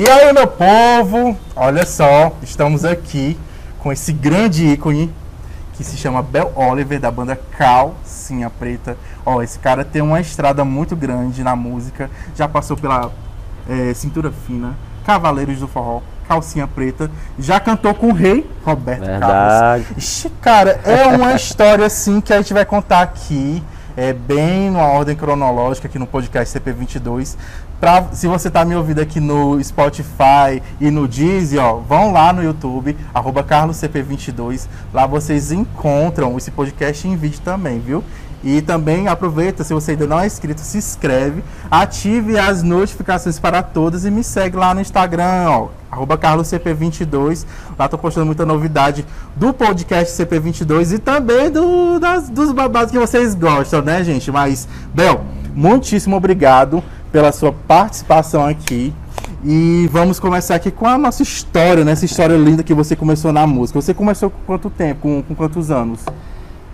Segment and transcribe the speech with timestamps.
[0.00, 3.38] E aí, meu povo, olha só, estamos aqui
[3.80, 5.12] com esse grande ícone
[5.74, 8.96] que se chama Bel Oliver, da banda Calcinha Preta.
[9.26, 13.10] Ó, esse cara tem uma estrada muito grande na música, já passou pela
[13.68, 14.74] é, Cintura Fina,
[15.04, 19.84] Cavaleiros do Forró, Calcinha Preta, já cantou com o rei Roberto Verdade.
[19.84, 19.86] Carlos.
[19.98, 23.62] Ixi, cara, é uma história assim que a gente vai contar aqui,
[23.94, 27.36] é bem numa ordem cronológica aqui no podcast CP22.
[27.80, 32.30] Pra, se você tá me ouvindo aqui no Spotify e no Deezer, ó, vão lá
[32.30, 38.04] no YouTube, arroba carloscp22, lá vocês encontram esse podcast em vídeo também, viu?
[38.44, 43.62] E também aproveita, se você ainda não é inscrito, se inscreve, ative as notificações para
[43.62, 47.46] todos e me segue lá no Instagram, ó, arroba carloscp22.
[47.78, 52.98] Lá tô postando muita novidade do podcast CP22 e também do, das, dos babados que
[52.98, 54.30] vocês gostam, né, gente?
[54.30, 55.22] Mas, Bel,
[55.54, 58.92] muitíssimo obrigado pela sua participação aqui.
[59.44, 61.92] E vamos começar aqui com a nossa história, né?
[61.92, 63.80] Essa história linda que você começou na música.
[63.80, 65.00] Você começou com quanto tempo?
[65.00, 66.04] Com, com quantos anos?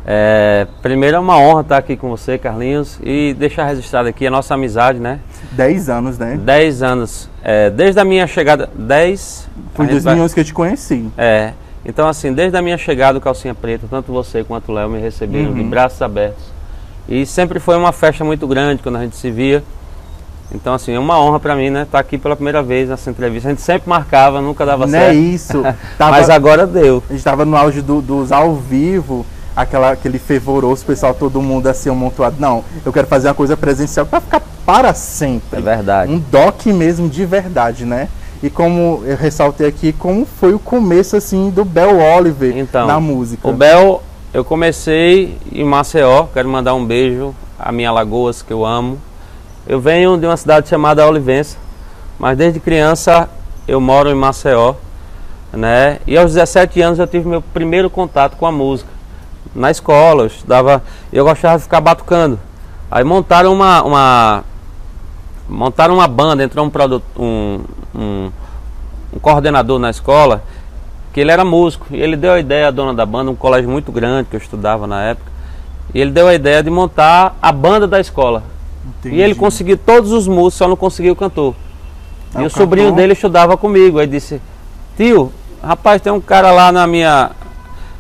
[0.09, 4.31] É, primeiro é uma honra estar aqui com você, Carlinhos, e deixar registrado aqui a
[4.31, 5.19] nossa amizade, né?
[5.53, 6.39] 10 anos, né?
[6.41, 7.29] 10 anos.
[7.43, 8.69] É, desde a minha chegada.
[8.75, 9.49] 10.
[9.75, 11.09] Foi em 2011 que eu te conheci.
[11.19, 11.53] É.
[11.85, 15.01] Então, assim, desde a minha chegada do Calcinha Preta, tanto você quanto o Léo me
[15.01, 15.71] receberam de Uhum.
[15.71, 16.45] braços abertos.
[17.09, 19.63] E sempre foi uma festa muito grande quando a gente se via.
[20.55, 21.83] Então, assim, é uma honra pra mim, né?
[21.83, 23.49] Estar aqui pela primeira vez nessa entrevista.
[23.49, 25.17] A gente sempre marcava, nunca dava Não é certo.
[25.19, 25.63] isso.
[25.99, 27.03] Tava- Mas agora deu.
[27.09, 31.67] A gente tava no auge do- dos ao vivo, aquela, aquele fervoroso, pessoal, todo mundo
[31.67, 32.37] assim, amontoado.
[32.39, 35.59] Não, eu quero fazer uma coisa presencial pra ficar para sempre.
[35.59, 36.13] É verdade.
[36.13, 38.09] Um doc mesmo de verdade, né?
[38.43, 43.01] E como eu ressaltei aqui, como foi o começo assim do Bel Oliver Então, na
[43.01, 43.49] música.
[43.49, 44.03] O Bel,
[44.33, 48.99] eu comecei em Maceió, quero mandar um beijo à minha Lagoas, que eu amo.
[49.67, 51.57] Eu venho de uma cidade chamada Olivença,
[52.19, 53.29] mas desde criança
[53.67, 54.75] eu moro em Maceió,
[55.53, 55.99] né?
[56.07, 58.89] E aos 17 anos eu tive meu primeiro contato com a música.
[59.55, 60.83] Na escola, eu estudava,
[61.13, 62.39] eu gostava de ficar batucando.
[62.91, 64.45] Aí montaram uma, uma
[65.49, 67.61] montaram uma banda, entrou um, produ- um,
[67.95, 68.31] um,
[69.15, 70.43] um coordenador na escola
[71.13, 71.87] que ele era músico.
[71.91, 74.41] E ele deu a ideia à dona da banda, um colégio muito grande que eu
[74.41, 75.33] estudava na época.
[75.93, 78.43] E ele deu a ideia de montar a banda da escola.
[78.87, 79.17] Entendi.
[79.17, 81.55] E ele conseguiu todos os músicos, só não conseguiu o cantor.
[82.35, 83.01] Ah, e o o sobrinho cantor?
[83.01, 83.99] dele estudava comigo.
[83.99, 84.41] Aí disse:
[84.97, 85.33] Tio,
[85.63, 87.31] rapaz, tem um cara lá na minha,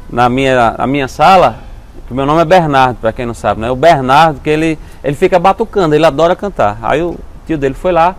[0.08, 1.58] na minha, na minha sala,
[2.06, 3.70] que meu nome é Bernardo, para quem não sabe, né?
[3.70, 6.78] O Bernardo, que ele, ele fica batucando, ele adora cantar.
[6.82, 7.16] Aí o
[7.46, 8.14] tio dele foi lá,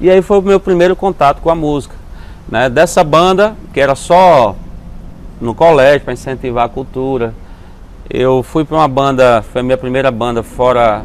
[0.00, 1.94] e aí foi o meu primeiro contato com a música.
[2.48, 2.68] Né?
[2.68, 4.54] Dessa banda, que era só
[5.40, 7.34] no colégio, para incentivar a cultura.
[8.08, 11.04] Eu fui para uma banda, foi a minha primeira banda fora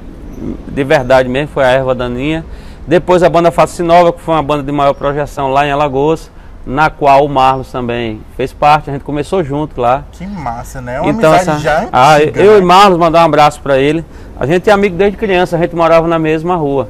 [0.67, 2.45] de verdade mesmo, foi a Erva Daninha.
[2.87, 6.31] Depois a banda Face Nova, que foi uma banda de maior projeção lá em Alagoas,
[6.65, 10.03] na qual o Marlos também fez parte, a gente começou junto lá.
[10.11, 10.95] Que massa, né?
[10.95, 12.59] É uma Então, amizade essa- já ah, antiga, eu né?
[12.59, 14.03] e Marlos mandar um abraço para ele.
[14.39, 16.89] A gente é amigo desde criança, a gente morava na mesma rua.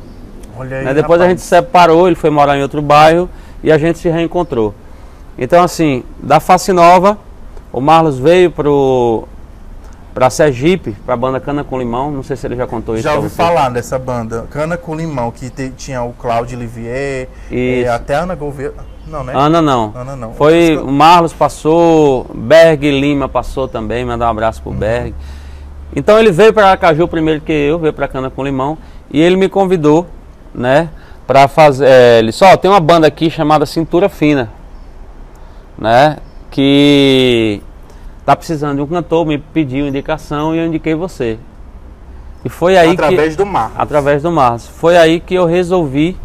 [0.58, 0.94] Olha aí, Né?
[0.94, 1.30] Depois a rapaz.
[1.32, 3.30] gente se separou, ele foi morar em outro bairro
[3.64, 4.74] e a gente se reencontrou.
[5.38, 7.18] Então, assim, da Face Nova,
[7.72, 9.26] o Marlos veio pro
[10.14, 12.12] para Sergipe, para a banda Cana com Limão.
[12.12, 13.04] Não sei se ele já contou isso.
[13.04, 17.86] Já ouvi falar dessa banda, Cana com Limão, que te- tinha o Claudio Olivier, Isso.
[17.86, 18.74] eh, até a Ana Gouveia.
[19.08, 19.34] Não, né?
[19.36, 19.92] Ana não.
[19.96, 20.34] Ana não.
[20.34, 25.16] Foi o Marlos passou, Berg Lima passou também, mandar um abraço pro Berg.
[25.96, 28.78] Então ele veio para Aracaju primeiro que eu, veio para Cana com Limão
[29.12, 30.06] e ele me convidou,
[30.54, 30.90] né,
[31.26, 34.52] para fazer, é, ele só tem uma banda aqui chamada Cintura Fina,
[35.78, 36.18] né,
[36.52, 37.62] que
[38.30, 41.40] tá precisando de um cantor, me pediu indicação e eu indiquei você.
[42.46, 43.72] E foi aí que Através do mar.
[43.76, 44.68] através do Marlos.
[44.68, 46.16] Foi aí que eu resolvi,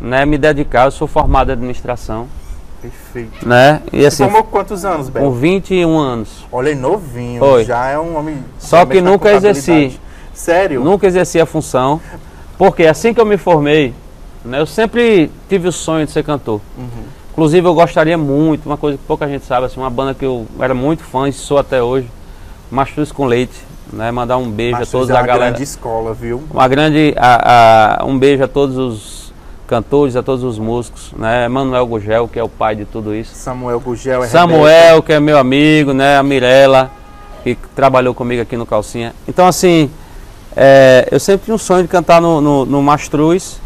[0.00, 0.86] né, me dedicar.
[0.86, 2.26] Eu sou formado em administração,
[2.80, 3.46] Perfeito.
[3.46, 3.82] né?
[3.92, 5.30] E assim, formou com quantos anos, com Bel?
[5.30, 6.46] 21 anos.
[6.50, 7.62] Olha aí, novinho.
[7.64, 8.38] Já é um homem.
[8.58, 10.00] Só que nunca exerci.
[10.32, 10.82] Sério?
[10.82, 12.00] Nunca exerci a função,
[12.56, 13.92] porque assim que eu me formei,
[14.42, 16.62] né, eu sempre tive o sonho de ser cantor.
[16.78, 17.13] Uhum.
[17.34, 20.46] Inclusive eu gostaria muito, uma coisa que pouca gente sabe, assim, uma banda que eu
[20.60, 22.08] era muito fã e sou até hoje,
[22.70, 23.60] Mastruz com Leite,
[23.92, 24.12] né?
[24.12, 25.46] Mandar um beijo a todos é a uma galera.
[25.50, 26.44] grande escola, viu?
[26.48, 29.32] Uma grande a- a- um beijo a todos os
[29.66, 31.48] cantores, a todos os músicos, né?
[31.48, 33.34] Manuel Gugel, que é o pai de tudo isso.
[33.34, 36.16] Samuel Gugel é Samuel, que é meu amigo, né?
[36.18, 36.88] A Mirella,
[37.42, 39.12] que trabalhou comigo aqui no Calcinha.
[39.26, 39.90] Então, assim,
[40.54, 43.60] é, eu sempre tinha um sonho de cantar no, no, no Mastruz.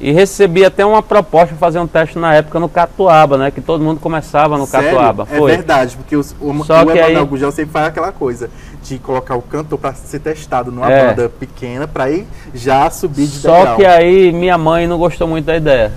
[0.00, 3.50] E recebi até uma proposta de fazer um teste na época no Catuaba, né?
[3.50, 4.90] Que todo mundo começava no Sério?
[4.90, 5.26] Catuaba.
[5.30, 5.50] É Foi.
[5.50, 8.48] verdade, porque os, o, Só o Emanuel aí- Gugel sempre faz aquela coisa
[8.82, 11.08] de colocar o cantor para ser testado numa É.
[11.08, 13.76] banda pequena para ir já subir de Só degrau.
[13.76, 15.92] que aí minha mãe não gostou muito da ideia.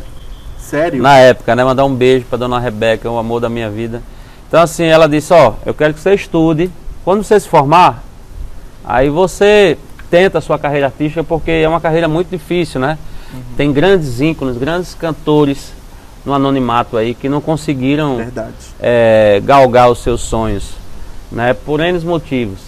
[0.57, 1.01] Sério?
[1.01, 1.63] Na época, né?
[1.63, 4.01] Mandar um beijo pra dona Rebeca, o amor da minha vida.
[4.47, 6.71] Então assim, ela disse, ó, eu quero que você estude.
[7.05, 8.03] Quando você se formar,
[8.83, 9.77] aí você
[10.09, 12.97] tenta a sua carreira artística, porque é uma carreira muito difícil, né?
[13.33, 13.41] Uhum.
[13.55, 15.73] Tem grandes ícones, grandes cantores
[16.25, 18.19] no anonimato aí que não conseguiram
[18.79, 20.71] é, galgar os seus sonhos,
[21.31, 21.53] né?
[21.53, 22.59] Por N motivos.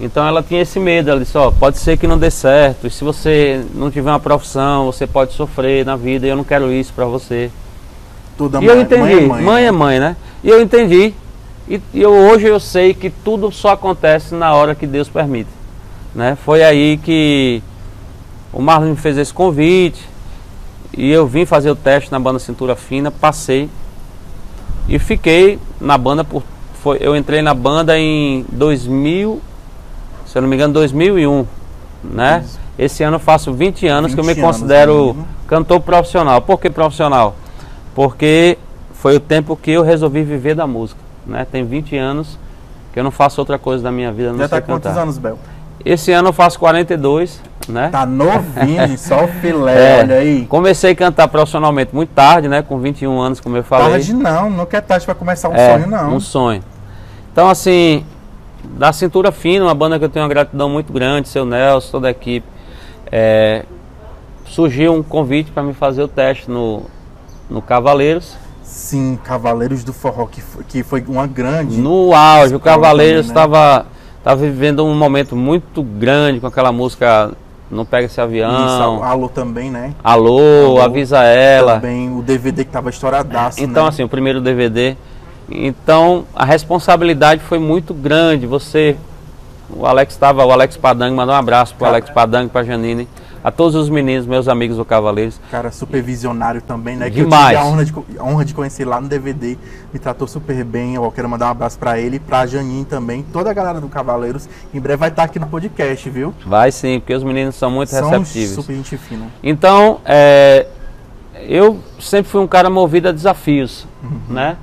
[0.00, 2.90] Então ela tinha esse medo, ela disse, ó, pode ser que não dê certo, e
[2.90, 6.72] se você não tiver uma profissão, você pode sofrer na vida, e eu não quero
[6.72, 7.50] isso para você.
[8.38, 9.66] Tudo e mãe, eu entendi, mãe é mãe, mãe, né?
[9.66, 10.16] é mãe, né?
[10.42, 11.12] E eu entendi,
[11.68, 15.50] e, e eu, hoje eu sei que tudo só acontece na hora que Deus permite.
[16.14, 16.36] Né?
[16.44, 17.62] Foi aí que
[18.52, 20.08] o Marlon me fez esse convite,
[20.96, 23.68] e eu vim fazer o teste na banda Cintura Fina, passei,
[24.88, 26.42] e fiquei na banda por...
[26.82, 29.40] Foi, eu entrei na banda em 2000
[30.30, 31.44] se eu não me engano, 2001,
[32.04, 32.44] né?
[32.44, 32.60] Isso.
[32.78, 35.16] Esse ano eu faço 20 anos 20 que eu me considero
[35.48, 36.40] cantor profissional.
[36.40, 37.34] Por que profissional?
[37.96, 38.56] Porque
[38.94, 41.44] foi o tempo que eu resolvi viver da música, né?
[41.50, 42.38] Tem 20 anos
[42.92, 44.72] que eu não faço outra coisa da minha vida, não Já sei tá cantar.
[44.72, 45.36] quantos anos, Bel?
[45.84, 47.88] Esse ano eu faço 42, né?
[47.90, 50.46] Tá novinho, só o filé, É, olha aí.
[50.46, 52.62] Comecei a cantar profissionalmente muito tarde, né?
[52.62, 53.90] Com 21 anos, como eu falei.
[53.90, 56.14] Tarde não, não quer tarde pra começar um É, sonho, não.
[56.14, 56.62] Um sonho.
[57.32, 58.04] Então, assim,
[58.76, 62.08] da Cintura Fina, uma banda que eu tenho uma gratidão muito grande, seu Nelson, toda
[62.08, 62.46] a equipe.
[63.12, 63.64] é,
[64.46, 66.82] surgiu um convite para me fazer o teste no,
[67.48, 68.36] no Cavaleiros.
[68.64, 71.76] Sim, Cavaleiros do Forró, que foi, que foi uma grande.
[71.76, 73.50] No auge, o Cavaleiros também, né?
[73.50, 73.86] estava
[74.24, 77.32] tava vivendo um momento muito grande com aquela música
[77.70, 78.50] Não Pega Esse Avião.
[78.50, 79.94] Isso, alô também, né?
[80.02, 81.74] Alô, Alô, avisa ela.
[81.74, 83.88] Também o DVD que tava estouradaço, Então, né?
[83.88, 84.96] assim, o primeiro DVD.
[85.48, 88.46] Então, a responsabilidade foi muito grande.
[88.46, 88.96] Você,
[89.68, 91.96] o Alex estava, o Alex Padang, mandou um abraço pro Cara.
[91.96, 93.08] Alex Padang, pra Janine,
[93.42, 95.40] a todos os meninos, meus amigos do Cavaleiros.
[95.50, 97.08] Cara, super visionário também, né?
[97.08, 97.48] Demais.
[97.48, 99.56] Que eu tive a honra de, a honra de conhecer lá no DVD.
[99.92, 100.94] Me tratou super bem.
[100.96, 103.24] Eu quero mandar um abraço pra ele, pra Janine também.
[103.32, 104.48] Toda a galera do Cavaleiros.
[104.74, 106.34] Em breve vai estar aqui no podcast, viu?
[106.46, 108.54] Vai sim, porque os meninos são muito São receptivos.
[108.56, 109.26] super gente fina.
[109.42, 110.66] Então, é,
[111.48, 114.20] eu sempre fui um cara movido a desafios, Uhum.
[114.28, 114.56] né?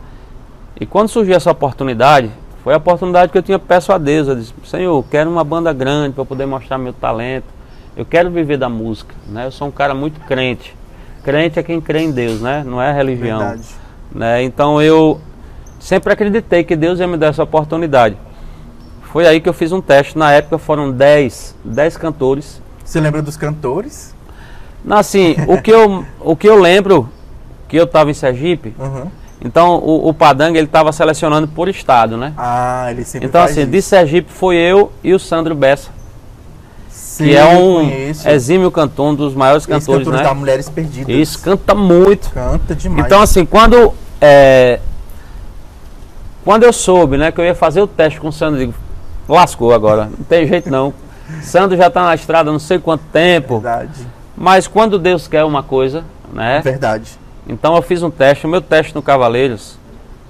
[0.80, 2.30] E quando surgiu essa oportunidade,
[2.64, 4.28] foi a oportunidade que eu tinha peço a Deus.
[4.28, 7.57] Eu disse, Senhor, quero uma banda grande para poder mostrar meu talento.
[7.98, 9.46] Eu quero viver da música, né?
[9.48, 10.76] Eu sou um cara muito crente.
[11.24, 12.64] Crente é quem crê em Deus, né?
[12.66, 13.40] Não é religião.
[13.40, 13.64] Verdade.
[14.14, 14.44] Né?
[14.44, 15.20] Então eu
[15.80, 18.16] sempre acreditei que Deus ia me dar essa oportunidade.
[19.12, 20.18] Foi aí que eu fiz um teste.
[20.18, 24.14] Na época foram 10, 10 cantores Você lembra dos cantores?
[24.86, 27.10] não, assim, o que eu, o que eu lembro,
[27.68, 29.08] que eu estava em Sergipe, Uhum.
[29.44, 32.32] então o, o Padang ele estava selecionando por estado, né?
[32.38, 33.72] Ah, ele sempre Então assim, isso.
[33.72, 35.90] de Sergipe foi eu e o Sandro Bessa,
[37.18, 38.30] Sim, que é um conheço.
[38.30, 40.24] exímio cantor, um dos maiores cantores, cantores né?
[40.24, 41.16] da Mulheres Perdidas.
[41.16, 42.30] Isso, canta muito.
[42.30, 43.06] Canta demais.
[43.08, 43.92] Então assim, quando
[44.22, 44.80] é,
[46.46, 48.74] quando eu soube, né, que eu ia fazer o teste com o Sandro, digo,
[49.28, 50.94] lascou agora, não tem jeito não.
[51.42, 54.06] Sandro já está na estrada não sei quanto tempo, Verdade.
[54.36, 56.62] mas quando Deus quer uma coisa, né?
[56.64, 57.18] Verdade.
[57.50, 59.76] Então eu fiz um teste, o meu teste no Cavaleiros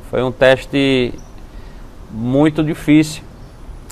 [0.10, 1.14] foi um teste
[2.10, 3.24] muito difícil.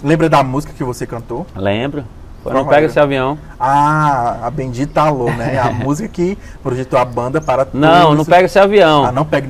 [0.02, 1.46] Lembra da música que você cantou?
[1.54, 2.06] Lembro?
[2.54, 2.86] Não pega era?
[2.86, 3.38] esse avião.
[3.60, 5.60] Ah, a Bendita Alô, né?
[5.60, 8.30] A música que projetou a banda para Não, não isso.
[8.30, 9.06] pega esse avião.
[9.06, 9.50] Ah, não pega.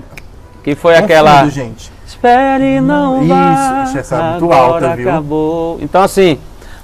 [0.63, 1.49] Que foi Confundo, aquela.
[1.49, 1.91] gente.
[2.07, 3.83] Espere não Isso, vá.
[3.87, 5.09] isso, essa é muito alta, viu?
[5.09, 5.77] acabou.
[5.81, 6.37] Então assim,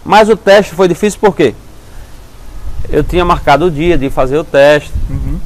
[0.04, 1.54] mas o teste foi difícil porque
[2.90, 4.92] eu tinha marcado o dia de fazer o teste.
[5.10, 5.40] Uhum.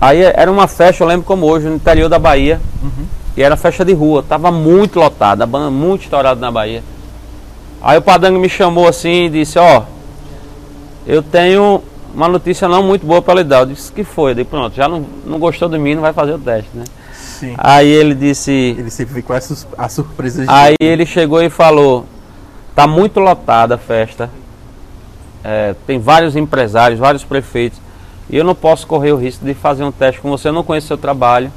[0.00, 2.60] Aí era uma festa, eu lembro como hoje, no interior da Bahia.
[2.82, 3.06] Uhum.
[3.36, 6.82] E era festa de rua, tava muito lotada, a banda muito estourada na Bahia.
[7.80, 9.82] Aí o Padango me chamou assim e disse, ó,
[11.06, 11.82] eu tenho
[12.14, 13.60] uma notícia não muito boa para lhe dar.
[13.60, 14.32] Eu disse, que foi?
[14.32, 16.84] Eu disse, pronto, já não, não gostou de mim, não vai fazer o teste, né?
[17.12, 17.54] Sim.
[17.58, 22.06] Aí ele disse, Ele sempre essas as surpresas de aí ele chegou e falou,
[22.74, 24.30] tá muito lotada a festa,
[25.44, 27.78] é, tem vários empresários, vários prefeitos,
[28.30, 30.64] e eu não posso correr o risco de fazer um teste com você, eu não
[30.64, 31.52] conheço seu trabalho.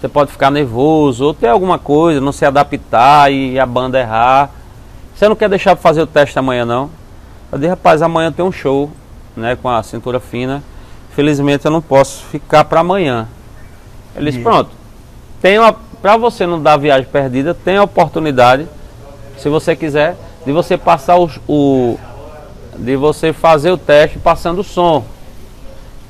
[0.00, 4.50] Você pode ficar nervoso ou ter alguma coisa, não se adaptar e a banda errar.
[5.14, 6.90] Você não quer deixar para fazer o teste amanhã não?
[7.50, 8.90] Eu disse, rapaz, amanhã tem um show,
[9.36, 10.62] né, com a cintura fina.
[11.14, 13.28] Felizmente eu não posso ficar para amanhã.
[14.16, 14.70] Ele disse, E- pronto.
[15.40, 18.66] Tem uma, para você não dar viagem perdida, tem a oportunidade,
[19.38, 20.16] se você quiser,
[20.46, 21.98] de você passar o, o
[22.78, 25.04] de você fazer o teste passando o som.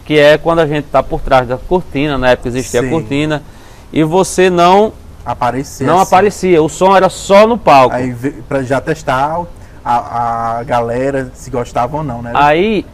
[0.04, 2.86] Que é quando a gente está por trás da cortina, na época existia Sim.
[2.86, 3.42] a cortina,
[3.92, 4.92] e você não
[5.24, 5.84] aparecer.
[5.84, 6.14] não assim.
[6.14, 7.94] aparecia, o som era só no palco.
[7.94, 8.14] Aí
[8.48, 9.44] pra já testar
[9.84, 12.32] a, a galera se gostava ou não, né?
[12.34, 12.86] Aí,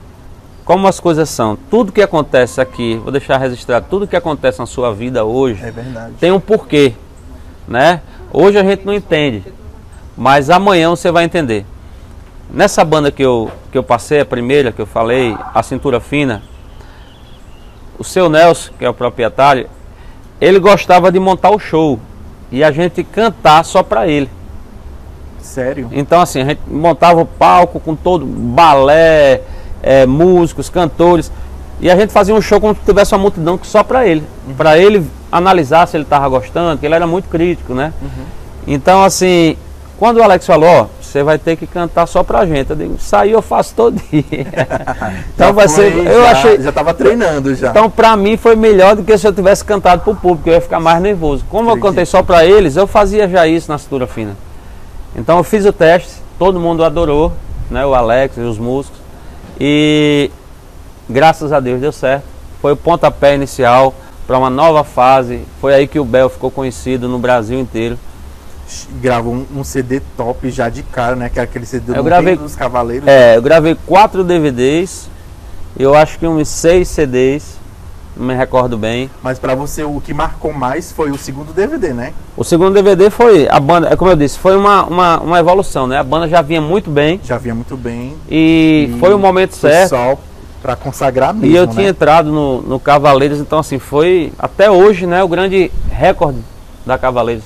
[0.64, 1.56] como as coisas são.
[1.70, 5.72] Tudo que acontece aqui, vou deixar registrado, tudo que acontece na sua vida hoje É
[6.18, 6.94] tem um porquê,
[7.66, 8.02] né?
[8.32, 9.44] Hoje a gente não entende,
[10.16, 11.64] mas amanhã você vai entender.
[12.50, 16.42] Nessa banda que eu, que eu passei, a primeira que eu falei, a Cintura Fina,
[17.98, 19.68] o seu Nelson, que é o proprietário,
[20.40, 21.98] ele gostava de montar o show
[22.50, 24.28] e a gente cantar só pra ele.
[25.40, 25.88] Sério?
[25.92, 29.42] Então, assim, a gente montava o palco com todo balé,
[29.82, 31.32] é, músicos, cantores.
[31.80, 34.22] E a gente fazia um show como se tivesse uma multidão só para ele.
[34.56, 37.92] Para ele analisar se ele estava gostando, porque ele era muito crítico, né?
[38.66, 39.56] Então, assim,
[39.98, 42.70] quando o Alex falou, ó, você vai ter que cantar só pra gente.
[42.70, 44.46] Eu digo, aí eu faço todo dia.
[45.34, 45.92] então vai ser.
[45.96, 46.60] Eu já, achei.
[46.60, 47.70] Já tava treinando já.
[47.70, 50.60] Então, pra mim, foi melhor do que se eu tivesse cantado pro público, eu ia
[50.60, 51.44] ficar mais nervoso.
[51.48, 54.36] Como eu cantei só pra eles, eu fazia já isso na cintura fina.
[55.16, 57.32] Então, eu fiz o teste, todo mundo adorou,
[57.70, 57.84] né?
[57.84, 58.98] O Alex e os músicos.
[59.60, 60.30] E
[61.08, 62.24] graças a Deus deu certo.
[62.60, 63.94] Foi o pontapé inicial
[64.26, 65.40] para uma nova fase.
[65.60, 67.98] Foi aí que o Bel ficou conhecido no Brasil inteiro.
[69.00, 71.28] Gravou um, um CD top já de cara, né?
[71.28, 73.08] Que é aquele CD Eu do gravei- dos Cavaleiros.
[73.08, 75.08] É, eu gravei quatro DVDs,
[75.78, 77.56] eu acho que uns seis CDs,
[78.16, 79.08] não me recordo bem.
[79.22, 82.12] Mas pra você, o que marcou mais foi o segundo DVD, né?
[82.36, 85.86] O segundo DVD foi a banda, é como eu disse, foi uma, uma, uma evolução,
[85.86, 85.96] né?
[85.98, 88.16] A banda já vinha muito bem Já vinha muito bem.
[88.30, 89.90] e, E foi o momento Foi certo.
[89.90, 90.18] só
[90.60, 91.72] pra consagrar mesmo, E eu né?
[91.72, 96.38] tinha entrado no, no Cavaleiros, então assim, foi até hoje, né, o grande recorde
[96.84, 97.44] da Cavaleiros.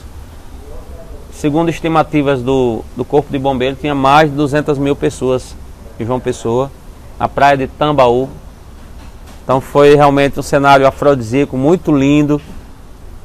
[1.43, 5.57] Segundo estimativas do, do Corpo de Bombeiro, tinha mais de 200 mil pessoas
[5.99, 6.71] em João Pessoa,
[7.19, 8.29] na praia de Tambaú.
[9.43, 12.41] Então foi realmente um cenário afrodisíaco muito lindo.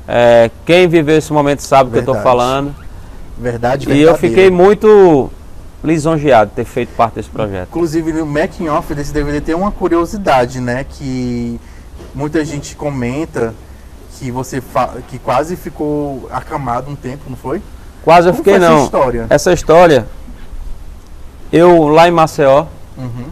[0.08, 2.38] É, quem viveu esse momento sabe o que eu estou Verdade.
[2.38, 2.76] falando.
[3.38, 5.30] Verdade, E eu fiquei muito
[5.84, 7.68] lisonjeado de ter feito parte desse projeto.
[7.70, 10.84] Inclusive, no making off desse DVD tem uma curiosidade, né?
[10.90, 11.62] Que
[12.16, 13.54] muita gente comenta
[14.18, 14.60] que você
[15.08, 17.62] que quase ficou acamado um tempo, não foi?
[18.08, 18.84] Quase eu Como fiquei foi essa não.
[18.86, 19.28] história?
[19.30, 20.08] Essa história,
[21.52, 23.26] eu lá em Maceió, Uhum.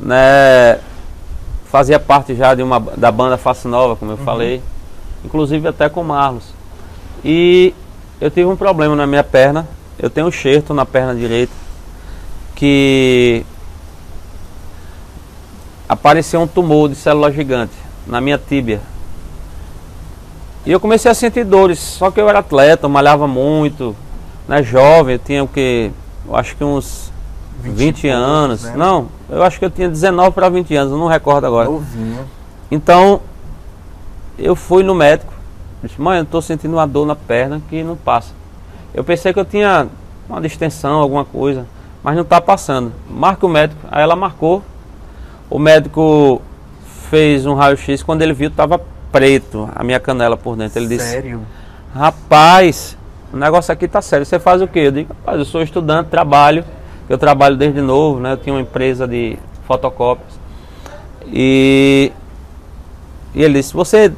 [0.00, 0.80] né,
[1.70, 4.60] fazia parte já de uma da banda Face Nova, como eu falei,
[5.24, 6.46] inclusive até com o Marlos.
[7.24, 7.72] E
[8.20, 9.68] eu tive um problema na minha perna.
[9.96, 11.52] Eu tenho um enxerto na perna direita
[12.56, 13.46] que
[15.88, 17.72] apareceu um tumor de célula gigante
[18.04, 18.80] na minha tíbia.
[20.66, 23.94] E eu comecei a sentir dores, só que eu era atleta, eu malhava muito,
[24.48, 25.92] né, jovem, eu tinha o que,
[26.26, 27.12] eu acho que uns
[27.60, 28.62] 20, 20 e poucos, anos.
[28.64, 28.72] né?
[28.76, 31.68] Não, eu acho que eu tinha 19 para 20 anos, eu não recordo agora.
[31.68, 32.24] Novinho.
[32.70, 33.20] Então,
[34.38, 35.32] eu fui no médico,
[35.82, 38.32] disse, mãe, eu estou sentindo uma dor na perna que não passa.
[38.94, 39.86] Eu pensei que eu tinha
[40.28, 41.66] uma distensão, alguma coisa,
[42.02, 42.92] mas não está passando.
[43.08, 44.62] Marca o médico, aí ela marcou.
[45.50, 46.42] O médico
[47.10, 50.78] fez um raio-x, quando ele viu, estava preto a minha canela por dentro.
[50.78, 51.40] Ele disse, Sério?
[51.94, 52.97] Rapaz,
[53.32, 54.24] o negócio aqui tá sério.
[54.26, 54.80] Você faz o quê?
[54.80, 56.64] Eu digo, rapaz, eu sou estudante, trabalho.
[57.08, 58.32] Eu trabalho desde novo, né?
[58.32, 60.38] Eu tinha uma empresa de fotocópias.
[61.26, 62.12] E,
[63.34, 64.12] e ele disse, você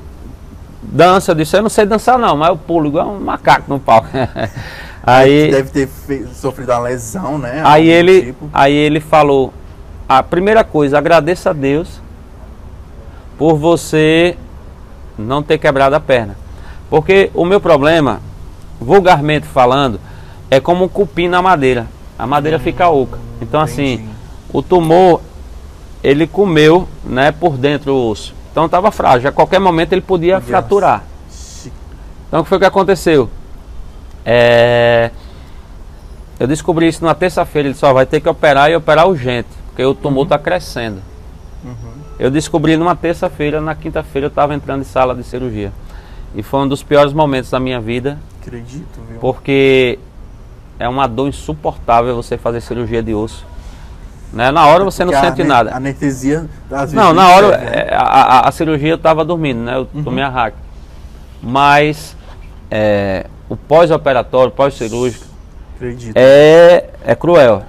[0.83, 1.33] dança?
[1.33, 4.09] Eu disse, eu não sei dançar não, mas eu pulo igual um macaco no palco.
[5.05, 7.63] aí, Deve ter fe- sofrido uma lesão, né?
[7.65, 8.49] aí, ele, tipo.
[8.53, 9.53] aí ele falou,
[10.09, 12.01] a primeira coisa, agradeça a Deus
[13.39, 14.37] por você
[15.19, 16.37] não ter quebrado a perna.
[16.89, 18.21] Porque o meu problema,
[18.81, 20.01] vulgarmente falando,
[20.51, 21.87] é como um cupim na madeira.
[22.19, 23.19] A madeira fica oca.
[23.41, 24.11] Então assim, entendi.
[24.53, 25.21] o tumor
[26.03, 28.35] ele comeu, né, por dentro o osso.
[28.51, 29.29] Então estava frágil.
[29.29, 31.05] A qualquer momento ele podia fraturar.
[32.29, 33.29] Então o que foi que aconteceu?
[34.25, 35.11] É,
[36.39, 37.69] Eu descobri isso na terça-feira.
[37.69, 41.03] Ele só vai ter que operar e operar urgente, porque o tumor está crescendo.
[41.65, 41.75] uhum.
[42.19, 45.73] Eu descobri numa terça-feira, na quinta-feira eu estava entrando em sala de cirurgia.
[46.35, 49.19] E foi um dos piores momentos da minha vida, Acredito, viu?
[49.21, 49.99] porque
[50.79, 53.47] é uma dor insuportável você fazer cirurgia de osso.
[54.33, 54.51] Né?
[54.51, 55.75] Na hora você não a sente nada.
[55.77, 56.95] Anestesia, às vezes.
[56.95, 57.73] Não, na hora né?
[57.89, 59.77] é, a, a- a cirurgia eu estava dormindo, né?
[59.77, 60.55] Eu tomei a hack.
[61.43, 62.17] Mas
[62.71, 65.27] é, o pós-operatório, pós-cirúrgico,
[66.15, 67.63] é, é cruel.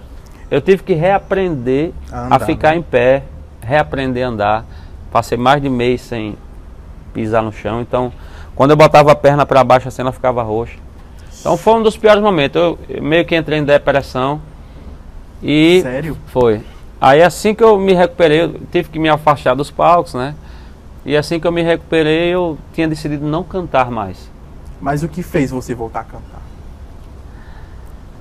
[0.49, 2.75] Eu tive que reaprender A a, andar, ficar né?
[2.77, 3.23] em pé,
[3.61, 4.65] reaprender a andar.
[5.11, 6.37] Passei mais de mês sem
[7.13, 7.81] pisar no chão.
[7.81, 8.11] Então,
[8.55, 10.77] quando eu botava a perna para baixo, assim, ela ficava roxa.
[11.39, 12.61] Então, foi um dos piores momentos.
[12.61, 14.41] Eu, eu meio que entrei em depressão.
[15.41, 16.17] E Sério?
[16.27, 16.61] foi.
[16.99, 20.35] Aí, assim que eu me recuperei, eu tive que me afastar dos palcos, né?
[21.03, 24.29] E assim que eu me recuperei, eu tinha decidido não cantar mais.
[24.79, 26.41] Mas o que fez você voltar a cantar?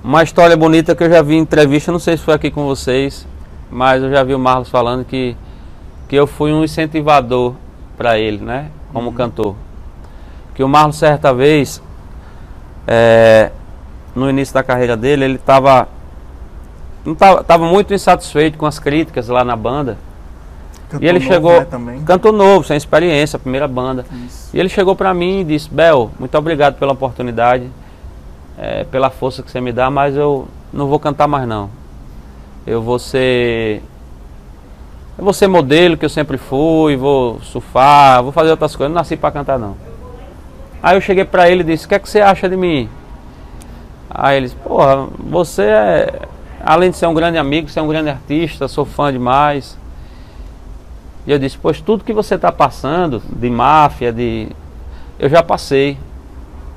[0.03, 2.65] Uma história bonita que eu já vi em entrevista, não sei se foi aqui com
[2.65, 3.27] vocês,
[3.69, 5.35] mas eu já vi o Marlos falando que
[6.09, 7.53] que eu fui um incentivador
[7.97, 8.69] para ele, né?
[8.91, 9.15] Como Uhum.
[9.15, 9.55] cantor.
[10.61, 11.81] Que o Marlon certa vez,
[12.85, 13.49] é,
[14.13, 15.87] no início da carreira dele, ele estava
[17.03, 19.97] não tava, tava muito insatisfeito com as críticas lá na banda.
[20.87, 22.03] Cantor e ele novo, chegou, né, também.
[22.03, 24.05] cantor novo, sem experiência, primeira banda.
[24.27, 24.55] Isso.
[24.55, 27.67] E ele chegou pra mim e disse: Bel, muito obrigado pela oportunidade,
[28.59, 31.71] eh, pela força que você me dá, mas eu não vou cantar mais não.
[32.67, 33.81] Eu vou ser.
[35.17, 39.01] Eu vou ser modelo que eu sempre fui, vou surfar, vou fazer outras coisas, não
[39.01, 39.89] nasci pra cantar não.
[40.81, 42.89] Aí eu cheguei pra ele e disse: O que é que você acha de mim?
[44.09, 46.19] Aí ele disse: Porra, você é.
[46.63, 49.77] Além de ser um grande amigo, você é um grande artista, sou fã demais.
[51.25, 54.49] E eu disse, pois tudo que você está passando, de máfia, de.
[55.19, 55.97] Eu já passei.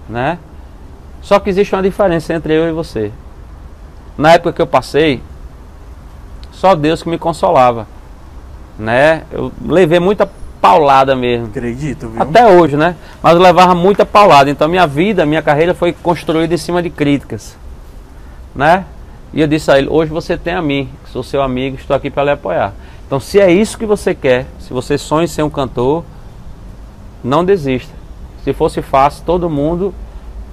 [0.08, 0.38] Né?
[1.22, 3.10] Só que existe uma diferença entre eu e você.
[4.18, 5.22] Na época que eu passei,
[6.52, 7.86] só Deus que me consolava.
[8.78, 9.22] Né?
[9.30, 10.28] Eu levei muita
[10.64, 11.46] paulada mesmo.
[11.46, 12.22] Acredito, viu?
[12.22, 12.96] Até hoje, né?
[13.22, 14.50] Mas eu levava muita paulada.
[14.50, 17.56] Então minha vida, minha carreira foi construída em cima de críticas.
[18.54, 18.84] Né?
[19.32, 21.94] E eu disse a ele, hoje você tem a mim, que sou seu amigo, estou
[21.94, 22.72] aqui para lhe apoiar.
[23.06, 26.04] Então se é isso que você quer, se você sonha em ser um cantor,
[27.22, 27.92] não desista.
[28.44, 29.94] Se fosse fácil, todo mundo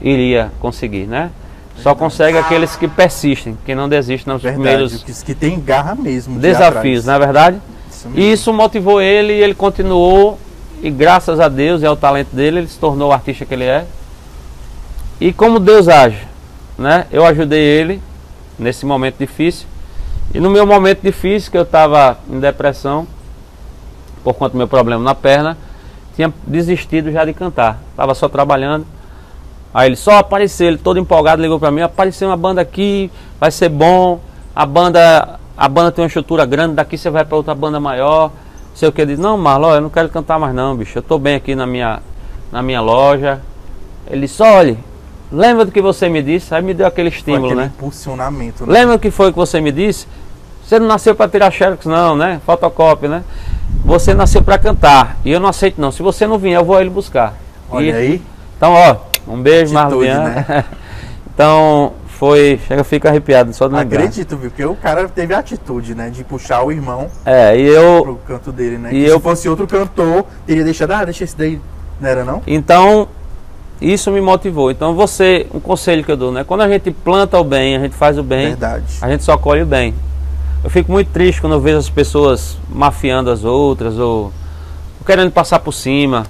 [0.01, 1.30] iria conseguir, né?
[1.77, 4.62] Só consegue aqueles que persistem, que não desistem nos Verdade.
[4.63, 6.39] primeiros Que, que tem garra mesmo.
[6.39, 7.62] desafios, não é verdade?
[8.01, 8.20] Isso mesmo.
[8.20, 10.39] E isso motivou ele e ele continuou.
[10.81, 13.65] E graças a Deus e ao talento dele, ele se tornou o artista que ele
[13.65, 13.86] é.
[15.20, 16.27] E como Deus age,
[16.77, 17.05] né?
[17.12, 18.01] Eu ajudei ele
[18.58, 19.67] nesse momento difícil.
[20.34, 23.05] E no meu momento difícil, que eu estava em depressão,
[24.24, 25.58] por conta do meu problema na perna,
[26.15, 27.79] tinha desistido já de cantar.
[27.91, 28.86] Estava só trabalhando.
[29.74, 33.51] Aí ele só apareceu, ele todo empolgado ligou para mim, apareceu uma banda aqui, vai
[33.51, 34.20] ser bom.
[34.55, 38.31] A banda, a banda tem uma estrutura grande, daqui você vai para outra banda maior.
[38.74, 40.98] Sei o que ele disse, não, Marlon, eu não quero cantar mais não, bicho.
[40.98, 42.00] Eu tô bem aqui na minha
[42.51, 43.42] na minha loja.
[44.09, 44.77] Ele disse, olha,
[45.31, 46.53] lembra do que você me disse?
[46.53, 47.72] Aí me deu aquele estímulo, aquele né?
[47.75, 48.66] impulsionamento.
[48.66, 48.74] Né?
[48.74, 50.07] Lembra o que foi que você me disse?
[50.66, 52.40] Você não nasceu para tirar xerox não, né?
[52.46, 53.24] Fotocópia, né?
[53.83, 55.18] Você nasceu para cantar.
[55.25, 55.92] E eu não aceito não.
[55.92, 57.33] Se você não vier, eu vou ele buscar.
[57.70, 58.22] Olha E- aí.
[58.57, 58.96] Então, ó,
[59.27, 60.24] um beijo, Marlian.
[60.24, 60.66] né?
[61.33, 62.60] então, foi.
[62.68, 63.98] Chega, eu fico arrepiado só de lembrar.
[63.98, 64.51] Acredito, viu?
[64.51, 66.12] Porque o cara teve a atitude, né?
[66.12, 68.03] De puxar o irmão É, e eu.
[68.03, 68.90] pro canto dele, né?
[68.94, 71.60] E Que eu- Se fosse outro cantor, teria deixado, ah, deixa esse daí.
[72.00, 72.44] Não era não?
[72.46, 73.07] Então,
[73.81, 74.70] isso me motivou.
[74.70, 76.44] Então, você, um conselho que eu dou, né?
[76.44, 78.86] Quando a gente planta o bem, a gente faz o bem, Verdade.
[79.01, 79.96] a gente só colhe o bem.
[80.64, 84.31] Eu fico muito triste quando eu vejo as pessoas mafiando as outras ou
[85.07, 86.27] querendo passar por cima.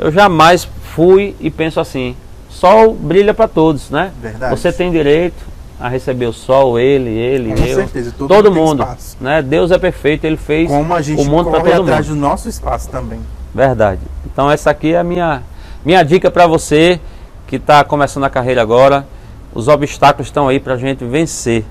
[0.00, 2.16] Eu jamais fui e penso assim.
[2.62, 4.12] Sol brilha para todos, né?
[4.22, 4.56] Verdade.
[4.56, 5.42] Você tem direito
[5.80, 7.74] a receber o sol, ele, ele, Com eu.
[7.74, 8.86] certeza, todo todo mundo
[9.20, 9.42] né?
[9.42, 12.18] Deus é perfeito, ele fez Como a gente o mundo para corre todo atrás mundo.
[12.18, 13.18] do nosso espaço também.
[13.52, 14.00] Verdade.
[14.24, 15.42] Então essa aqui é a minha
[15.84, 17.00] minha dica para você
[17.48, 19.04] que está começando a carreira agora.
[19.52, 21.64] Os obstáculos estão aí para a gente vencer,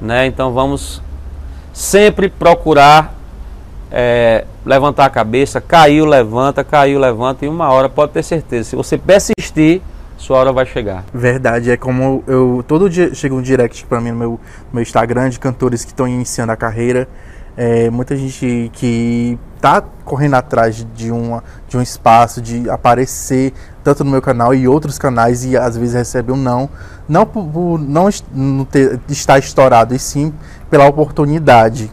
[0.00, 0.24] né?
[0.26, 1.02] Então vamos
[1.72, 3.12] sempre procurar
[3.90, 8.70] é, levantar a cabeça, caiu, levanta, caiu, levanta e uma hora pode ter certeza.
[8.70, 9.82] Se você persistir,
[10.18, 11.04] sua hora vai chegar.
[11.14, 14.40] Verdade, é como eu todo dia chega um direct pra mim no meu, no
[14.74, 17.08] meu Instagram de cantores que estão iniciando a carreira.
[17.56, 23.52] É, muita gente que tá correndo atrás de, uma, de um espaço, de aparecer
[23.82, 26.68] tanto no meu canal e outros canais e às vezes recebe um não.
[27.08, 30.32] Não por, por não não ter, estar estourado, e sim
[30.68, 31.90] pela oportunidade.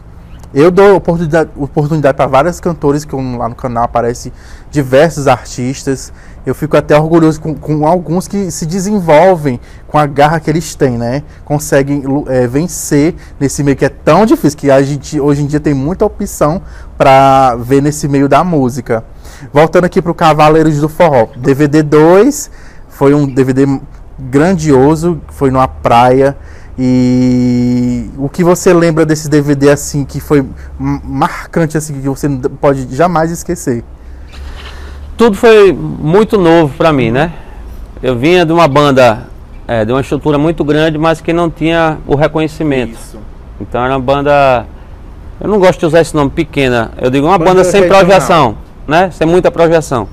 [0.56, 4.32] Eu dou oportunidade, oportunidade para vários cantores que lá no canal aparece
[4.70, 6.10] diversos artistas.
[6.46, 10.74] Eu fico até orgulhoso com, com alguns que se desenvolvem com a garra que eles
[10.74, 11.22] têm, né?
[11.44, 15.60] Conseguem eh, vencer nesse meio que é tão difícil, que a gente hoje em dia
[15.60, 16.62] tem muita opção
[16.96, 19.04] para ver nesse meio da música.
[19.52, 21.28] Voltando aqui para o Cavaleiros do Forró.
[21.36, 22.50] DVD 2
[22.88, 23.78] foi um DVD
[24.18, 26.34] grandioso, foi numa praia.
[26.78, 30.44] E o que você lembra desse DVD assim que foi
[30.78, 33.82] marcante assim que você não pode jamais esquecer?
[35.16, 37.32] Tudo foi muito novo para mim, né?
[38.02, 39.26] Eu vinha de uma banda,
[39.66, 42.92] é, de uma estrutura muito grande, mas que não tinha o reconhecimento.
[42.92, 43.18] Isso.
[43.58, 44.66] Então era uma banda.
[45.40, 46.90] Eu não gosto de usar esse nome pequena.
[46.98, 48.04] Eu digo uma Banda banda sem regional.
[48.04, 49.10] projeção, né?
[49.10, 50.06] Sem muita projeção.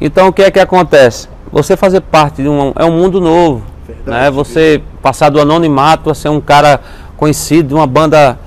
[0.00, 1.28] Então o que é que acontece?
[1.52, 3.62] Você fazer parte de um é um mundo novo,
[3.94, 4.30] Verdade, né?
[4.30, 6.80] Você passar do anonimato a ser um cara
[7.16, 8.38] conhecido de uma banda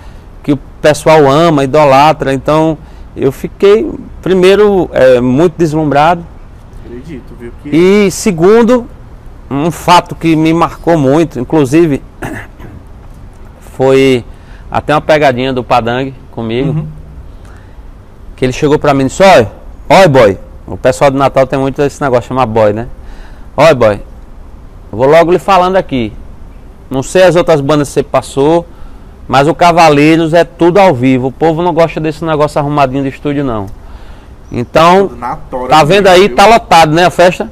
[0.41, 2.34] que o pessoal ama, idolatra.
[2.34, 2.77] Então
[3.15, 3.89] eu fiquei
[4.21, 6.25] primeiro é, muito deslumbrado
[6.93, 7.51] Acredito, viu?
[7.63, 8.88] Que e segundo,
[9.49, 12.03] um fato que me marcou muito, inclusive,
[13.75, 14.23] foi
[14.69, 16.69] até uma pegadinha do Padang comigo.
[16.69, 16.88] Uhum.
[18.36, 19.47] que ele chegou pra mim e disse, oi,
[19.89, 20.38] oi boy.
[20.65, 22.88] O pessoal do Natal tem muito esse negócio de chamar boy, né?
[23.58, 24.01] Oi boy,
[24.93, 26.13] eu vou logo lhe falando aqui.
[26.88, 28.63] Não sei as outras bandas que você passou,
[29.27, 31.29] mas o Cavaleiros é tudo ao vivo.
[31.29, 33.65] O povo não gosta desse negócio arrumadinho de estúdio, não.
[34.51, 35.10] Então,
[35.49, 36.36] tora tá vendo aí, viu?
[36.36, 37.51] tá lotado, né, a festa?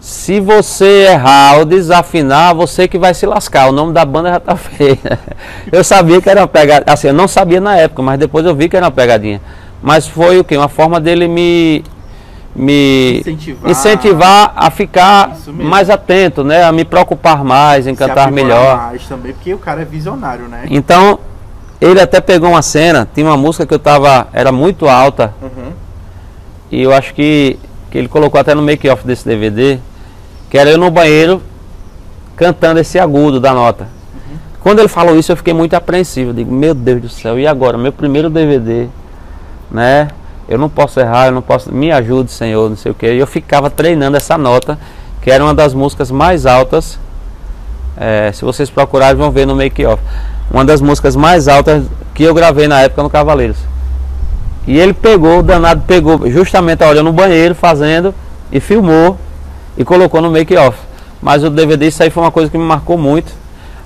[0.00, 3.68] Se você errar ou desafinar, você que vai se lascar.
[3.68, 4.98] O nome da banda já tá feio.
[5.70, 6.94] Eu sabia que era uma pegadinha.
[6.94, 9.38] Assim, eu não sabia na época, mas depois eu vi que era uma pegadinha.
[9.82, 10.56] Mas foi o quê?
[10.56, 11.84] Uma forma dele me.
[12.54, 13.70] Me Incentivar.
[13.70, 16.64] incentivar a ficar mais atento, né?
[16.64, 18.76] A me preocupar mais, em Se cantar aprimorar melhor.
[18.76, 20.66] mais também, porque o cara é visionário, né?
[20.68, 21.18] Então,
[21.80, 24.28] ele até pegou uma cena, tinha uma música que eu tava.
[24.34, 25.72] Era muito alta, Uhum.
[26.70, 27.58] e eu acho que,
[27.90, 29.78] que ele colocou até no make-off desse DVD,
[30.50, 31.42] que era eu no banheiro
[32.36, 33.88] cantando esse agudo da nota.
[34.60, 36.30] Quando ele falou isso, eu fiquei muito apreensivo.
[36.30, 37.76] Eu digo, meu Deus do céu, e agora?
[37.78, 38.86] Meu primeiro DVD,
[39.70, 40.08] né?
[40.52, 41.74] Eu não posso errar, eu não posso.
[41.74, 43.10] Me ajude, Senhor, não sei o que.
[43.10, 44.78] E eu ficava treinando essa nota,
[45.22, 46.98] que era uma das músicas mais altas.
[47.96, 50.02] É, se vocês procurarem, vão ver no make-off.
[50.50, 53.56] Uma das músicas mais altas que eu gravei na época no Cavaleiros.
[54.66, 58.14] E ele pegou, o danado pegou justamente a hora no banheiro fazendo
[58.52, 59.16] e filmou
[59.74, 60.76] e colocou no make-off.
[61.22, 63.32] Mas o DVD, isso aí foi uma coisa que me marcou muito.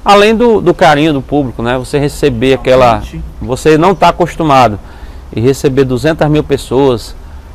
[0.05, 1.79] Além do, do carinho do público, né?
[1.79, 3.05] Você receber aquela.
[3.41, 4.81] Você não está acostumado
[5.37, 7.15] e receber 200 mil pessoas.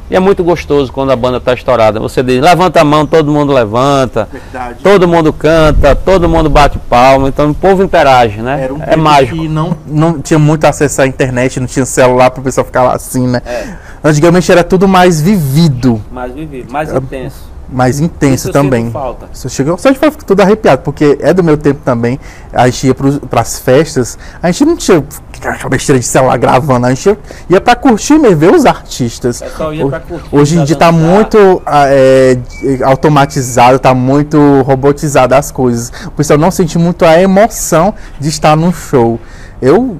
[0.10, 1.98] E é muito gostoso quando a banda está estourada.
[2.00, 4.80] Você diz, levanta a mão, todo mundo levanta, Verdade.
[4.84, 7.30] todo mundo canta, todo mundo bate palma.
[7.30, 8.65] Então o povo interage, né?
[8.65, 9.38] Era um é mágico.
[9.38, 12.84] que não, não tinha muito acesso à internet, não tinha celular para o pessoal ficar
[12.84, 13.41] lá assim, né?
[13.46, 13.74] É.
[14.04, 17.50] Antigamente era tudo mais vivido, Mais vivido, mais intenso.
[17.70, 18.91] mais intenso Isso também.
[18.91, 19.30] falta.
[19.32, 22.20] Você chegou, só ficar tudo arrepiado, porque é do meu tempo também.
[22.52, 25.02] A gente ia para as festas, a gente não tinha
[25.49, 27.17] aquela besteira de celular gravando, a gente
[27.49, 29.39] ia, para curtir mesmo, ver os artistas.
[29.39, 31.08] Pra curtir, Hoje em pra dia tá dançar.
[31.10, 32.38] muito ah, é,
[32.84, 35.91] automatizado, tá muito robotizado as coisas.
[36.08, 39.19] O pessoal não sente muito a emoção de estar num show.
[39.62, 39.97] Eu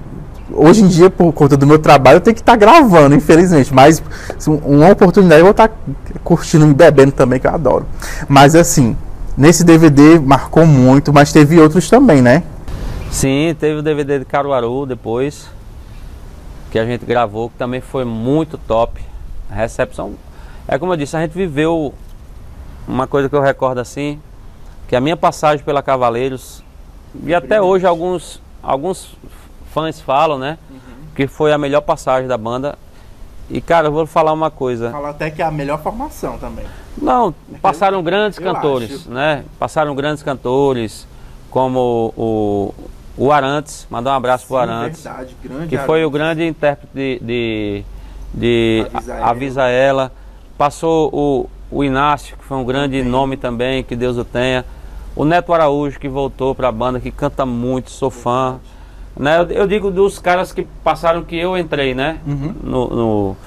[0.54, 3.74] hoje em dia, por conta do meu trabalho, eu tenho que estar gravando, infelizmente.
[3.74, 4.04] Mas
[4.48, 5.70] um- uma oportunidade eu vou estar
[6.24, 7.86] curtindo e bebendo também, que eu adoro.
[8.28, 8.96] Mas assim,
[9.38, 12.44] nesse DVD marcou muito, mas teve outros também, né?
[13.12, 15.50] Sim, teve o DVD de Caruaru depois,
[16.72, 19.02] que a gente gravou, que também foi muito top.
[19.50, 20.16] A recepção.
[20.66, 21.94] É como eu disse, a gente viveu
[22.88, 24.20] uma coisa que eu recordo assim,
[24.88, 26.64] que a minha passagem pela Cavaleiros,
[27.26, 29.14] e até hoje alguns, alguns
[29.74, 30.58] fãs falam, né?
[31.14, 32.80] Que foi a melhor passagem da banda.
[33.50, 34.90] E cara, eu vou falar uma coisa.
[34.90, 36.66] Fala até que é a melhor formação também.
[36.98, 39.12] Não, passaram grandes eu cantores, acho.
[39.12, 39.44] né?
[39.60, 41.06] Passaram grandes cantores,
[41.50, 42.74] como o,
[43.18, 45.36] o Arantes, mandar um abraço pro Sim, Arantes, verdade,
[45.70, 46.12] que foi o Arantes.
[46.14, 47.84] grande intérprete de, de,
[48.34, 49.30] de Avisa A- Ela.
[49.30, 50.12] Avisa Ela.
[50.58, 54.64] Passou o, o Inácio, que foi um grande nome também, que Deus o tenha.
[55.16, 58.60] O Neto Araújo, que voltou para a banda, que canta muito, sou fã.
[59.18, 59.40] Né?
[59.40, 62.20] Eu, eu digo dos caras que passaram que eu entrei, né?
[62.26, 62.56] Uhum.
[62.64, 63.38] No, no-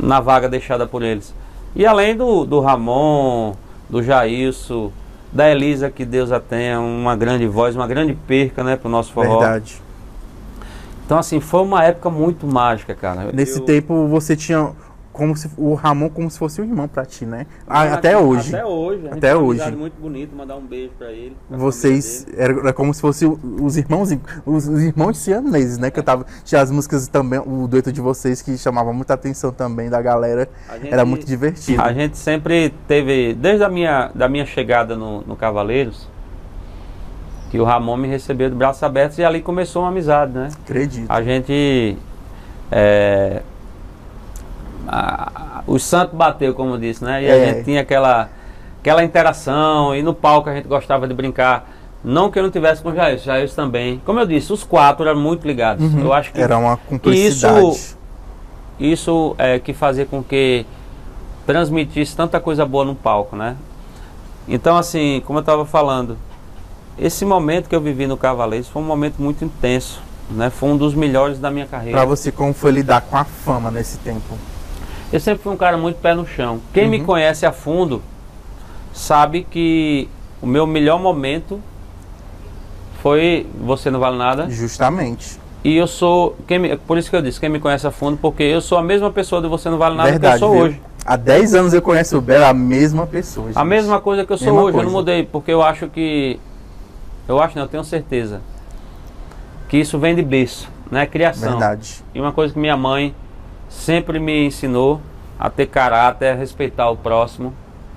[0.00, 1.34] na vaga deixada por eles.
[1.76, 3.54] E além do, do Ramon,
[3.90, 4.90] do Jailson,
[5.34, 9.12] da Elisa, que Deus a tenha, uma grande voz, uma grande perca, né, pro nosso
[9.12, 9.40] forró.
[9.40, 9.82] Verdade.
[11.04, 13.30] Então, assim, foi uma época muito mágica, cara.
[13.32, 14.70] Nesse Eu- tempo você tinha
[15.14, 17.46] como se, o Ramon como se fosse um irmão pra ti, né?
[17.66, 18.54] Ah, Até- até hoje.
[18.54, 19.08] Até hoje.
[19.08, 19.70] Até hoje.
[19.76, 21.34] muito bonito, mandar um beijo pra ele.
[21.48, 24.10] pra Vocês era, era como se fossem os irmãos
[24.44, 25.90] os, os irmãos sianeses, né?
[25.90, 29.52] Que eu tava tinha as músicas também, o dueto de vocês que chamava muita atenção
[29.52, 30.48] também da galera.
[30.82, 31.80] Gente- Era muito divertido.
[31.80, 36.08] A gente sempre teve, desde a minha, da minha chegada no, no Cavaleiros,
[37.52, 40.48] que o Ramon me recebeu de braços abertos e ali começou uma amizade, né?
[40.64, 41.06] Acredito.
[41.08, 41.96] A gente.
[42.72, 43.42] é,
[44.88, 47.22] a- a- o santo bateu, como eu disse, né?
[47.22, 47.46] E a É.
[47.54, 48.28] gente tinha aquela,
[48.80, 51.70] aquela interação, e no palco a gente gostava de brincar.
[52.02, 54.00] Não que eu não tivesse com o Jair, Jair também.
[54.04, 55.82] Como eu disse, os quatro eram muito ligados.
[55.94, 56.00] Uhum.
[56.00, 57.66] Eu acho que Era uma cumplicidade.
[57.70, 57.98] isso-
[58.78, 60.66] isso é que fazia com que
[61.46, 63.56] transmitisse tanta coisa boa no palco, né?
[64.46, 66.18] Então, assim, como eu estava falando,
[66.98, 70.50] esse momento que eu vivi no Cavaleiros foi um momento muito intenso, né?
[70.50, 71.96] Foi um dos melhores da minha carreira.
[71.98, 74.36] Pra você, como foi lidar com a fama nesse tempo?
[75.12, 76.60] Eu sempre fui um cara muito pé no chão.
[76.72, 77.04] Quem me Uhum.
[77.04, 78.02] conhece a fundo
[78.92, 80.08] sabe que
[80.42, 81.60] o meu melhor momento
[83.02, 84.48] foi Você Não Vale Nada.
[84.50, 85.38] Justamente.
[85.62, 86.36] E eu sou.
[86.46, 88.76] Quem me- por isso que eu disse, quem me conhece a fundo, porque eu sou
[88.78, 90.38] a mesma pessoa do Você Não Vale Nada Verdade.
[90.38, 90.64] que eu sou viu?
[90.66, 90.80] hoje.
[91.06, 93.48] Há 10 anos eu conheço o Bela, a mesma pessoa.
[93.50, 93.64] A gente.
[93.68, 94.96] mesma coisa que eu sou Mesma hoje, eu não coisa.
[94.98, 96.38] mudei, porque eu acho que.
[97.28, 98.40] Eu acho, não, eu tenho certeza.
[99.68, 101.04] Que isso vem de berço, né?
[101.06, 101.50] Criação.
[101.52, 102.02] Verdade.
[102.14, 103.14] E uma coisa que minha mãe
[103.74, 105.00] sempre me ensinou
[105.38, 107.52] a ter caráter, a respeitar o próximo.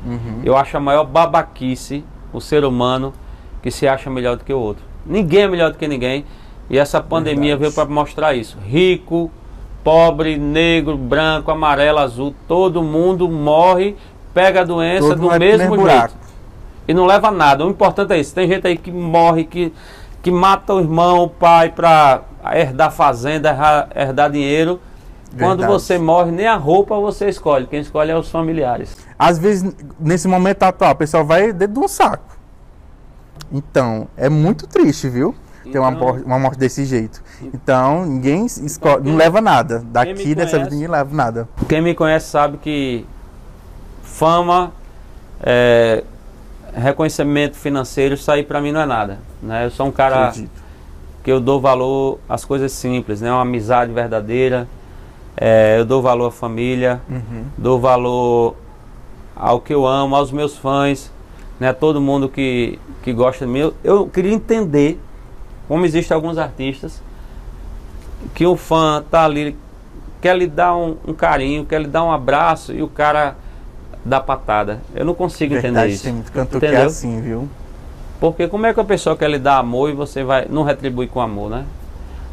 [0.06, 0.42] Uhum.
[0.44, 3.14] Eu acho a maior babaquice o ser humano
[3.62, 4.84] que se acha melhor do que o outro.
[5.06, 6.26] Ninguém é melhor do que ninguém.
[6.70, 7.62] E essa pandemia Verdade.
[7.62, 8.58] veio para mostrar isso.
[8.66, 9.32] Rico,
[9.84, 13.96] pobre, negro, branco, amarelo, azul, todo mundo morre,
[14.34, 15.76] pega a doença Todo do mesmo jeito.
[15.76, 16.14] buraco.
[16.88, 17.66] E não leva nada.
[17.66, 18.34] O importante é isso.
[18.36, 19.72] Tem gente aí que morre, que,
[20.22, 22.22] que mata o irmão, o pai para
[22.54, 24.80] herdar fazenda, herdar dinheiro.
[25.38, 25.72] Quando Verdade.
[25.82, 27.68] você morre, nem a roupa você escolhe.
[27.68, 28.96] Quem escolhe é os familiares.
[29.18, 32.36] Às vezes, nesse momento atual, o pessoal vai dentro de um saco.
[33.52, 35.34] Então, é muito triste, viu?
[35.72, 37.22] Ter uma, Então- uma morte desse jeito.
[37.54, 39.84] Então, ninguém escolhe, não leva nada.
[39.86, 41.48] Daqui dessa vida ninguém leva nada.
[41.68, 43.06] Quem me conhece sabe que
[44.02, 44.72] fama,
[45.42, 46.04] é,
[46.74, 49.20] reconhecimento financeiro, isso aí pra mim não é nada.
[49.42, 49.66] Né?
[49.66, 50.52] Eu sou um cara Acredito.
[51.24, 53.32] que eu dou valor às coisas simples, né?
[53.32, 54.68] Uma amizade verdadeira,
[55.38, 57.44] é, eu dou valor à família, Uhum.
[57.58, 58.56] dou valor
[59.36, 61.12] ao que eu amo, aos meus fãs,
[61.60, 61.72] né?
[61.74, 63.60] Todo mundo que, que gosta de mim.
[63.60, 65.00] Eu, eu queria entender
[65.68, 67.02] como existem alguns artistas
[68.34, 69.56] que o fã tá ali,
[70.22, 73.36] quer lhe dar um, um carinho, quer lhe dar um abraço e o cara
[74.04, 74.80] dá patada.
[74.96, 76.04] Eu não consigo entender Verdade, isso.
[76.04, 77.48] tem muito cantor que é assim, viu?
[78.20, 81.06] Porque como é que a pessoa quer lhe dar amor e você vai não retribui
[81.06, 81.66] com amor, né?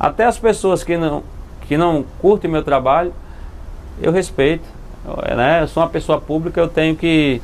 [0.00, 1.22] Até as pessoas que não
[1.66, 3.12] que não curtem meu trabalho,
[4.00, 4.64] eu respeito,
[5.05, 5.62] eu, né?
[5.62, 7.40] Eu sou uma pessoa pública, eu tenho que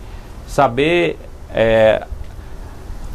[0.47, 1.19] saber
[1.55, 2.05] é,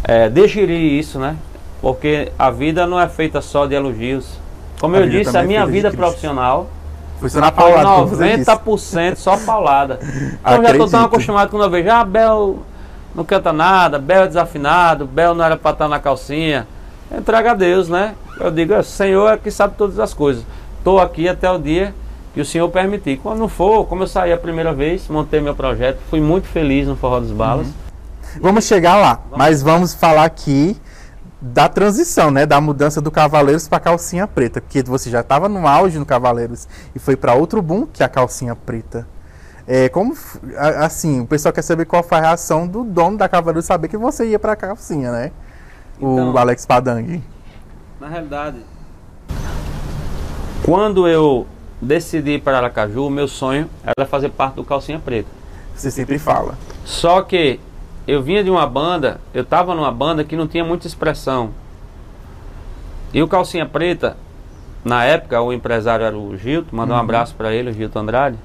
[0.04, 1.36] é, digerir isso, né?
[1.82, 4.40] Porque a vida não é feita só de elogios.
[4.80, 6.70] Como A eu disse, a é minha vida profissional
[7.20, 8.52] Foi na paulada, como você disse.
[8.52, 10.00] 90% só paulada.
[10.42, 12.60] Então já estou tão acostumado quando eu vejo, ah, Bel
[13.14, 16.68] não canta nada, Bel é desafinado, Bel não era para estar na calcinha.
[17.16, 18.16] Entrega a Deus, né?
[18.40, 20.44] Eu digo, "É, Senhor é que sabe todas as coisas.
[20.86, 21.96] Estou aqui até o dia
[22.32, 23.18] que o Senhor permitir.
[23.18, 26.88] Quando não for, como eu saí a primeira vez, montei meu projeto, fui muito feliz
[26.88, 27.66] no Forró dos Balas.
[28.40, 30.80] Vamos chegar lá, mas vamos falar aqui
[31.42, 32.46] da transição, né?
[32.46, 36.68] Da mudança do Cavaleiros para calcinha preta, porque você já estava no auge no Cavaleiros
[36.94, 39.08] e foi para outro boom que a calcinha preta.
[39.68, 40.16] É, como
[40.82, 43.98] assim, o pessoal quer saber qual foi a reação do dono da Cavaleiros saber que
[43.98, 45.32] você ia para calcinha, né?
[46.00, 47.24] O Então- Alex Padang.
[48.00, 48.58] Na realidade,
[50.66, 51.46] quando eu
[51.80, 55.30] decidi ir para Aracaju, meu sonho era fazer parte do Calcinha Preta.
[55.76, 56.58] Você sempre fala.
[56.84, 57.60] Só que
[58.08, 61.52] eu vinha de uma banda, eu tava numa banda que não tinha muita expressão.
[63.14, 64.18] E o Calcinha Preta,
[64.84, 68.38] na época, o empresário era o Gilto, mandar um abraço para ele, o Gilto Andrade.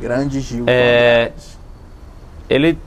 [0.00, 0.64] Grande Gil.
[0.68, 1.32] É,
[2.48, 2.78] Ele,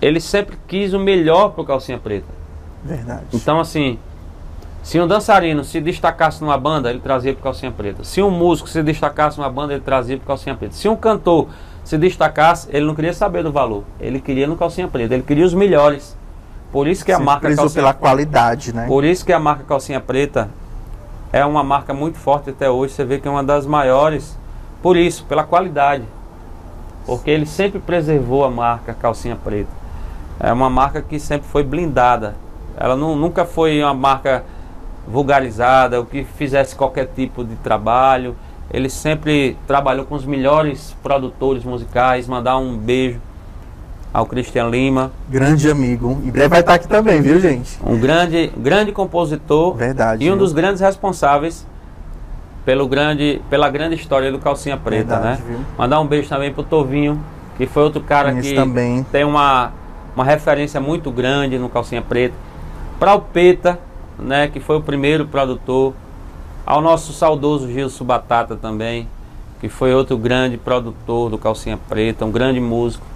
[0.00, 2.28] ele sempre quis o melhor pro Calcinha Preta.
[2.84, 3.24] Verdade.
[3.32, 3.98] Então, assim,
[4.82, 8.04] se um dançarino se destacasse numa banda, ele trazia pro Calcinha Preta.
[8.04, 10.74] Se um músico se destacasse numa banda, ele trazia pro Calcinha Preta.
[10.74, 11.48] Se um cantor
[11.84, 13.84] se destacasse, ele não queria saber do valor.
[14.00, 15.14] Ele queria no Calcinha Preta.
[15.14, 16.16] Ele queria os melhores.
[16.72, 18.86] Por isso que a Sempre marca Calcinha pela qualidade, né?
[18.86, 20.48] Por isso que a marca Calcinha Preta
[21.32, 22.94] é uma marca muito forte até hoje.
[22.94, 24.38] Você vê que é uma das maiores.
[24.82, 26.04] Por isso, pela qualidade.
[27.04, 29.70] Porque ele sempre preservou a marca Calcinha Preta.
[30.40, 32.36] É uma marca que sempre foi blindada.
[32.76, 34.44] Ela não- nunca foi uma marca
[35.08, 38.36] vulgarizada, ou que fizesse qualquer tipo de trabalho.
[38.70, 42.28] Ele sempre trabalhou com os melhores produtores musicais.
[42.28, 43.18] Mandar um beijo
[44.12, 46.18] ao Cristian Lima, Grande amigo.
[46.24, 47.78] Em breve vai estar aqui também, viu, gente?
[47.84, 50.24] um grande, grande compositor Verdade.
[50.24, 50.38] e um viu?
[50.38, 51.66] dos grandes responsáveis
[52.64, 55.46] pelo grande, pela grande história do Calcinha Preta, Verdade, né?
[55.48, 55.58] viu?
[55.78, 57.22] Mandar um beijo também pro Tovinho,
[57.56, 59.02] que foi outro cara Conheço que também.
[59.10, 59.72] tem uma,
[60.14, 62.34] uma referência muito grande no Calcinha Preta.
[62.98, 63.78] Para o Peta,
[64.18, 65.94] né, que foi o primeiro produtor.
[66.66, 69.08] Ao nosso saudoso Gilson Batata também,
[69.60, 73.06] que foi outro grande produtor do Calcinha Preta, um grande músico.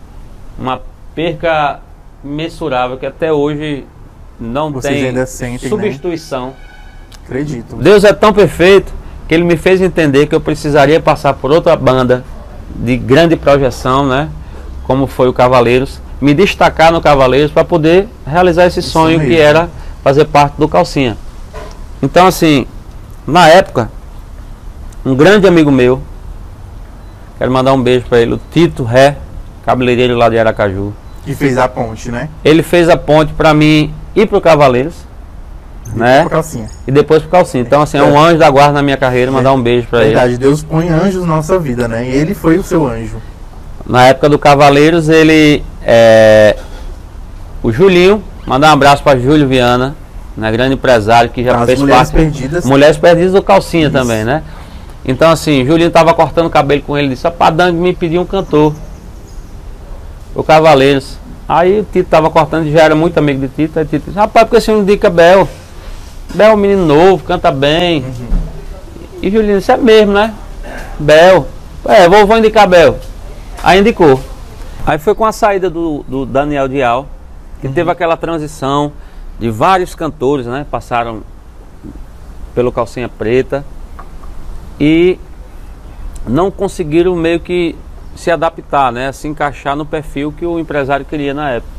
[0.58, 0.80] Uma
[1.14, 1.80] perca
[2.22, 3.84] mensurável que até hoje
[4.40, 5.76] não Vocês tem ainda sentem, né?
[5.76, 6.54] substituição.
[7.24, 7.76] Acredito.
[7.76, 8.92] Deus é tão perfeito
[9.28, 12.24] que ele me fez entender que eu precisaria passar por outra banda
[12.74, 14.28] de grande projeção, né?
[14.84, 19.26] Como foi o Cavaleiros, me destacar no Cavaleiros para poder realizar esse Isso sonho que
[19.26, 19.42] mesmo.
[19.42, 19.68] era
[20.02, 21.16] fazer parte do Calcinha.
[22.02, 22.66] Então, assim,
[23.26, 23.90] na época,
[25.04, 26.02] um grande amigo meu,
[27.38, 29.16] quero mandar um beijo para ele, o Tito Ré,
[29.64, 30.92] cabeleireiro lá de Aracaju.
[31.24, 32.28] Que fez a ponte, né?
[32.44, 34.94] Ele fez a ponte para mim ir pro Cavaleiros,
[35.94, 36.24] né?
[36.24, 36.68] Com calcinha.
[36.86, 37.62] E depois pro Calcinha.
[37.62, 40.14] Então, assim, é um anjo da guarda na minha carreira, mandar um beijo pra ele.
[40.14, 42.08] Verdade, Deus põe anjos na nossa vida, né?
[42.08, 43.16] E ele foi o seu anjo.
[43.86, 45.64] Na época do Cavaleiros, ele.
[45.84, 46.56] É,
[47.62, 49.94] o Julinho, mandar um abraço pra Júlio Viana,
[50.36, 52.24] né, grande empresário que já As fez mulheres parte.
[52.24, 52.64] perdidas.
[52.64, 53.92] Mulheres Perdidas do Calcinha Isso.
[53.92, 54.42] também, né?
[55.04, 58.74] Então assim, Julinho tava cortando o cabelo com ele, disse, Padangue me pediu um cantor.
[60.34, 61.18] O Cavaleiros.
[61.48, 64.46] Aí o Tito tava cortando, já era muito amigo de Tito, aí Tito disse, rapaz,
[64.46, 65.46] porque você não indica Bel?
[66.34, 68.04] Bel é um menino novo, canta bem.
[69.20, 70.32] E Julinho disse, é mesmo, né?
[70.98, 71.46] Bel.
[71.84, 72.96] É, vou, vou indicar Bel.
[73.62, 74.18] Aí indicou.
[74.86, 77.06] Aí foi com a saída do, do Daniel Dial,
[77.62, 78.92] que teve aquela transição
[79.38, 80.66] de vários cantores, né?
[80.68, 81.22] Passaram
[82.56, 83.64] pelo Calcinha Preta
[84.80, 85.16] e
[86.26, 87.76] não conseguiram meio que
[88.16, 89.12] se adaptar, né?
[89.12, 91.72] Se encaixar no perfil que o empresário queria na época.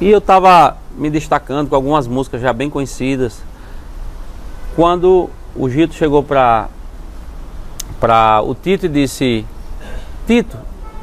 [0.00, 3.42] E eu estava me destacando com algumas músicas já bem conhecidas.
[4.74, 6.68] Quando o Gito chegou para
[8.00, 9.44] para o Tito e disse:
[10.26, 10.56] Tito,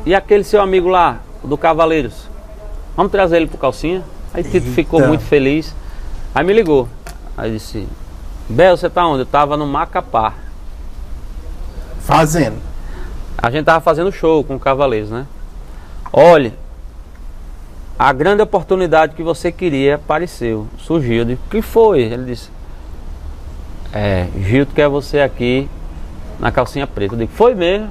[0.04, 2.35] e aquele seu amigo lá, do Cavaleiros?
[2.96, 4.04] Vamos trazer ele pro calcinha?
[4.34, 4.72] Aí Tito Eita.
[4.72, 5.74] ficou muito feliz.
[6.34, 6.88] Aí me ligou.
[7.38, 7.88] Aí disse:
[8.50, 9.22] Bel, você tá onde?
[9.22, 10.34] Eu tava no Macapá.
[12.00, 12.58] Fazendo.
[13.38, 15.26] A gente tava fazendo show com o Cavaleiros, né?
[16.12, 16.54] Olha,
[17.98, 21.18] a grande oportunidade que você queria apareceu, surgiu.
[21.20, 22.02] Eu disse, o que foi?
[22.04, 22.50] Ele disse,
[23.92, 25.70] é, Gilto quer você aqui
[26.40, 27.14] na calcinha preta.
[27.14, 27.90] Eu digo, foi mesmo.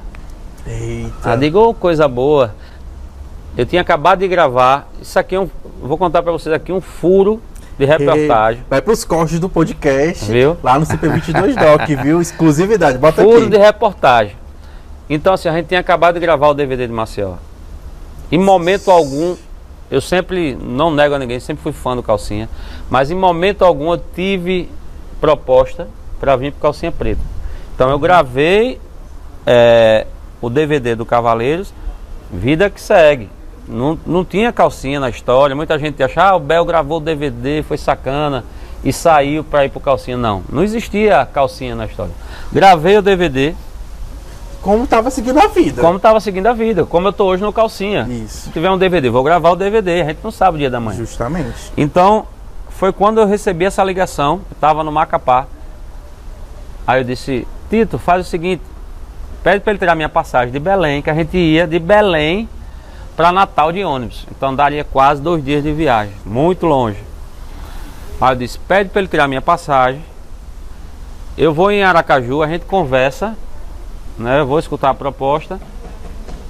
[0.67, 1.33] Eita.
[1.33, 2.55] Ah, digo, "Ô, coisa boa.
[3.57, 4.89] Eu tinha acabado de gravar.
[5.01, 5.49] Isso aqui é um.
[5.81, 7.41] Vou contar pra vocês aqui um furo
[7.79, 8.65] de reportagem.
[8.69, 10.31] Vai pros cortes do podcast.
[10.31, 10.57] Viu?
[10.63, 12.21] Lá no CP22 Doc, viu?
[12.21, 12.99] Exclusividade.
[12.99, 13.51] Bota Furo aqui.
[13.51, 14.37] de reportagem.
[15.09, 17.35] Então, assim, a gente tinha acabado de gravar o DVD de Maceió.
[18.33, 19.37] Em momento algum,
[19.91, 22.49] eu sempre, não nego a ninguém, sempre fui fã do Calcinha,
[22.89, 24.69] mas em momento algum eu tive
[25.21, 25.89] proposta
[26.19, 27.21] para vir pro Calcinha Preta.
[27.75, 28.81] Então eu gravei
[29.47, 30.07] é,
[30.41, 31.73] o DVD do Cavaleiros,
[32.33, 33.29] Vida que Segue.
[33.67, 37.63] Não, não tinha calcinha na história, muita gente acha, ah, o Bel gravou o DVD,
[37.63, 38.45] foi sacana
[38.85, 40.17] e saiu para ir pro calcinha.
[40.17, 42.13] Não, não existia calcinha na história.
[42.53, 43.55] Gravei o DVD,
[44.61, 45.81] Como tava seguindo a vida.
[45.81, 48.07] como estava seguindo a vida, como eu tô hoje no calcinha.
[48.09, 48.43] Isso.
[48.45, 50.81] Se tiver um DVD, vou gravar o DVD, a gente não sabe o dia da
[50.81, 50.99] manhã.
[50.99, 51.73] Justamente.
[51.77, 52.27] Então,
[52.69, 55.47] foi quando eu recebi essa ligação, eu estava no Macapá.
[56.87, 58.63] Aí eu disse, Tito, faz o seguinte,
[59.43, 62.47] pede para ele tirar minha passagem de Belém, que a gente ia de Belém
[63.17, 64.27] para Natal de ônibus.
[64.31, 66.99] Então daria quase dois dias de viagem, muito longe.
[68.21, 70.03] Aí eu disse, pede para ele tirar minha passagem.
[71.37, 73.37] Eu vou em Aracaju, a gente conversa,
[74.17, 74.41] né?
[74.41, 75.61] Eu vou escutar a proposta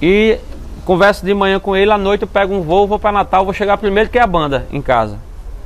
[0.01, 0.39] e
[0.85, 3.53] converso de manhã com ele, à noite eu pego um voo, vou para Natal, vou
[3.53, 5.19] chegar primeiro que a banda em casa.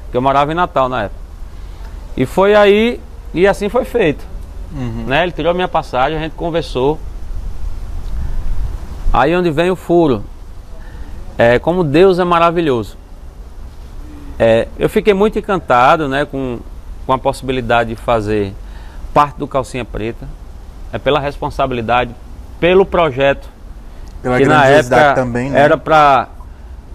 [0.09, 1.19] Que eu morava em Natal na época.
[2.15, 2.99] E foi aí,
[3.33, 4.25] e assim foi feito.
[4.71, 5.05] Uhum.
[5.07, 5.23] Né?
[5.23, 6.97] Ele tirou minha passagem, a gente conversou.
[9.11, 10.23] Aí onde vem o furo.
[11.39, 12.97] É, como Deus é maravilhoso.
[14.37, 16.59] É, eu fiquei muito encantado né, com,
[17.07, 18.53] com a possibilidade de fazer
[19.13, 20.27] parte do Calcinha Preta.
[20.91, 22.13] É pela responsabilidade,
[22.59, 23.47] pelo projeto
[24.21, 25.59] Pela que na época também, né?
[25.61, 26.27] era pra.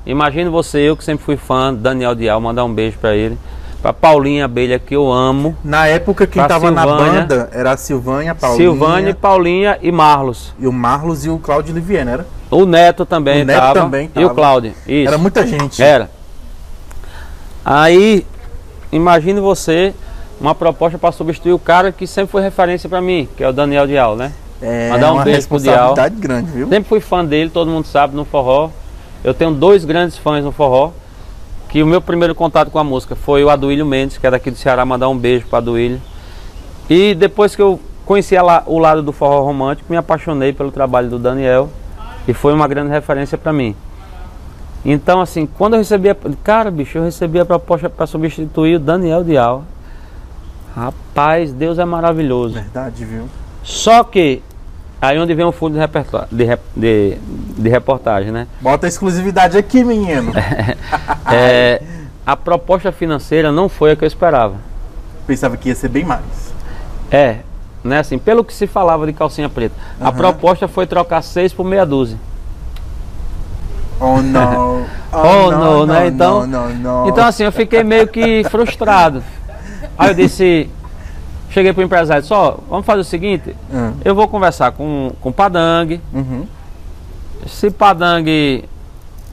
[0.04, 3.38] Imagine você, eu que sempre fui fã do Daniel Dial, mandar um beijo pra ele.
[3.80, 5.56] Pra Paulinha Abelha, que eu amo.
[5.64, 7.20] Na época, quem Pra tava na Silvânia.
[7.22, 10.54] banda era a Silvânia, a Paulinha, Silvane, Paulinha e Marlos.
[10.58, 12.26] e o Marlos e o Claudio Livier, era?
[12.54, 13.74] O Neto também O Neto tava.
[13.80, 14.34] também E o tava.
[14.34, 14.74] Cláudio.
[14.86, 15.08] Isso.
[15.08, 15.82] Era muita gente.
[15.82, 16.10] Era.
[17.64, 18.26] Aí,
[18.92, 19.94] imagine você
[20.40, 23.52] uma proposta para substituir o cara que sempre foi referência pra mim, que é o
[23.52, 24.32] Daniel Dial, né?
[24.60, 25.94] É Mandar um uma beijo pro Dial.
[26.18, 26.68] grande, viu?
[26.68, 28.70] Sempre fui fã dele, todo mundo sabe, no forró.
[29.22, 30.90] Eu tenho dois grandes fãs no forró.
[31.68, 34.48] Que o meu primeiro contato com a música foi o Aduílio Mendes, que é daqui
[34.50, 36.00] do Ceará, mandar um beijo para Aduílio.
[36.88, 41.08] E depois que eu conheci a o lado do forró romântico, me apaixonei pelo trabalho
[41.08, 41.68] do Daniel.
[42.26, 43.74] E foi uma grande referência para mim.
[44.84, 46.16] Então, assim, quando eu recebi a.
[46.42, 49.64] Cara, bicho, eu recebi a proposta para substituir o Daniel Dial.
[50.76, 52.54] Rapaz, Deus é maravilhoso.
[52.54, 53.28] Verdade, viu?
[53.62, 54.42] Só que,
[55.00, 56.44] aí onde vem o fundo de, repertório, de,
[56.76, 57.18] de,
[57.56, 58.46] de reportagem, né?
[58.60, 60.32] Bota a exclusividade aqui, menino.
[61.32, 61.82] É,
[62.26, 64.56] a proposta financeira não foi a que eu esperava.
[65.26, 66.52] Pensava que ia ser bem mais.
[67.10, 67.38] É,
[67.84, 69.74] né, assim, pelo que se falava de calcinha preta.
[70.00, 70.16] A Aham.
[70.16, 72.18] proposta foi trocar seis por meia dúzia.
[74.00, 74.84] Oh, não.
[75.16, 76.08] Oh, não, né?
[76.08, 76.74] Então- Não, não,
[77.04, 77.08] não.
[77.08, 79.22] Então, assim, eu fiquei meio que frustrado.
[79.96, 80.68] Aí eu disse,
[81.50, 85.32] cheguei pro empresário, só, vamos fazer o seguinte, Hum, eu vou conversar com, com o
[85.32, 86.46] Padang, uhum.
[87.46, 88.64] se Padang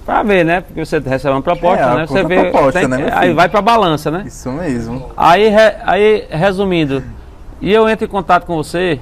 [0.05, 0.61] Pra ver, né?
[0.61, 2.05] Porque você recebe uma proposta, É, a né?
[2.05, 2.35] Você vê.
[2.35, 3.35] contraproposta, né, meu aí filho?
[3.35, 4.23] vai pra balança, né?
[4.27, 5.09] Isso mesmo.
[5.17, 7.03] Aí, re- aí, resumindo,
[7.61, 8.99] e eu entro em contato com você,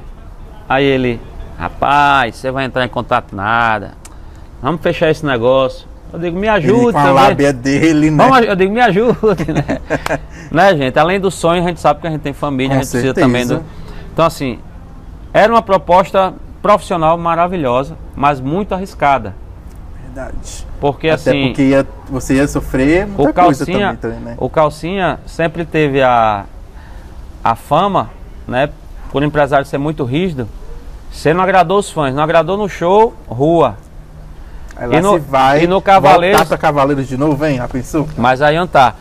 [0.68, 1.20] aí ele,
[1.57, 3.91] rapaz, você vai entrar em contato nada.
[4.62, 5.88] Vamos fechar esse negócio.
[6.12, 7.14] Eu digo, me Ele ajude com a também.
[7.14, 8.28] lábia dele, né?
[8.28, 9.80] Vamos, eu digo, me ajude, né?
[10.51, 10.97] né, gente?
[10.99, 13.14] Além do sonho, a gente sabe que a gente tem família, Com a gente precisa
[13.14, 13.26] certeza.
[13.28, 13.64] também do.
[14.12, 14.60] Então, assim,
[15.32, 19.36] Era uma proposta profissional maravilhosa, mas muito arriscada.
[20.03, 20.66] Verdade.
[20.82, 24.36] Porque Até assim, porque ia- você ia sofrer muita o coisa calcinha, também, também, né?
[24.39, 26.45] o calcinha sempre teve a,
[27.43, 28.10] a fama,
[28.50, 28.70] né,
[29.12, 30.47] por empresário ser muito rígido.
[31.12, 33.78] Você não agradou os fãs, não agradou no show, rua.
[34.76, 38.08] Aí lá e no- se vai e no Cavaleiros- voltar Cavaleiros de novo, vem, pensou?
[38.18, 38.93] Mas aí tá?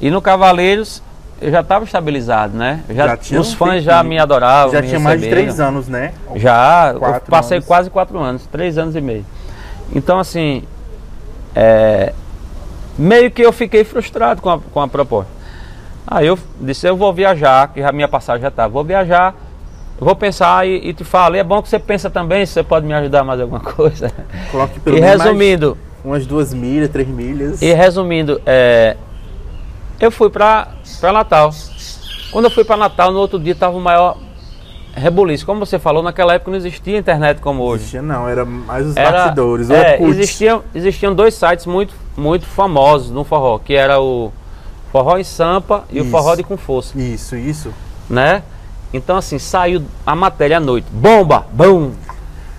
[0.00, 1.02] E no Cavaleiros
[1.40, 2.80] eu já estava estabilizado, né?
[2.90, 4.72] Já, Já tinha os fãs já me adoravam.
[4.72, 5.46] Já me tinha mais de receberam.
[5.54, 6.12] três anos, né?
[6.36, 6.94] Já,
[7.28, 7.66] passei anos.
[7.66, 9.24] quase quatro anos, três anos e meio.
[9.94, 10.64] Então, assim,
[11.54, 12.12] é,
[12.98, 15.30] meio que eu fiquei frustrado com a, com a proposta.
[16.06, 19.34] Aí eu disse, eu vou viajar, que a minha passagem já estava, vou viajar,
[19.98, 22.62] vou pensar e, e te falo, e é bom que você pensa também, se você
[22.62, 24.12] pode me ajudar mais alguma coisa.
[24.50, 27.62] Coloque pelo E resumindo, umas duas milhas, três milhas.
[27.62, 28.96] e resumindo, é,
[29.98, 30.68] eu fui para
[31.12, 31.50] Natal.
[32.30, 34.18] Quando eu fui para Natal, no outro dia estava o maior
[34.92, 35.46] rebuliço.
[35.46, 37.82] Como você falou, naquela época não existia internet como hoje.
[37.82, 39.70] Existia não, era mais os Era- bastidores.
[39.70, 44.32] O é, existiam, existiam dois sites muito, muito famosos no forró, que era o
[44.94, 46.10] Forró em Sampa e o Isso.
[46.12, 47.74] Forró de Com Força, Isso, isso.
[48.08, 48.44] né?
[48.92, 50.86] Então assim, saiu a matéria à noite.
[50.88, 51.90] Bomba, bum,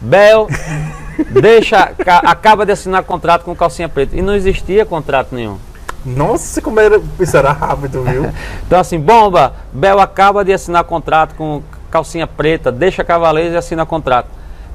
[0.01, 0.49] Bel,
[1.31, 4.17] deixa, ca- acaba de assinar contrato com calcinha preta.
[4.17, 5.57] E não existia contrato nenhum.
[6.05, 7.01] Nossa, como era.
[7.21, 8.29] Isso era rápido, viu?
[8.67, 13.85] Então assim, bomba, Bel acaba de assinar contrato com calcinha preta, deixa Cavaleiros e assina
[13.85, 14.27] contrato.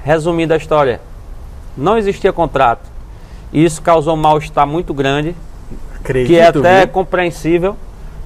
[0.03, 0.99] Resumindo a história,
[1.77, 2.89] não existia contrato.
[3.53, 5.37] E isso causou um mal-estar muito grande,
[6.03, 6.89] Acredito, que é até viu?
[6.89, 7.77] compreensível.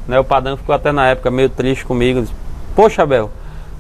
[0.07, 0.19] Né?
[0.19, 2.21] O Padrão ficou até na época meio triste comigo.
[2.23, 2.33] Disse,
[2.75, 3.31] Poxa, Bel,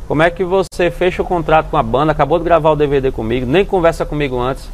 [0.06, 3.10] como é que você fecha o contrato com a banda, acabou de gravar o DVD
[3.10, 4.68] comigo, nem conversa comigo antes.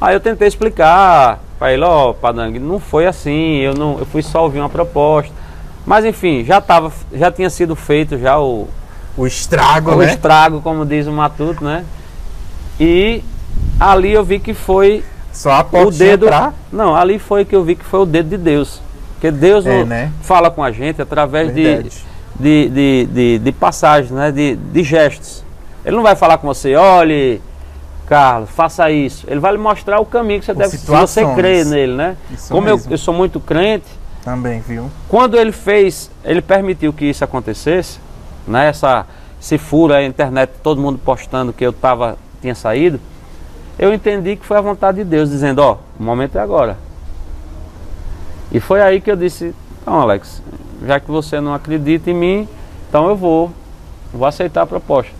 [0.00, 4.22] Aí eu tentei explicar para ele, ó, Padang, não foi assim, eu não, eu fui
[4.22, 5.32] só ouvir uma proposta.
[5.86, 8.68] Mas enfim, já tava, já tinha sido feito já o,
[9.16, 10.06] O estrago, o né?
[10.06, 11.84] estrago, como diz o Matuto, né?
[12.78, 13.22] E
[13.78, 15.04] ali eu vi que foi
[15.34, 16.26] Só a o dedo.
[16.26, 16.52] pra...
[16.72, 18.80] Não, ali foi que eu vi que foi o dedo de Deus.
[19.14, 20.12] Porque Deus É, né?
[20.22, 21.82] fala com a gente através de,
[22.38, 24.30] de, de, de, de passagens, né?
[24.32, 25.42] de, de gestos.
[25.84, 27.42] Ele não vai falar com você, olhe,
[28.06, 29.26] Carlos, faça isso.
[29.28, 31.34] Ele vai lhe mostrar o caminho que você Por deve se você situações.
[31.36, 32.16] crê nele, né?
[32.30, 33.86] Isso Como eu, eu sou muito crente,
[34.22, 34.90] Também, viu?
[35.08, 37.98] quando ele fez, ele permitiu que isso acontecesse,
[38.46, 38.68] né?
[38.68, 39.06] Essa,
[39.40, 43.00] esse furo, a internet, todo mundo postando que eu tava, tinha saído,
[43.78, 46.76] eu entendi que foi a vontade de Deus, dizendo, ó, o momento é agora.
[48.52, 50.42] E foi aí que eu disse, então Alex,
[50.86, 52.48] já que você não acredita em mim,
[52.88, 53.50] então eu vou,
[54.12, 55.12] vou aceitar a proposta.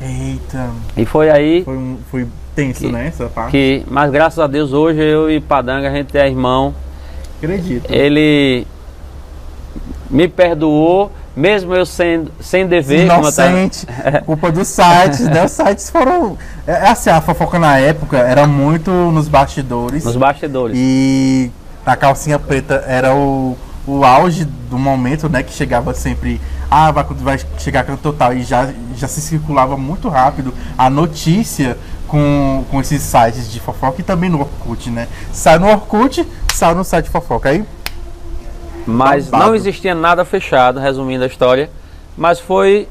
[0.00, 3.06] Eita, E foi aí foi, um, foi tenso, Que- né?
[3.08, 3.50] Essa parte.
[3.50, 6.74] que, mas graças a Deus, hoje eu e Padanga, a gente é irmão,
[7.38, 7.90] Acredito.
[7.90, 8.66] ele
[10.10, 13.86] me perdoou, mesmo eu sendo, sem dever, eu tava- Inocente,
[14.26, 15.44] culpa dos sites, né?
[15.44, 16.36] Os sites foram.
[16.66, 20.04] É é assim, a fofoca na época era muito nos bastidores.
[20.04, 20.76] nos bastidores.
[20.78, 21.50] E
[21.86, 25.42] a calcinha preta era o, o auge do momento, né?
[25.42, 26.40] Que chegava sempre.
[26.70, 28.34] Ah, vai, vai chegar canto total.
[28.34, 34.00] E já, já se circulava muito rápido a notícia com, com esses sites de fofoca
[34.00, 35.06] e também no Orkut, né?
[35.32, 37.48] Sai no Orkut, sai no site de fofoca.
[37.48, 37.64] Aí
[38.90, 41.68] Mas não existia nada fechado, resumindo a história.
[42.16, 42.88] Mas foi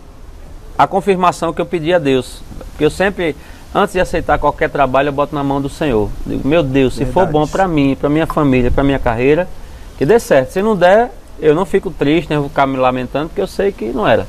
[0.78, 2.42] a confirmação que eu pedi a Deus.
[2.72, 3.36] Porque eu sempre,
[3.74, 6.10] antes de aceitar qualquer trabalho, eu boto na mão do Senhor.
[6.26, 7.32] Digo, meu Deus, se for Verdade.
[7.34, 9.48] bom para mim, para minha família, para minha carreira,
[9.98, 10.52] que dê certo.
[10.52, 13.72] Se não der, eu não fico triste, nem vou ficar me lamentando, porque eu sei
[13.72, 14.28] que não era.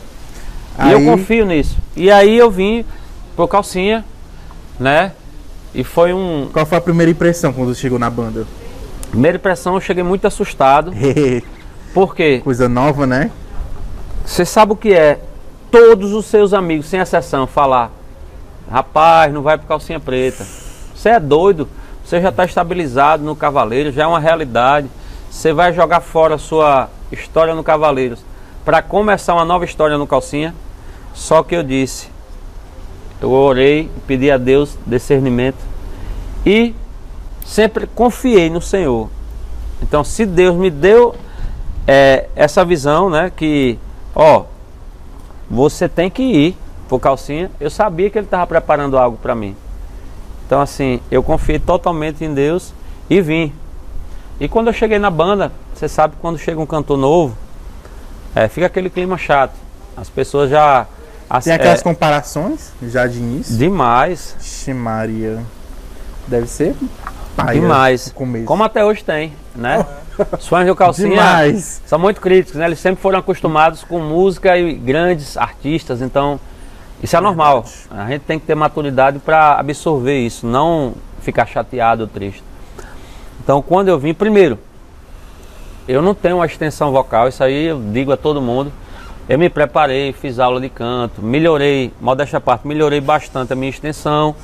[0.87, 1.77] E eu Aí- confio nisso.
[1.95, 2.85] E aí eu vim
[3.37, 4.05] pro calcinha,
[4.81, 5.13] né?
[5.75, 6.49] E foi um.
[6.53, 8.47] qual foi a primeira impressão quando chegou na banda?
[9.11, 10.93] Primeira impressão, eu cheguei muito assustado.
[11.93, 12.41] Por quê?
[12.43, 13.31] Coisa nova, né?
[14.25, 15.19] Você sabe o que é
[15.71, 17.91] todos os seus amigos, sem exceção, falar:
[18.71, 20.47] rapaz, não vai pro calcinha preta.
[20.95, 21.69] Você é doido.
[22.05, 24.89] Você já está estabilizado no Cavaleiro, já é uma realidade.
[25.31, 28.21] Você vai jogar fora a sua história no Cavaleiros
[28.65, 30.55] para começar uma nova história no calcinha.
[31.13, 32.09] Só que eu disse:
[33.21, 35.59] eu orei, pedi a Deus discernimento
[36.47, 36.75] e
[37.45, 39.09] sempre confiei no Senhor.
[39.83, 41.15] Então, se Deus me deu
[41.89, 43.79] é, essa visão, né, que,
[44.15, 44.45] ó,
[45.51, 49.57] você tem que ir pro calcinha, eu sabia que ele estava preparando algo para mim.
[50.47, 52.73] Então, assim, eu confiei totalmente em Deus
[53.09, 53.53] e vim.
[54.39, 57.35] E quando eu cheguei na banda, você sabe quando chega um cantor novo,
[58.35, 59.55] é, fica aquele clima chato.
[59.97, 60.87] As pessoas já.
[61.29, 63.57] as- Tem aquelas é, comparações já de início.
[63.57, 64.37] demais.
[64.41, 65.43] Ixi, Maria.
[66.27, 66.75] Deve ser
[67.37, 68.13] paia Demais.
[68.47, 69.85] Como até hoje tem, né?
[70.39, 71.83] Os fãs do Calcinha Demais.
[71.87, 72.67] são muito críticos, né?
[72.67, 76.41] Eles sempre foram acostumados com música e grandes artistas, então
[77.03, 77.65] Isso é normal.
[77.91, 82.43] A gente tem que ter maturidade para absorver isso, não ficar chateado ou triste.
[83.43, 84.59] Então, quando eu vim, primeiro,
[85.87, 88.73] eu não tenho uma extensão vocal, isso aí eu digo a todo mundo.
[89.29, 94.35] Eu me preparei, fiz aula de canto, melhorei, modéstia parte, melhorei bastante a minha extensão,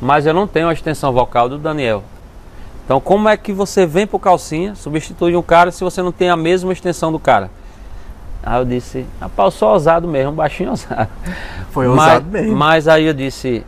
[0.00, 2.04] mas eu não tenho a extensão vocal do Daniel.
[2.84, 6.28] Então, como é que você vem pro calcinha, substitui um cara se você não tem
[6.28, 7.50] a mesma extensão do cara?
[8.42, 11.08] Aí eu disse, rapaz, eu sou ousado mesmo, baixinho ousado.
[11.70, 12.56] Foi mas, ousado mesmo.
[12.56, 13.64] Mas aí eu disse,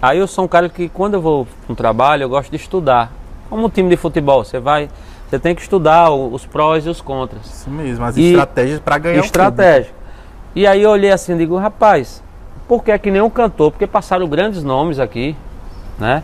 [0.00, 2.56] aí eu sou um cara que quando eu vou para um trabalho, eu gosto de
[2.56, 3.12] estudar.
[3.50, 4.88] Como um time de futebol, você vai,
[5.28, 7.44] você tem que estudar os prós e os contras.
[7.44, 9.90] Isso mesmo, as E- estratégias para ganhar o Estratégia.
[10.54, 12.22] E aí eu olhei assim e digo, rapaz,
[12.68, 13.72] por que é que nem um cantor?
[13.72, 15.36] Porque passaram grandes nomes aqui,
[15.98, 16.22] né?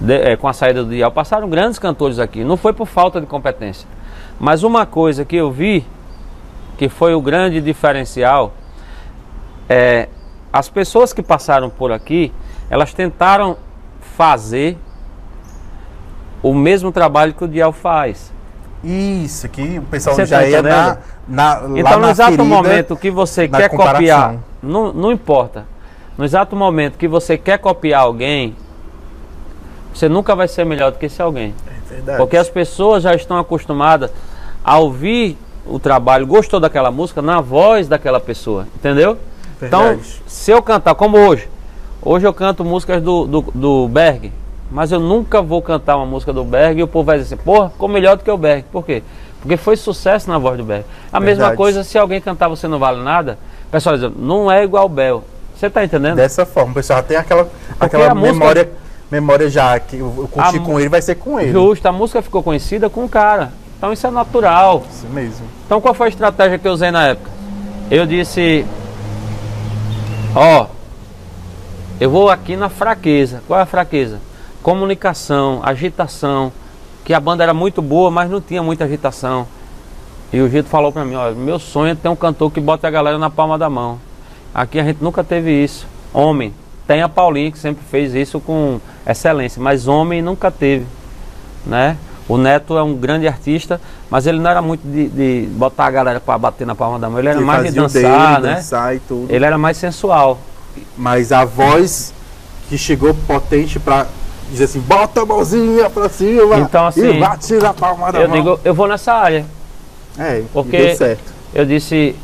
[0.00, 2.44] De- é, com a saída do Dial, passaram grandes cantores aqui.
[2.44, 3.88] Não foi por falta de competência.
[4.38, 5.84] Mas uma coisa que eu vi,
[6.76, 8.52] que foi o grande diferencial,
[9.68, 10.08] é
[10.52, 12.32] as pessoas que passaram por aqui,
[12.70, 13.56] elas tentaram
[14.16, 14.78] fazer
[16.42, 18.32] o mesmo trabalho que o Dial faz.
[18.84, 22.44] Isso, que o pessoal Você já tá ia na, na, lá Então, no exato ferida,
[22.44, 23.94] momento que você quer comparação.
[23.98, 25.66] copiar, não, não importa.
[26.16, 28.54] No exato momento que você quer copiar alguém,
[29.92, 31.54] você nunca vai ser melhor do que esse alguém.
[31.66, 32.18] É verdade.
[32.18, 34.10] Porque as pessoas já estão acostumadas
[34.64, 35.36] a ouvir
[35.66, 39.18] o trabalho, gostou daquela música na voz daquela pessoa, entendeu?
[39.62, 40.22] Então, Verdade.
[40.26, 41.48] se eu cantar, como hoje,
[42.00, 44.32] hoje eu canto músicas do, do, do Berg,
[44.70, 47.42] mas eu nunca vou cantar uma música do Berg e o povo vai dizer assim,
[47.44, 48.64] porra, ficou melhor do que o Berg.
[48.70, 49.02] Por quê?
[49.40, 50.84] Porque foi sucesso na voz do Berg.
[51.12, 51.56] A mesma Verdade.
[51.56, 54.88] coisa se alguém cantar Você Não Vale Nada, o pessoal diz, não é igual o
[54.88, 55.24] Bel.
[55.56, 56.16] Você tá entendendo?
[56.16, 57.48] Dessa forma, o pessoal tem aquela,
[57.80, 58.70] aquela música- memória,
[59.10, 61.52] memória já que eu, curti A com ele, vai ser com ele.
[61.52, 63.52] Justo, a música ficou conhecida com o cara.
[63.76, 64.84] Então isso é natural.
[64.90, 65.46] Isso mesmo.
[65.66, 67.30] Então qual foi a estratégia que eu usei na época?
[67.90, 68.66] Eu disse,
[70.34, 70.66] ó,
[72.00, 73.42] eu vou aqui na fraqueza.
[73.46, 74.20] Qual é a fraqueza?
[74.62, 76.52] Comunicação, agitação,
[77.04, 79.46] que a banda era muito boa, mas não tinha muita agitação.
[80.30, 82.86] E o Gito falou pra mim, ó, meu sonho é ter um cantor que bota
[82.86, 83.98] a galera na palma da mão.
[84.54, 85.86] Aqui a gente nunca teve isso.
[86.12, 86.52] Homem,
[86.88, 90.86] tem a Paulinha que sempre fez isso com excelência, mas homem nunca teve,
[91.64, 91.96] né?
[92.28, 93.80] O Neto é um grande artista,
[94.10, 97.08] mas ele não era muito de, de botar a galera para bater na palma da
[97.08, 97.18] mão.
[97.18, 98.54] Ele era Ele mais de dançar, dele, né?
[98.56, 99.32] dançar e tudo.
[99.32, 100.38] Ele era mais sensual.
[100.96, 102.12] Mas a voz
[102.68, 104.06] que chegou potente pra
[104.50, 108.28] dizer assim, bota a mãozinha pra cima Então, assim, e bate na palma da Eu
[108.28, 108.36] mão.
[108.36, 109.46] digo, eu vou nessa área.
[110.18, 111.32] é, porque- deu certo.
[111.54, 112.14] Eu disse,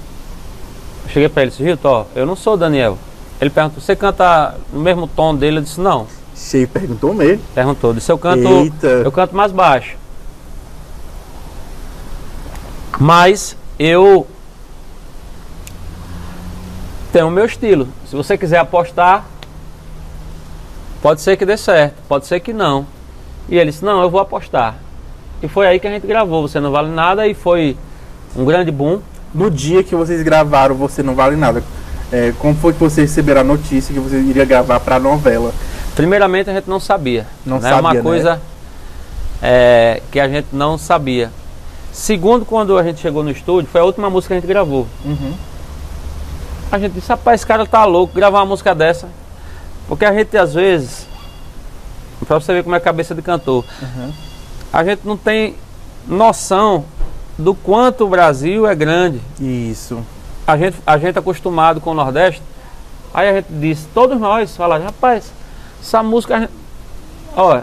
[1.05, 2.99] eu cheguei para ele, disse, Gilton, eu não sou Daniel.
[3.41, 5.59] Ele perguntou, você canta no mesmo tom dele?
[5.59, 6.07] Eu disse, não.
[6.37, 7.43] Cheio perguntou mesmo.
[7.55, 8.87] Perguntou, disse, eu canto, Eita.
[8.87, 9.97] eu canto mais baixo.
[12.99, 14.27] Mas eu
[17.13, 17.89] tenho o meu estilo.
[18.09, 19.25] Se você quiser apostar,
[21.03, 22.87] pode ser que dê certo, pode ser que não.
[23.49, 24.77] E ele disse, não, eu vou apostar.
[25.43, 27.77] E foi aí que a gente gravou, Você Não Vale Nada, e foi
[28.35, 29.01] um grande boom.
[29.35, 31.63] No dia que vocês gravaram Você Não Vale Nada,
[32.13, 35.53] é, como foi que vocês receberam a notícia que você iria gravar pra novela?
[35.95, 37.27] Primeiramente a gente não sabia.
[37.45, 37.71] Não né?
[37.71, 38.03] sabia, Uma né?
[38.03, 38.41] coisa
[39.43, 41.31] é, que a gente não sabia.
[41.93, 44.87] Segundo, quando a gente chegou no estúdio, foi a última música que a gente gravou.
[45.05, 45.35] Uhum.
[46.73, 49.09] A gente disse, rapaz, esse cara tá louco, gravar uma música dessa.
[49.87, 51.07] Porque a gente às vezes,
[52.27, 54.13] pra você ver como é a cabeça de cantor, Uhum.
[54.73, 55.55] a gente não tem
[56.07, 56.85] noção
[57.39, 59.21] do quanto o Brasil é grande.
[59.41, 59.99] Isso.
[60.47, 62.43] A gente, a gente acostumado com o Nordeste,
[63.13, 65.33] aí a gente disse, todos nós falaram, rapaz,
[65.81, 66.37] essa música.
[66.37, 66.53] a gente-
[67.37, 67.61] Ó,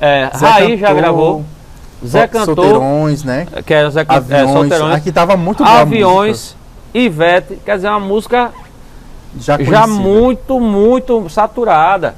[0.00, 1.44] é, Zé Raí já cantou, gravou,
[2.06, 3.46] Zé cantou, Solteirões, né?
[3.64, 4.50] que era Zé é, Aviões.
[4.52, 6.54] Solteirões, Aqui tava muito boa Aviões,
[6.92, 8.52] Ivete, quer dizer, uma música.
[9.40, 12.14] Já, já muito, muito saturada.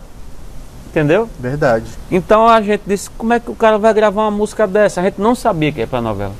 [0.90, 1.28] Entendeu?
[1.38, 1.84] Verdade.
[2.10, 5.00] Então a gente disse, como é que o cara vai gravar uma música dessa?
[5.00, 6.32] A gente não sabia que ia pra novela.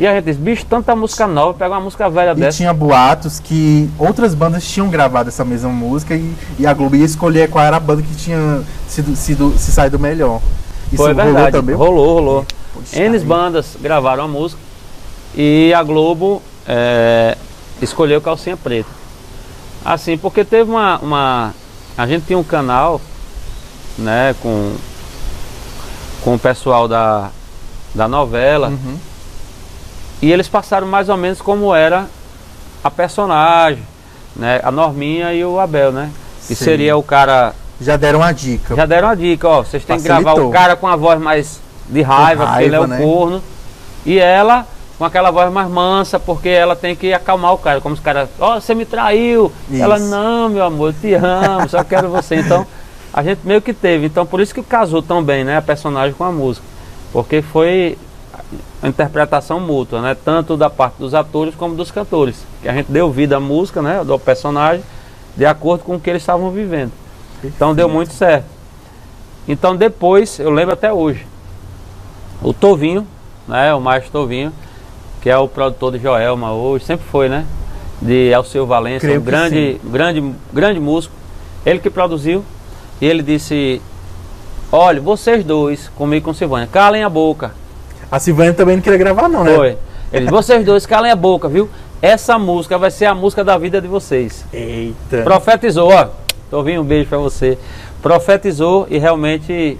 [0.00, 2.56] E a gente disse, bicho, tanta música nova, pega uma música velha E dessa.
[2.56, 7.04] tinha boatos que outras bandas tinham gravado essa mesma música e, e a Globo ia
[7.04, 10.40] escolher qual era a banda que tinha sido, sido se saído melhor.
[10.90, 11.74] Isso Foi rolou verdade, também?
[11.76, 12.46] rolou, rolou.
[12.72, 14.58] Poxa, N bandas gravaram a música
[15.34, 17.36] e a Globo é,
[17.82, 18.88] escolheu Calcinha Preta.
[19.84, 21.54] Assim, porque teve uma, uma.
[21.98, 23.02] A gente tinha um canal,
[23.98, 24.74] né, com,
[26.22, 27.28] com o pessoal da,
[27.94, 28.68] da novela.
[28.68, 29.09] Uhum.
[30.22, 32.06] E eles passaram mais ou menos como era
[32.84, 33.82] a personagem,
[34.36, 34.60] né?
[34.62, 36.10] A Norminha e o Abel, né?
[36.46, 36.64] Que Sim.
[36.64, 37.54] seria o cara.
[37.80, 38.74] Já deram a dica.
[38.76, 39.62] Já deram a dica, ó.
[39.62, 42.78] Vocês têm que gravar o cara com a voz mais de raiva, porque ele é
[42.78, 43.04] raiva, o né?
[43.04, 43.42] corno.
[44.04, 44.66] E ela
[45.00, 47.80] com aquela voz mais mansa, porque ela tem que acalmar o cara.
[47.80, 49.50] Como os caras, ó, oh, você me traiu.
[49.70, 49.82] Isso.
[49.82, 52.36] Ela, não, meu amor, eu te amo, só quero você.
[52.36, 52.66] Então,
[53.10, 54.04] a gente meio que teve.
[54.04, 56.66] Então, por isso que casou tão bem, né, a personagem com a música.
[57.14, 57.96] Porque foi
[58.82, 60.16] interpretação mútua, né?
[60.24, 62.44] Tanto da parte dos atores como dos cantores.
[62.62, 64.02] Que a gente deu vida à música, né?
[64.04, 64.82] Do personagem,
[65.36, 66.92] de acordo com o que eles estavam vivendo.
[67.42, 68.46] Então deu muito certo.
[69.48, 71.26] Então depois, eu lembro até hoje,
[72.42, 73.06] o Tovinho,
[73.48, 73.74] né?
[73.74, 74.52] O maestro Tovinho,
[75.20, 77.46] que é o produtor de Joelma hoje, sempre foi, né?
[78.00, 81.14] De Alceu Valença, Creio um grande, grande, grande músico.
[81.66, 82.44] Ele que produziu.
[83.00, 83.80] E ele disse:
[84.72, 87.52] Olha, vocês dois, comigo e com Silvânia, calem a boca.
[88.10, 89.54] A Silvânia também não queria gravar, não, né?
[89.54, 89.78] Foi.
[90.12, 91.68] Ele disse, vocês dois, calem a boca, viu?
[92.02, 94.44] Essa música vai ser a música da vida de vocês.
[94.52, 95.22] Eita.
[95.22, 96.08] Profetizou, ó.
[96.50, 97.56] Tovinho, um beijo pra você.
[98.02, 99.78] Profetizou e realmente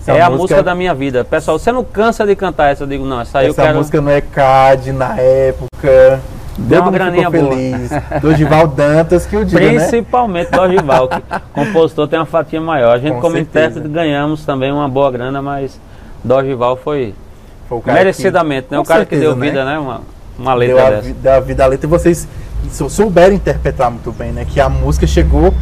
[0.00, 1.24] Essa é a música- música da minha vida.
[1.24, 2.82] Pessoal, você não cansa de cantar essa?
[2.82, 3.78] Eu digo, não, essa aí eu Essa quero.
[3.78, 6.20] música no ECAD, na época.
[6.58, 7.90] Deu uma graninha feliz.
[8.20, 9.78] Dorival Dantas, que o diga, né?
[9.78, 11.22] Principalmente do Orival, que
[11.54, 12.94] compositor tem uma fatia maior.
[12.96, 13.66] A gente, Com como certeza.
[13.68, 15.80] intérprete, ganhamos também uma boa grana, mas
[16.22, 17.14] Dorival foi
[17.86, 18.76] Merecidamente, né?
[18.76, 19.78] Com O cara que certeza, deu vida, né?
[19.78, 20.00] Uma,
[20.38, 21.14] uma que letra deu a, dessa.
[21.14, 22.28] deu a vida à letra e vocês
[22.70, 24.44] sou- souberam interpretar muito bem, né?
[24.48, 25.54] Que a música chegou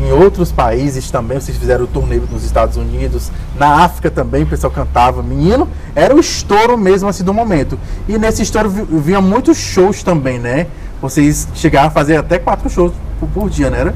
[0.00, 1.38] em outros países também.
[1.40, 5.22] Vocês fizeram o turnê nos Estados Unidos, na África também, o pessoal cantava.
[5.22, 7.78] Menino, era o estouro mesmo assim do momento.
[8.08, 10.66] E nesse estouro vi- vinha muitos shows também, né?
[11.00, 13.80] Vocês chegaram a fazer até quatro shows por, por dia, né?
[13.80, 13.94] Era?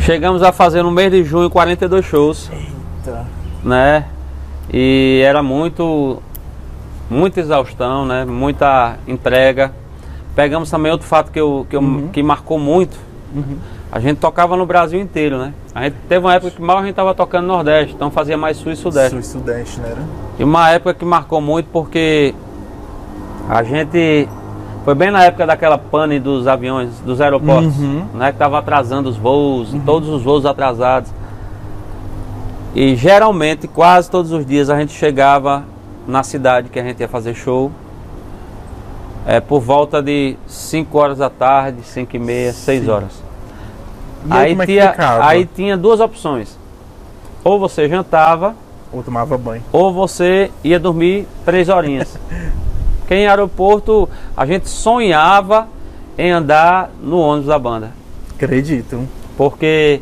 [0.00, 2.50] Chegamos a fazer no mês de junho 42 shows.
[2.52, 3.26] Eita.
[3.62, 4.04] né?
[4.72, 6.22] E era muito,
[7.10, 8.24] muita exaustão, né?
[8.24, 9.72] Muita entrega.
[10.34, 12.08] Pegamos também outro fato que, eu, que, eu- Uhum.
[12.12, 12.96] que marcou muito.
[13.92, 15.52] A gente tocava no Brasil inteiro, né?
[15.74, 18.36] A gente teve uma época que mal a gente estava tocando no Nordeste, então fazia
[18.36, 19.10] mais Sul e Sudeste.
[19.10, 19.96] Sul e Sudeste, né?
[20.38, 22.32] E uma época que marcou muito porque
[23.48, 24.28] a gente
[24.84, 28.04] foi bem na época daquela pane dos aviões, dos aeroportos, Uhum.
[28.14, 28.30] né?
[28.32, 31.12] Que tava atrasando os voos, todos os voos atrasados.
[32.74, 35.64] E geralmente, quase todos os dias, a gente chegava
[36.06, 37.70] na cidade que a gente ia fazer show.
[39.26, 42.90] É, por volta de 5 horas da tarde, 5 e meia, 6 Sim.
[42.90, 43.22] horas.
[44.26, 45.24] E aí, Aí é tinha, ficava?
[45.26, 46.56] aí tinha duas opções.
[47.44, 48.54] Ou você jantava,
[48.92, 49.62] Ou tomava banho.
[49.72, 52.18] ou você ia dormir três horinhas.
[53.00, 55.66] Porque em aeroporto a gente sonhava
[56.16, 57.90] em andar no ônibus da banda.
[58.36, 59.06] Acredito.
[59.36, 60.00] Porque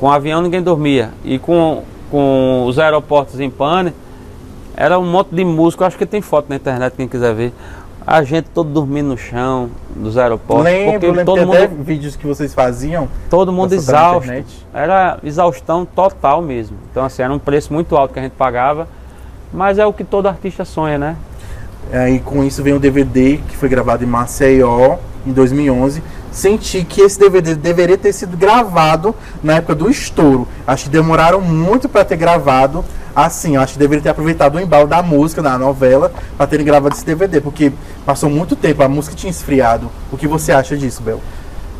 [0.00, 1.10] com o avião ninguém dormia.
[1.22, 3.92] E com, com os aeroportos em pane,
[4.74, 5.84] era um monte de músico.
[5.84, 7.52] Acho que tem foto na internet, quem quiser ver.
[8.06, 10.64] A gente todo dormindo no chão dos aeroportos.
[10.64, 13.06] lembro, porque todo mundo, até vídeos que vocês faziam.
[13.28, 14.32] todo mundo exausto.
[14.72, 16.78] Era exaustão total mesmo.
[16.90, 18.88] Então, assim, era um preço muito alto que a gente pagava.
[19.52, 21.16] Mas é o que todo artista sonha, né?
[21.92, 26.02] Aí com isso vem o DVD que foi gravado em Maceió em 2011.
[26.30, 30.46] Senti que esse DVD deveria ter sido gravado na época do estouro.
[30.66, 32.84] Acho que demoraram muito para ter gravado
[33.14, 33.56] assim.
[33.56, 37.04] Acho que deveria ter aproveitado o embalo da música, da novela, para terem gravado esse
[37.04, 37.72] DVD, porque
[38.06, 39.90] passou muito tempo, a música tinha esfriado.
[40.12, 41.20] O que você acha disso, Bel?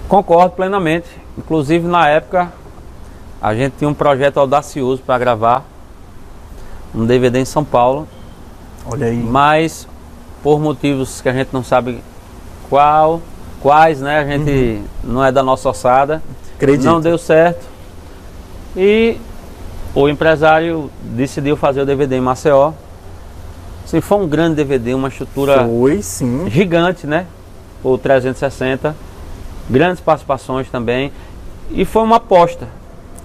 [0.09, 1.07] Concordo plenamente.
[1.39, 2.53] Inclusive, na época,
[3.41, 5.65] a gente tinha um projeto audacioso para gravar
[6.93, 8.09] um DVD em São Paulo,
[8.85, 9.17] Olha aí.
[9.17, 9.87] mas
[10.43, 12.03] por motivos que a gente não sabe
[12.69, 13.21] qual,
[13.61, 14.21] quais, né?
[14.21, 16.23] A gente não é da nossa ossada,
[16.57, 16.85] Acredito.
[16.85, 17.67] não deu certo.
[18.77, 19.17] E
[19.95, 22.73] o empresário decidiu fazer o DVD em Maceió.
[23.85, 26.49] Assim, foi um grande DVD, uma estrutura Foi, sim.
[26.49, 27.27] gigante, né?
[27.83, 28.95] O 360.
[29.69, 31.13] Grandes participações também.
[31.71, 32.69] E foi uma aposta.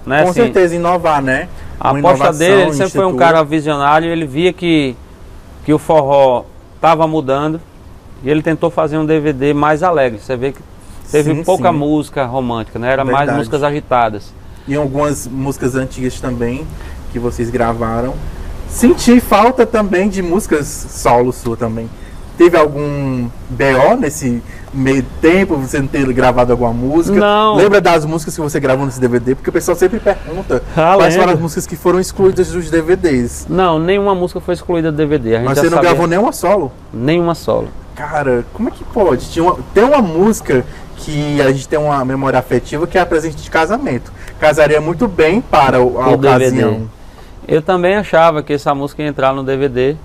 [0.04, 0.22] Né?
[0.22, 1.48] Com assim, certeza, inovar, né?
[1.78, 4.96] A aposta dele, ele sempre foi um cara visionário, ele via que,
[5.64, 6.44] que o forró
[6.76, 7.60] estava mudando
[8.22, 10.18] e ele tentou fazer um DVD mais alegre.
[10.20, 10.60] Você vê que
[11.10, 11.76] teve Sim, pouca sim.
[11.76, 12.92] música romântica, né?
[12.92, 13.38] Era mais Verdade.
[13.38, 14.32] músicas agitadas.
[14.68, 16.66] e algumas músicas antigas também
[17.12, 18.14] que vocês gravaram.
[18.68, 21.88] Senti falta também de músicas solo sua também.
[22.36, 24.42] Teve algum BO nesse
[24.74, 27.18] meio tempo, você não ter gravado alguma música?
[27.18, 27.56] Não.
[27.56, 29.34] Lembra das músicas que você gravou nesse DVD?
[29.34, 33.46] Porque o pessoal sempre pergunta Ah, quais foram as músicas que foram excluídas dos DVDs.
[33.48, 35.38] Não, nenhuma música foi excluída do DVD.
[35.38, 35.90] Mas você não sabia.
[35.90, 36.70] gravou nenhuma solo?
[36.92, 37.68] nenhuma solo.
[37.94, 39.30] Cara, como é que pode?
[39.30, 40.62] Tinha uma- tem uma música
[40.98, 44.12] que a gente tem uma memória afetiva que é a presente de casamento.
[44.38, 46.50] Casaria muito bem para o- a O ocasião.
[46.50, 46.80] DVD.
[47.48, 49.96] Eu também achava que essa música ia entrar no DVD,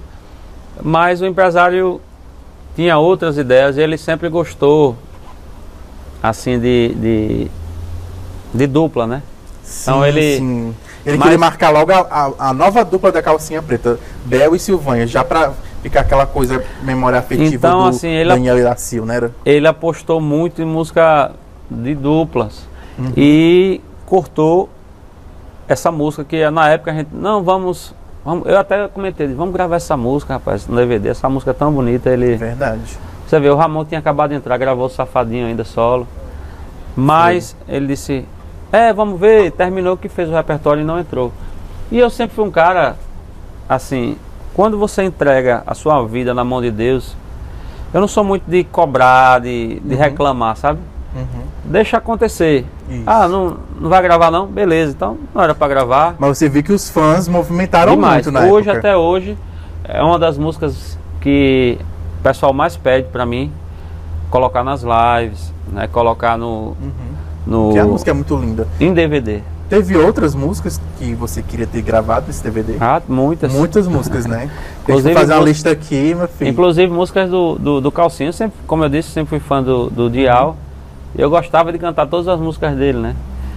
[0.82, 2.00] mas o empresário
[2.76, 4.96] tinha outras ideias e ele sempre gostou
[6.22, 7.52] assim de, de,
[8.54, 9.24] de dupla, né?
[9.82, 10.76] Então Sim, ele- sim.
[11.04, 14.60] Ele Mas- queria marcar logo a, a- a nova dupla da calcinha preta, Bel e
[14.60, 19.32] Silvânia, já pra Fica aquela coisa memória afetiva Então, do assim, ele- Daniel Iracil, né?
[19.44, 21.32] Ele apostou muito em música
[21.72, 22.68] de duplas
[23.00, 23.12] Uhum.
[23.18, 24.70] e cortou
[25.68, 29.76] essa música que na época a gente, não, vamos, vamos eu até comentei, vamos gravar
[29.78, 32.98] essa música, rapaz, no DVD, essa música é tão bonita, ele Verdade.
[33.28, 36.06] Você vê, o Ramon tinha acabado de entrar, gravou o Safadinho ainda solo.
[36.96, 38.26] Mas ele disse,
[38.72, 41.32] é, vamos ver, terminou que fez o repertório e não entrou.
[41.90, 42.98] E eu sempre fui um cara,
[43.70, 44.18] assim,
[44.54, 47.16] quando você entrega a sua vida na mão de Deus,
[47.94, 50.00] eu não sou muito de cobrar, de, de Uhum.
[50.02, 50.80] reclamar, sabe?
[51.16, 51.42] Uhum.
[51.66, 52.66] Deixa acontecer.
[52.90, 53.04] Isso.
[53.06, 54.48] Ah, não, não vai gravar não?
[54.48, 56.16] Beleza, então não era pra gravar.
[56.18, 58.26] Mas você viu que os fãs movimentaram Demais.
[58.26, 58.80] muito na Hoje, época.
[58.90, 59.38] até hoje,
[59.84, 61.78] é uma das músicas que
[62.20, 63.52] o pessoal mais pede pra mim
[64.30, 65.88] colocar nas lives, né?
[65.88, 66.92] Colocar no, Uhum.
[67.46, 68.68] no Que a música é muito linda.
[68.80, 69.42] em DVD.
[69.70, 72.76] Teve outras músicas que você queria ter gravado nesse DVD?
[72.82, 73.54] Ah, muitas.
[73.54, 74.50] Muitas músicas, né?
[74.86, 76.50] Deixa eu fazer uma lista aqui, meu filho.
[76.52, 80.10] Inclusive músicas do, do, do Calcinho, sempre, como eu disse, sempre fui fã do, do
[80.10, 80.58] Dial.
[80.58, 80.71] E
[81.16, 83.16] eu gostava de cantar todas as músicas dele, né?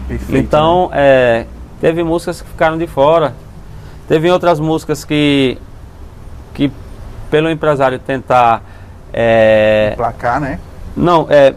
[0.08, 1.46] Perfeito, Então, é,
[1.80, 3.34] teve músicas que ficaram de fora.
[4.08, 5.56] Teve outras músicas que,
[6.52, 6.70] que
[7.30, 8.62] pelo empresário tentar.
[9.12, 9.96] é, né?
[9.96, 10.58] placar, né?
[10.96, 11.54] não, é.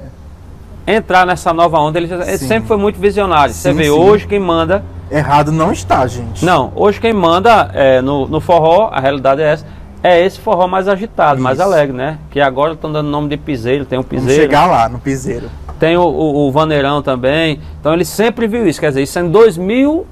[0.89, 3.53] Entrar nessa nova onda, ele, sempre foi muito visionário.
[3.53, 3.89] Você Sim, vê, sim.
[3.89, 4.85] hoje quem manda.
[5.11, 6.45] Errado não está, gente.
[6.45, 9.65] Não, hoje quem manda é, no, no forró, a realidade é essa.
[10.01, 11.67] É esse forró mais agitado, mais Isso.
[11.67, 12.19] alegre, né?
[12.31, 14.41] Que agora estão dando nome de piseiro, tem um Vamos piseiro.
[14.43, 15.49] chegar lá, no piseiro.
[15.79, 17.59] Tem o, o, o Vaneirão também.
[17.79, 18.79] Então ele sempre viu isso.
[18.79, 20.05] Quer dizer, isso é em 2000,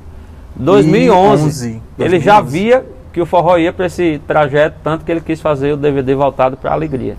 [0.55, 1.45] 2011.
[1.45, 2.51] 11, Ele já 2011.
[2.51, 6.13] via que o forró ia para esse trajeto, tanto que ele quis fazer o DVD
[6.15, 7.15] voltado para a alegria.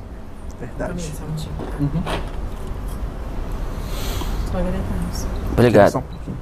[0.60, 0.92] Verdade.
[4.54, 5.26] Agradecemos.
[5.52, 5.98] Obrigado.
[5.98, 6.32] Um.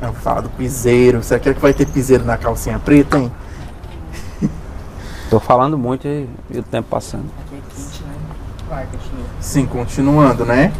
[0.00, 1.22] Vamos falar do piseiro.
[1.22, 3.32] Você quer que vai ter piseiro na calcinha preta, hein?
[5.30, 7.26] Tô falando muito e, e o tempo passando.
[7.46, 8.14] Aqui é quente, né?
[8.68, 9.26] Vai, continua.
[9.40, 10.72] Sim, continuando, né?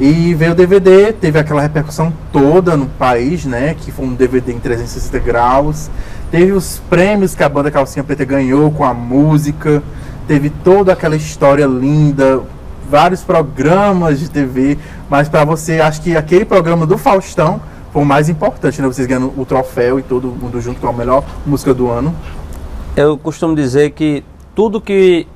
[0.00, 3.76] E veio o DVD, teve aquela repercussão toda no país, né?
[3.78, 5.90] Que foi um DVD em 360 graus.
[6.30, 9.82] Teve os prêmios que a banda Calcinha Preta ganhou com a música.
[10.26, 12.40] Teve toda aquela história linda.
[12.88, 14.78] Vários programas de TV.
[15.10, 17.60] Mas pra você, acho que aquele programa do Faustão
[17.92, 18.88] foi o mais importante, né?
[18.88, 22.16] Vocês ganhando o troféu e todo mundo junto com a melhor música do ano.
[22.96, 24.24] Eu costumo dizer que
[24.54, 25.26] tudo que,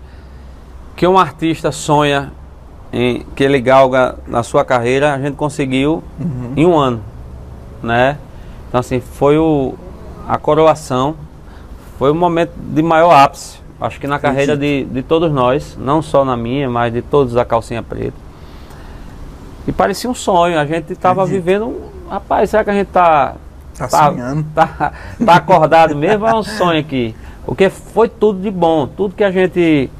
[0.96, 2.32] que um artista sonha
[2.96, 6.02] em que ele galga na sua carreira, a gente conseguiu
[6.56, 7.00] em um ano,
[7.82, 8.16] né?
[8.68, 9.74] Então assim, foi o,
[10.28, 11.16] a coroação,
[11.98, 16.00] foi o momento de maior ápice, acho que na carreira de, de todos nós, não
[16.00, 18.16] só na minha, mas de todos da calcinha preta.
[19.66, 23.34] E parecia um sonho, a gente estava vivendo, um- rapaz, será que a gente tá
[23.76, 24.06] Tá, Tá.
[24.06, 24.46] sonhando.
[24.54, 24.92] tá,
[25.26, 27.12] tá acordado mesmo, é um sonho aqui.
[27.44, 29.90] Porque foi tudo de bom, tudo que a gente.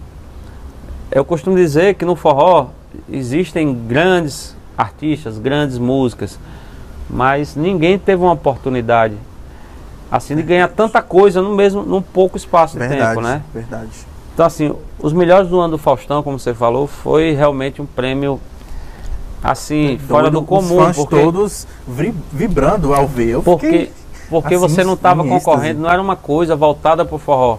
[1.11, 2.69] Eu costumo dizer que no forró
[3.11, 6.39] existem grandes artistas, grandes músicas,
[7.09, 9.15] mas ninguém teve uma oportunidade
[10.11, 13.43] assim de ganhar tanta coisa no mesmo, num pouco espaço de Verdade, tempo, né?
[13.53, 13.91] verdade.
[14.33, 18.41] Então assim, os melhores do ano do Faustão, como você falou, foi realmente um prêmio
[19.43, 23.29] assim, fora do comum, Os fãs porque todos vi- vibrando ao ver.
[23.29, 23.91] Eu porque,
[24.31, 27.59] porque assim, você não estava em concorrendo, não era uma coisa voltada para o forró.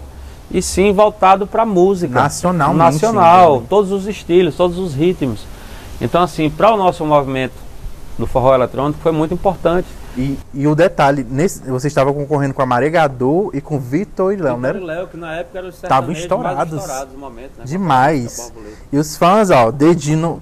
[0.50, 2.14] E sim voltado para música.
[2.14, 3.66] Nacionalmente, Nacional, então.
[3.68, 5.44] todos os estilos, todos os ritmos.
[6.00, 7.54] Então, assim, para o nosso movimento
[8.18, 9.88] do forró eletrônico foi muito importante.
[10.16, 14.36] E, e o detalhe, nesse, você estava concorrendo com a Maregador e com Vitor e
[14.36, 14.72] Léo, né?
[14.72, 16.80] Vitor e Léo, que na época eram os Estavam estourados.
[16.80, 17.64] estourados no momento, né?
[17.66, 18.50] Demais.
[18.90, 20.40] E os fãs, ó, dedinho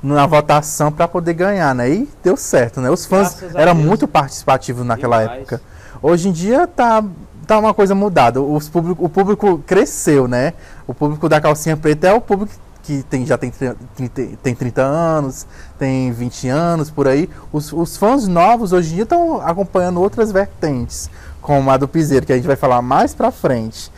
[0.00, 1.90] na votação para poder ganhar, né?
[1.90, 2.88] E deu certo, né?
[2.88, 5.40] Os fãs Graças eram muito participativos naquela Demais.
[5.40, 5.60] época.
[6.00, 7.02] Hoje em dia tá,
[7.46, 8.40] tá uma coisa mudada.
[8.40, 10.54] Os público, o público cresceu, né?
[10.86, 14.54] O público da calcinha preta é o público que tem, já tem 30, 30 tem
[14.54, 17.28] 30 anos, tem 20 anos, por aí.
[17.52, 21.10] Os, os fãs novos hoje em dia estão acompanhando outras vertentes,
[21.42, 23.90] como a do Piseiro, que a gente vai falar mais pra frente.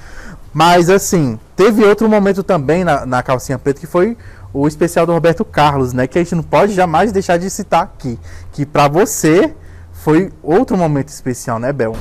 [0.54, 4.16] Mas assim, teve outro momento também na, na calcinha preta que foi
[4.52, 6.06] o especial do Roberto Carlos, né?
[6.06, 8.18] Que a gente não pode jamais deixar de citar aqui.
[8.52, 9.54] Que pra você
[9.92, 11.94] foi outro momento especial, né, Bel?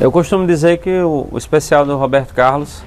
[0.00, 2.82] Eu costumo dizer que o, o especial do Roberto Carlos,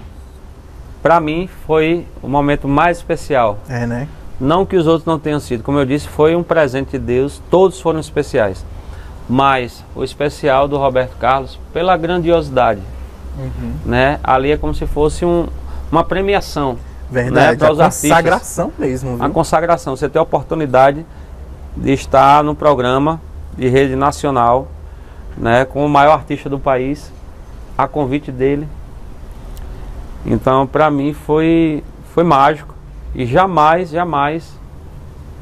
[1.01, 3.57] para mim, foi o momento mais especial.
[3.67, 4.07] É, né?
[4.39, 5.63] Não que os outros não tenham sido.
[5.63, 7.41] Como eu disse, foi um presente de Deus.
[7.49, 8.65] Todos foram especiais.
[9.29, 12.81] Mas o especial do Roberto Carlos, pela grandiosidade,
[13.85, 14.19] né?
[14.23, 15.47] Ali é como se fosse um-
[15.91, 16.77] uma premiação,
[17.09, 17.57] Verdade.
[17.57, 18.09] Pra a os artistas.
[18.09, 19.33] consagração mesmo, a viu?
[19.33, 19.95] consagração.
[19.95, 21.05] Você ter a oportunidade
[21.77, 23.21] de estar no programa
[23.57, 24.67] de rede nacional,
[25.37, 25.65] né?
[25.65, 27.11] Com o maior artista do país,
[27.77, 28.67] a convite dele.
[30.25, 32.75] Então, pra mim foi foi mágico
[33.15, 34.59] e jamais, jamais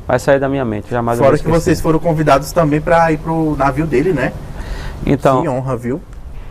[0.08, 3.56] vai sair da minha mente, jamais Fora que vocês foram convidados também pra ir pro
[3.56, 4.34] navio dele, né?
[5.06, 6.02] Então, que honra, viu?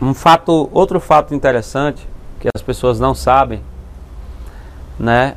[0.01, 2.07] Um fato, outro fato interessante
[2.39, 3.61] que as pessoas não sabem,
[4.97, 5.35] né?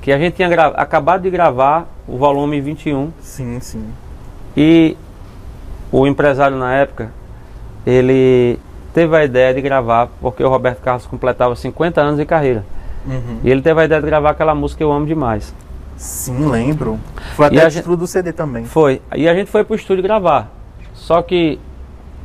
[0.00, 3.88] Que a gente tinha acabado de gravar o volume 21 Sim, sim.
[4.56, 4.96] e
[5.92, 7.10] o empresário na época,
[7.86, 8.58] ele
[8.92, 12.64] teve a ideia de gravar porque o Roberto Carlos completava 50 anos de carreira.
[13.06, 13.38] Uhum.
[13.44, 15.54] E ele teve a ideia de gravar aquela música Eu Amo Demais.
[15.96, 16.98] Sim, lembro.
[17.36, 18.64] Foi até o título do CD também.
[18.64, 19.00] Foi.
[19.14, 20.50] E a gente foi pro estúdio gravar.
[20.94, 21.60] Só que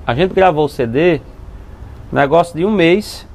[0.07, 1.21] a gente gravou o CD,
[2.11, 3.27] negócio de um mês.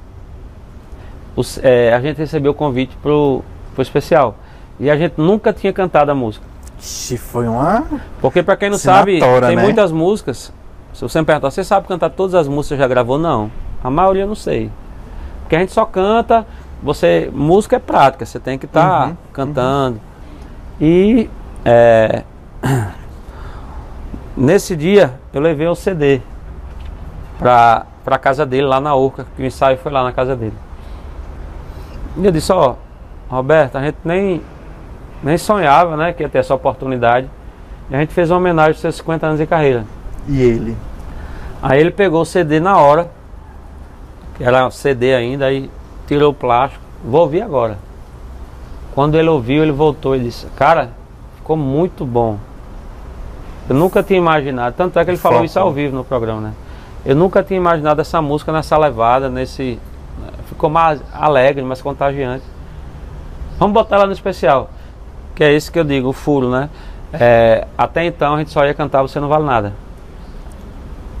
[1.35, 4.37] os- é, a gente recebeu o convite pro, pro especial.
[4.79, 6.45] E a gente nunca tinha cantado a música.
[6.79, 7.83] Ixi, foi uma.
[8.21, 9.63] Porque pra quem não sabe, Assinatória, tem né?
[9.63, 10.51] muitas músicas.
[10.95, 13.17] Se você me perguntar, você sabe cantar todas as músicas que já gravou?
[13.19, 13.51] Não.
[13.83, 14.71] A maioria eu não sei.
[15.41, 16.47] Porque a gente só canta,
[16.81, 17.29] você.
[17.33, 19.99] Música é prática, você tem que estar Uhum, cantando.
[20.79, 21.29] E
[21.65, 22.23] é,
[24.37, 26.21] nesse dia eu levei o CD
[27.37, 30.55] pra, pra casa dele, lá na Urca, que o ensaio foi lá na casa dele.
[32.15, 32.75] E eu disse, ó,
[33.29, 34.41] Roberto, a gente nem,
[35.21, 37.29] nem sonhava né, que ia ter essa oportunidade.
[37.89, 39.83] E a gente fez uma homenagem aos seus 50 anos de carreira.
[40.27, 40.77] E ele?
[41.61, 43.09] Aí ele pegou o CD na hora,
[44.35, 45.69] que era CD ainda, aí
[46.07, 46.83] tirou o plástico.
[47.03, 47.77] Vou ouvir agora.
[48.93, 50.91] Quando ele ouviu, ele voltou e disse: Cara,
[51.37, 52.37] ficou muito bom.
[53.67, 54.75] Eu nunca tinha imaginado.
[54.75, 55.45] Tanto é que ele falou Foco.
[55.45, 56.53] isso ao vivo no programa, né?
[57.05, 59.79] Eu nunca tinha imaginado essa música nessa levada, nesse.
[60.47, 62.43] Ficou mais alegre, mais contagiante.
[63.57, 64.69] Vamos botar ela no especial.
[65.33, 66.69] Que é isso que eu digo, o furo, né?
[67.13, 69.73] É, até então a gente só ia cantar Você Não Vale Nada.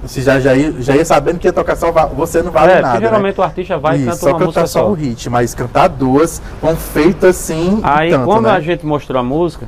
[0.05, 2.75] Você já, já, ia, já ia sabendo que ia tocar só Você Não Vale é,
[2.75, 2.87] Nada.
[2.87, 3.07] porque né?
[3.07, 4.89] geralmente o artista vai e canta só uma cantar música só só.
[4.89, 7.79] o hit, mas cantar duas com feito assim.
[7.83, 8.51] Aí tanto, quando né?
[8.51, 9.67] a gente mostrou a música,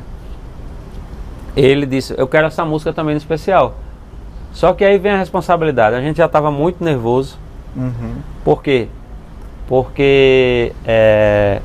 [1.55, 3.75] ele disse, eu quero essa música também no especial.
[4.53, 5.95] Só que aí vem a responsabilidade.
[5.95, 7.37] A gente já estava muito nervoso.
[7.75, 8.15] Uhum.
[8.43, 8.87] Por quê?
[9.67, 11.61] Porque é,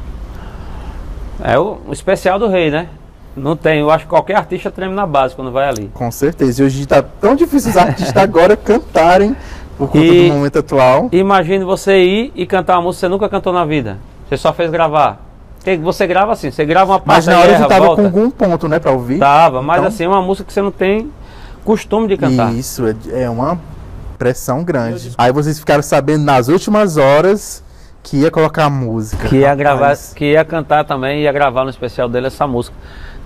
[1.42, 2.88] é o especial do rei, né?
[3.36, 5.90] Não tem, eu acho que qualquer artista treme na base quando vai ali.
[5.94, 6.62] Com certeza.
[6.62, 9.34] E hoje tá tão difícil os artistas agora cantarem
[9.78, 11.08] por conta E- do momento atual.
[11.12, 13.98] Imagine você ir e cantar uma música que você nunca cantou na vida.
[14.28, 15.20] Você só fez gravar.
[15.82, 18.02] Você grava assim, você grava uma Mas parte na aí, hora erra, você tava volta.
[18.02, 19.18] com algum ponto, né, pra ouvir?
[19.18, 21.10] Tava, mas Então- assim, é uma música que você não tem
[21.64, 22.52] costume de cantar.
[22.52, 23.58] Isso, é, é uma
[24.18, 25.12] pressão grande.
[25.16, 27.62] Aí vocês ficaram sabendo nas últimas horas
[28.02, 29.28] que ia colocar a música.
[29.28, 32.76] Que ia gravar, que ia cantar também, ia gravar no especial dele essa música.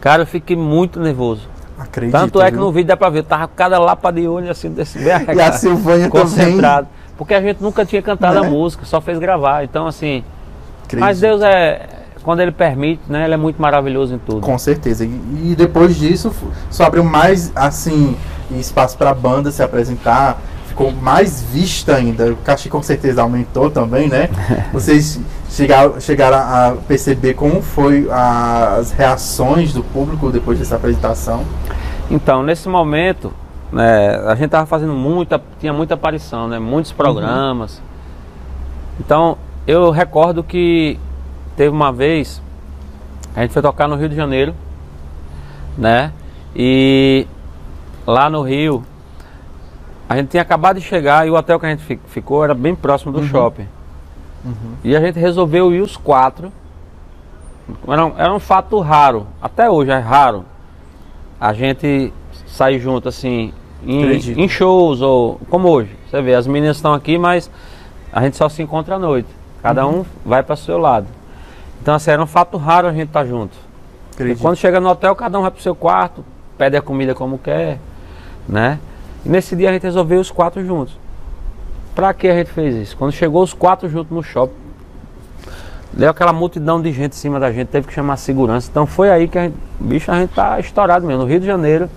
[0.07, 1.49] Cara, eu fiquei muito nervoso.
[1.77, 2.61] Acredito, Tanto é que viu?
[2.67, 5.41] no vídeo dá pra ver, tava com cada lapa de olho assim, desse bem E
[5.41, 6.23] a Silvânia também.
[6.23, 6.87] concentrado.
[7.19, 8.47] Porque a gente nunca tinha cantado Né?
[8.47, 9.65] a música, só fez gravar.
[9.65, 10.23] Então, assim,
[10.85, 11.05] Acredito.
[11.05, 11.89] mas Deus é,
[12.23, 14.43] quando Ele permite, né, Ele é muito maravilhoso em tudo.
[14.43, 15.05] Com certeza.
[15.05, 16.33] E, e depois disso,
[16.71, 18.17] só abriu mais, assim,
[18.53, 20.41] espaço pra banda se apresentar.
[20.77, 22.31] Ficou mais vista ainda.
[22.33, 24.29] O cachê com certeza aumentou também, né?
[24.75, 25.19] Vocês
[25.49, 31.45] chegaram, chegaram a perceber como foi a- as reações do público depois dessa apresentação?
[32.11, 33.33] Então, nesse momento,
[33.73, 37.81] né, a gente tava fazendo muita, tinha muita aparição, né, muitos programas.
[39.01, 41.01] Então, eu recordo que
[41.57, 42.43] teve uma vez,
[43.35, 44.55] a gente foi tocar no Rio de Janeiro,
[45.79, 46.13] né,
[46.55, 47.27] e
[48.07, 48.85] lá no Rio,
[50.09, 52.55] a gente tinha acabado de chegar e o hotel que a gente fi- ficou era
[52.55, 53.67] bem próximo do shopping.
[54.85, 56.53] E a gente resolveu ir os quatro.
[57.89, 60.45] Era um, era um fato raro, até hoje é raro
[61.41, 62.13] a gente
[62.47, 63.53] sair junto assim
[63.85, 64.03] em,
[64.39, 65.91] em shows ou como hoje.
[66.09, 67.51] Você vê, as meninas estão aqui, mas
[68.13, 69.29] a gente só se encontra à noite.
[69.63, 71.09] Cada um vai para o seu lado.
[71.83, 73.57] Então assim, era um fato raro a gente estar junto.
[73.57, 74.41] E Acredito.
[74.41, 76.25] quando chega no hotel, cada um vai pro seu quarto,
[76.57, 77.79] pede a comida como quer,
[78.49, 78.79] né?
[79.27, 80.97] E nesse dia a gente resolveu os quatro juntos.
[81.97, 82.97] Pra que a gente fez isso?
[82.97, 84.55] Quando chegou os quatro juntos no shopping,
[85.93, 88.69] deu aquela multidão de gente em cima da gente, teve que chamar a segurança.
[88.71, 91.47] Então foi aí que a gente, bicho, a gente tá estourado mesmo, no Rio de
[91.47, 91.91] Janeiro,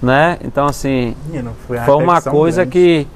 [0.00, 0.38] né?
[0.42, 1.14] Então assim,
[1.66, 3.06] foi, foi uma coisa que.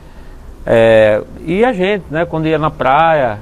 [0.66, 3.38] é, e a gente, né, quando ia na praia,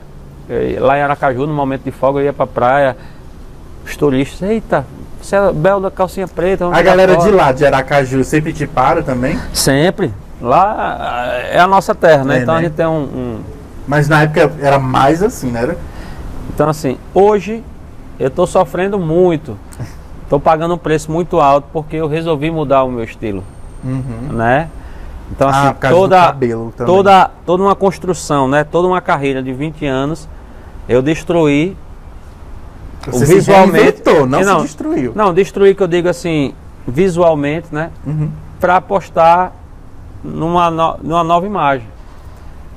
[0.48, 2.96] eh, lá em Aracaju, no momento de folga, eu ia pra praia,
[3.84, 4.86] os turistas, eita,
[5.54, 6.66] belo da calcinha preta.
[6.66, 9.38] A galera foto." de lá, de Aracaju, sempre te para também?
[9.52, 10.12] Sempre.
[10.40, 12.38] Lá ah, é a nossa terra, né?
[12.38, 12.60] É, então né?
[12.60, 13.40] a gente tem um- um,
[13.88, 15.74] Mas na época era mais assim, né?
[16.52, 17.62] Então, assim, hoje
[18.18, 19.56] eu estou sofrendo muito.
[20.24, 23.44] Estou pagando um preço muito alto porque eu resolvi mudar o meu estilo,
[23.84, 24.32] Uhum.
[24.32, 24.68] né?
[25.30, 26.36] Então, assim, Ah, por causa do toda,
[26.84, 28.64] toda, toda uma construção, né?
[28.64, 30.28] Toda uma carreira de 20 anos,
[30.88, 31.76] Eu destruí
[33.12, 35.12] Você visualmente- se reinventou, não, Não, se destruiu.
[35.14, 36.54] Não, destruir que eu digo assim,
[36.86, 37.90] visualmente, né?
[38.06, 38.30] Uhum.
[38.60, 39.52] Para apostar
[40.24, 41.86] numa, no- numa nova imagem.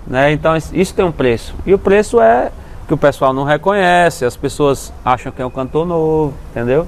[0.07, 0.31] Né?
[0.31, 1.53] Então isso- tem um preço.
[1.65, 2.51] E o preço é
[2.87, 6.87] que o pessoal não reconhece, as pessoas acham que é um cantor novo, entendeu?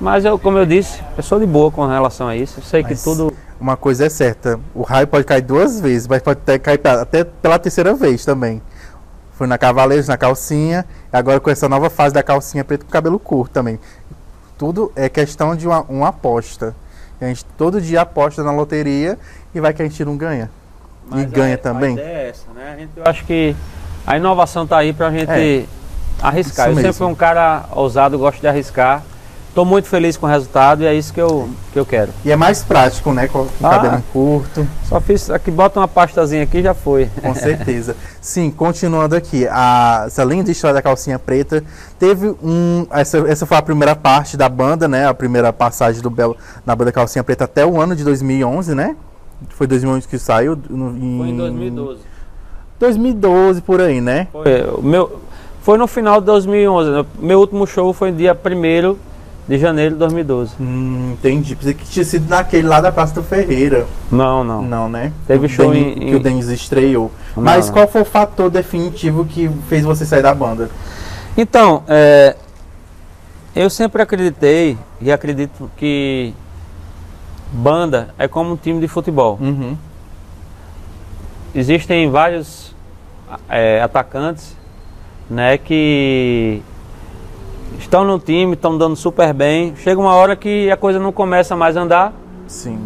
[0.00, 2.60] Mas eu, como eu disse, eu sou de boa com relação a isso.
[2.60, 3.32] Eu sei Mas que tudo.
[3.60, 7.22] Uma coisa é certa, o raio pode cair duas vezes, mas pode até cair até
[7.22, 8.60] pela terceira vez também.
[9.32, 13.18] Foi na Cavaleiros, na calcinha, agora com essa nova fase da calcinha preta com cabelo
[13.18, 13.78] curto também.
[14.58, 16.74] Tudo é questão de uma, uma aposta.
[17.20, 19.18] A gente todo dia aposta na loteria
[19.54, 20.50] e vai que a gente não ganha.
[21.10, 21.90] e Mas ganha a- também.
[21.90, 22.72] A ideia é essa, né?
[22.74, 23.54] A gente, eu acho que
[24.06, 25.64] a inovação tá aí pra gente É.
[26.20, 26.66] arriscar.
[26.66, 26.98] Eu sempre mesmo.
[26.98, 29.02] fui um cara ousado, gosto de arriscar.
[29.54, 32.10] Tô muito feliz com o resultado e é isso que eu, que eu quero.
[32.24, 33.28] E é mais prático, né?
[33.28, 33.68] Com o Ah.
[33.68, 37.10] cabelo curto, Só fiz aqui, bota uma pastazinha aqui e já foi.
[37.20, 37.94] com certeza.
[38.18, 41.62] Sim, continuando aqui, a, essa linda história da calcinha preta
[41.98, 42.86] teve um.
[42.90, 45.06] Essa, essa foi a primeira parte da banda, né?
[45.06, 46.34] A primeira passagem do Belo
[46.64, 48.96] na banda Calcinha Preta até o ano de 2011, né?
[49.50, 50.56] Foi 2011 que saiu?
[50.70, 52.00] no- Foi em 2012.
[52.80, 54.28] 2012 por aí, né?
[54.32, 55.20] Foi, o meu,
[55.60, 56.90] foi no final de 2011.
[56.90, 57.04] né?
[57.18, 58.96] Meu último show foi dia 1
[59.52, 60.54] de janeiro de 2012.
[60.58, 61.54] Hum, entendi.
[61.54, 63.86] Pensei que tinha sido naquele lá da Praça do Ferreira.
[64.10, 64.62] Não, não.
[64.62, 65.12] Não, né?
[65.26, 67.12] Teve O show em- que o Denis estreou.
[67.36, 70.70] Não, Mas qual foi o fator definitivo que fez você sair da banda?
[71.36, 72.34] Então, é,
[73.54, 76.32] eu sempre acreditei e acredito que
[77.52, 79.38] banda é como um time de futebol.
[79.38, 79.76] Uhum.
[81.54, 82.74] Existem vários
[83.50, 84.56] é, atacantes
[85.28, 86.62] né, que
[87.82, 89.74] estão no time, estão dando super bem.
[89.76, 92.12] Chega uma hora que a coisa não começa mais a andar.
[92.46, 92.78] Sim.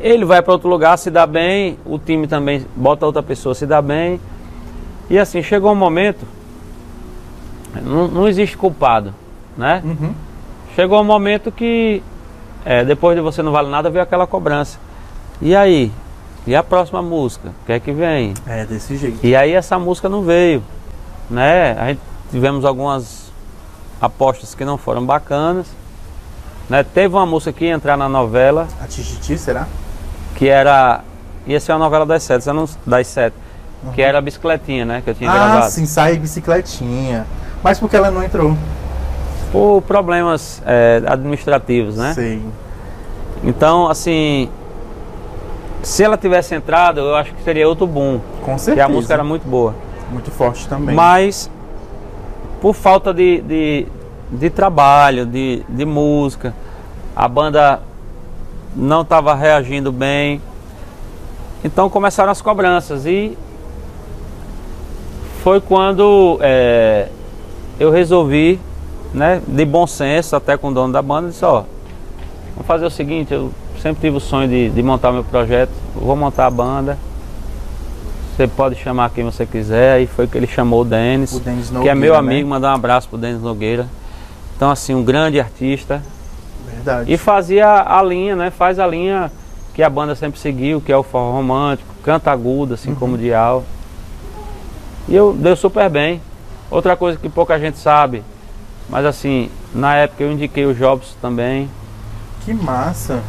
[0.00, 3.66] Ele vai para outro lugar, se dá bem, o time também bota outra pessoa, se
[3.66, 4.20] dá bem.
[5.10, 6.24] E assim, chegou um momento,
[7.82, 9.12] não, não existe culpado,
[9.56, 9.82] né?
[9.84, 10.12] Uhum.
[10.76, 12.02] Chegou um momento que,
[12.64, 14.78] é, depois de Você Não Vale Nada, veio aquela cobrança.
[15.42, 15.90] E aí?
[16.46, 17.48] E a próxima música?
[17.48, 18.34] O que é que vem?
[18.46, 19.18] É, desse jeito.
[19.24, 20.62] E aí essa música não veio,
[21.28, 21.72] né?
[21.72, 22.00] A gente
[22.30, 23.27] tivemos algumas
[24.00, 25.66] apostas que não foram bacanas.
[26.68, 26.82] Né?
[26.84, 29.66] Teve uma música que ia entrar na novela, A Tititi, será?
[30.34, 31.02] que era.
[31.46, 33.34] Ia ser uma novela das sete, não- das sete.
[33.94, 35.00] Que era a bicicletinha, né?
[35.02, 35.70] Que eu tinha ah, gravado.
[35.70, 37.26] sim, sai bicicletinha.
[37.62, 38.56] Mas por que ela não entrou?
[39.50, 42.12] Por problemas é, administrativos, né?
[42.14, 42.42] Sei.
[43.42, 44.50] Então, assim.
[45.82, 48.18] Se ela tivesse entrado, eu acho que seria outro boom.
[48.40, 48.86] Com Porque certeza.
[48.86, 49.74] a música era muito boa.
[50.10, 50.94] muito forte também.
[50.94, 51.48] Mas,
[52.60, 53.86] por falta de, de,
[54.30, 56.54] de trabalho, de, de música,
[57.14, 57.80] a banda
[58.74, 60.40] não estava reagindo bem.
[61.64, 63.36] Então começaram as cobranças e
[65.42, 67.08] foi quando é,
[67.80, 68.60] eu resolvi,
[69.12, 71.64] né, de bom senso, até com o dono da banda, disse, ó,
[72.54, 73.50] vamos fazer o seguinte, eu
[73.80, 76.98] sempre tive o sonho de, de montar meu projeto, vou montar a banda.
[78.38, 81.70] Você pode chamar quem você quiser, aí foi que ele chamou o Denis, O Denis
[81.70, 82.18] que é meu né?
[82.20, 83.88] amigo, mandar um abraço pro Denis Nogueira.
[84.54, 86.00] Então assim, um grande artista.
[86.72, 87.12] Verdade.
[87.12, 88.52] E fazia a linha, né?
[88.52, 89.32] Faz a linha
[89.74, 93.18] que a banda sempre seguiu, que é o forró romântico, canta agudo, assim como o
[93.18, 93.64] dial.
[95.08, 96.22] E eu deu super bem.
[96.70, 98.22] Outra coisa que pouca gente sabe,
[98.88, 101.68] mas assim, na época eu indiquei o Jobs também.
[102.44, 103.20] Que massa.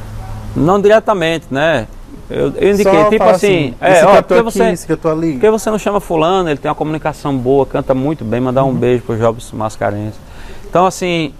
[0.55, 1.87] Não diretamente, né?
[2.29, 5.33] Eu, eu indiquei, Só tipo assim, esse é, ó, porque aqui, você, esse cantor ali.
[5.33, 6.47] por que você não chama fulano?
[6.49, 10.13] Ele tem uma comunicação boa, canta muito bem, mandar um beijo pro Jobs Mascarenhas.
[10.69, 11.33] Então assim,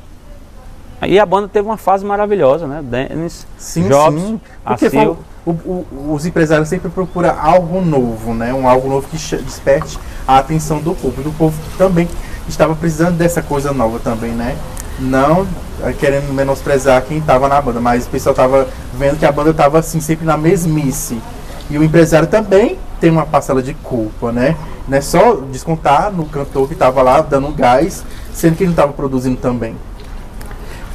[1.06, 2.82] e a banda teve uma fase maravilhosa, né?
[2.84, 4.42] Denis, Sim, Jobs, sim.
[4.66, 5.16] Porque foi-
[5.46, 8.54] o- o- os empresários sempre procuram algo novo, né?
[8.54, 9.98] Um algo novo que desperte
[10.28, 11.30] a atenção do público.
[11.30, 12.08] O povo também
[12.48, 14.58] estava precisando dessa coisa nova também, né?
[15.00, 15.48] Não
[15.84, 19.52] eh, querendo menosprezar quem estava na banda, mas o pessoal estava vendo que a banda
[19.52, 21.22] estava assim sempre na mesmice.
[21.70, 24.56] E o empresário também tem uma parcela de culpa, né?
[24.88, 28.74] Não é só descontar no cantor que estava lá dando gás, sendo que ele não
[28.74, 29.76] estava produzindo também.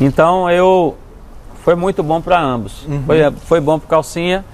[0.01, 0.97] Então eu
[1.65, 2.85] foi muito bom para ambos.
[2.87, 3.03] Uhum.
[3.07, 4.45] Foi, foi bom pro Calcinha,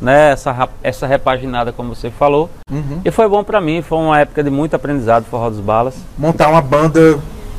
[0.00, 0.32] né?
[0.32, 2.50] Essa, essa repaginada, como você falou.
[2.70, 3.00] Uhum.
[3.04, 5.94] E foi bom para mim, foi uma época de muito aprendizado Forró dos Balas.
[6.18, 7.18] Montar uma banda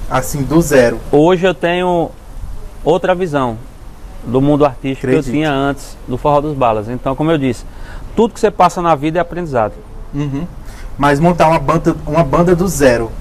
[0.10, 1.00] assim do zero.
[1.12, 2.12] Hoje eu tenho
[2.84, 3.58] outra visão
[4.24, 6.90] do mundo artístico que eu tinha antes do Forró dos Balas.
[6.90, 7.66] Então, como eu disse,
[8.16, 9.74] tudo que você passa na vida é aprendizado.
[10.14, 10.48] Uhum.
[10.98, 13.12] Mas montar uma banda, uma banda do zero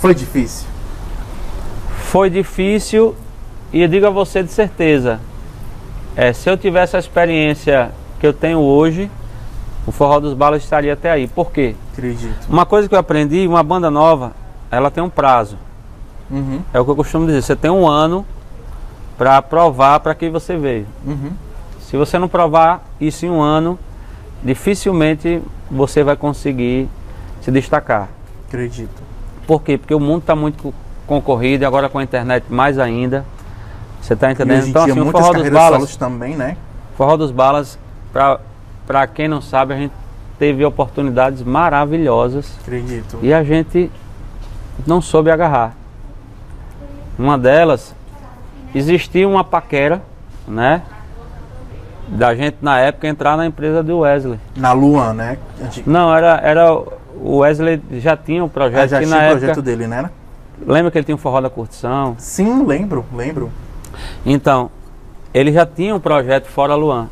[0.00, 0.66] foi difícil.
[2.04, 3.14] Foi difícil
[3.72, 5.20] e eu digo a você de certeza,
[6.14, 9.10] é, se eu tivesse a experiência que eu tenho hoje,
[9.86, 11.26] o Forró dos Balas estaria até aí.
[11.26, 11.74] Por quê?
[11.92, 12.46] Acredito.
[12.48, 14.32] Uma coisa que eu aprendi, uma banda nova,
[14.70, 15.56] ela tem um prazo.
[16.32, 18.24] Uhum, É o que eu costumo dizer, você tem um ano
[19.18, 20.86] para provar para que você veio.
[21.06, 21.30] uhum.
[21.80, 23.78] Se você não provar isso em um ano,
[24.42, 26.88] dificilmente você vai conseguir
[27.42, 28.08] se destacar.
[28.48, 29.02] Acredito.
[29.46, 29.76] Por quê?
[29.76, 30.74] Porque o mundo está muito co-
[31.06, 33.24] concorrido e agora com a internet mais ainda.
[34.00, 34.66] Você está entendendo?
[34.66, 36.56] Então, assim, o muitas Forró dos Balas, também, né?
[36.96, 37.78] Forró dos Balas,
[38.12, 39.92] para quem não sabe, a gente
[40.38, 43.18] teve oportunidades maravilhosas Acredito.
[43.22, 43.90] e a gente
[44.86, 45.74] não soube agarrar.
[47.18, 47.94] Uma delas,
[48.74, 50.02] existia uma paquera,
[50.46, 50.82] né?
[52.08, 54.38] Da gente na época entrar na empresa do Wesley.
[54.56, 55.38] Na Luan, né?
[55.62, 55.90] Antigo.
[55.90, 59.38] Não, era, era o Wesley já tinha um projeto Ah, já tinha na o época.
[59.38, 60.10] projeto dele, né?
[60.66, 62.14] Lembra que ele tinha um forró da curtição?
[62.18, 63.50] Sim, lembro, lembro.
[64.24, 64.70] Então,
[65.32, 67.08] ele já tinha um projeto fora Luan,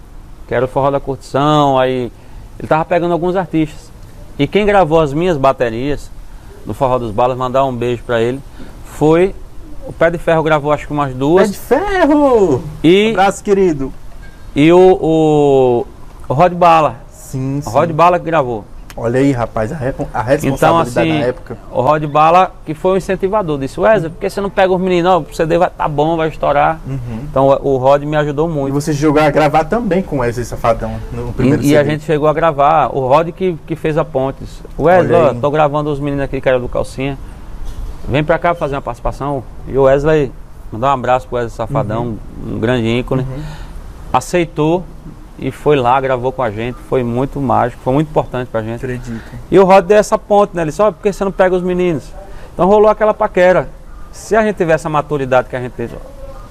[0.47, 2.13] que era o forró da curtição, aí
[2.59, 3.91] ele tava pegando alguns artistas.
[4.39, 6.11] E quem gravou as minhas baterias
[6.67, 8.41] no Forró dos Balas, mandar um beijo pra ele,
[8.85, 9.35] foi
[9.91, 12.63] o Pé de Ferro gravou acho que umas Pé duas de ferro!
[12.83, 13.93] e, Abraço, querido.
[14.55, 15.87] e o, o,
[16.29, 17.71] o Rod Bala, Sim, o sim.
[17.71, 18.65] Rod Bala que gravou.
[18.97, 21.57] Olha aí, rapaz, a, a Então responsabilidade assim, da época.
[21.73, 24.81] o Rod Bala que foi o incentivador, disse, Wesley, por que você não pega os
[24.81, 25.11] meninos?
[25.11, 26.81] Não, o CD vai tá bom, vai estourar.
[26.87, 27.21] Uhum.
[27.23, 28.75] Então o o Rod me ajudou E muito.
[28.75, 31.91] você chegou a gravar também com o Wesley Safadão no primeiro E, e a CD.
[31.93, 34.61] gente chegou a gravar, o Rod que, que fez a pontes.
[34.79, 37.17] Wesley, ó, tô gravando os meninos aqui que era do Calcinha.
[38.11, 39.43] Vem pra cá fazer uma participação.
[39.69, 40.33] E o Wesley,
[40.73, 43.23] mandar um abraço pro Wesley Safadão, um grande ícone.
[43.23, 43.43] Uhum.
[44.13, 44.85] Aceitou
[45.39, 46.77] e foi lá, gravou com a gente.
[46.89, 48.85] Foi muito mágico, foi muito importante pra gente.
[48.85, 49.23] Acredito.
[49.51, 50.63] E o Rod deu essa ponte, né?
[50.63, 52.13] Ele disse, ó, por que você não pega os meninos?
[52.53, 53.69] Então rolou aquela paquera.
[54.11, 55.95] Se a gente tivesse a maturidade que a gente teve,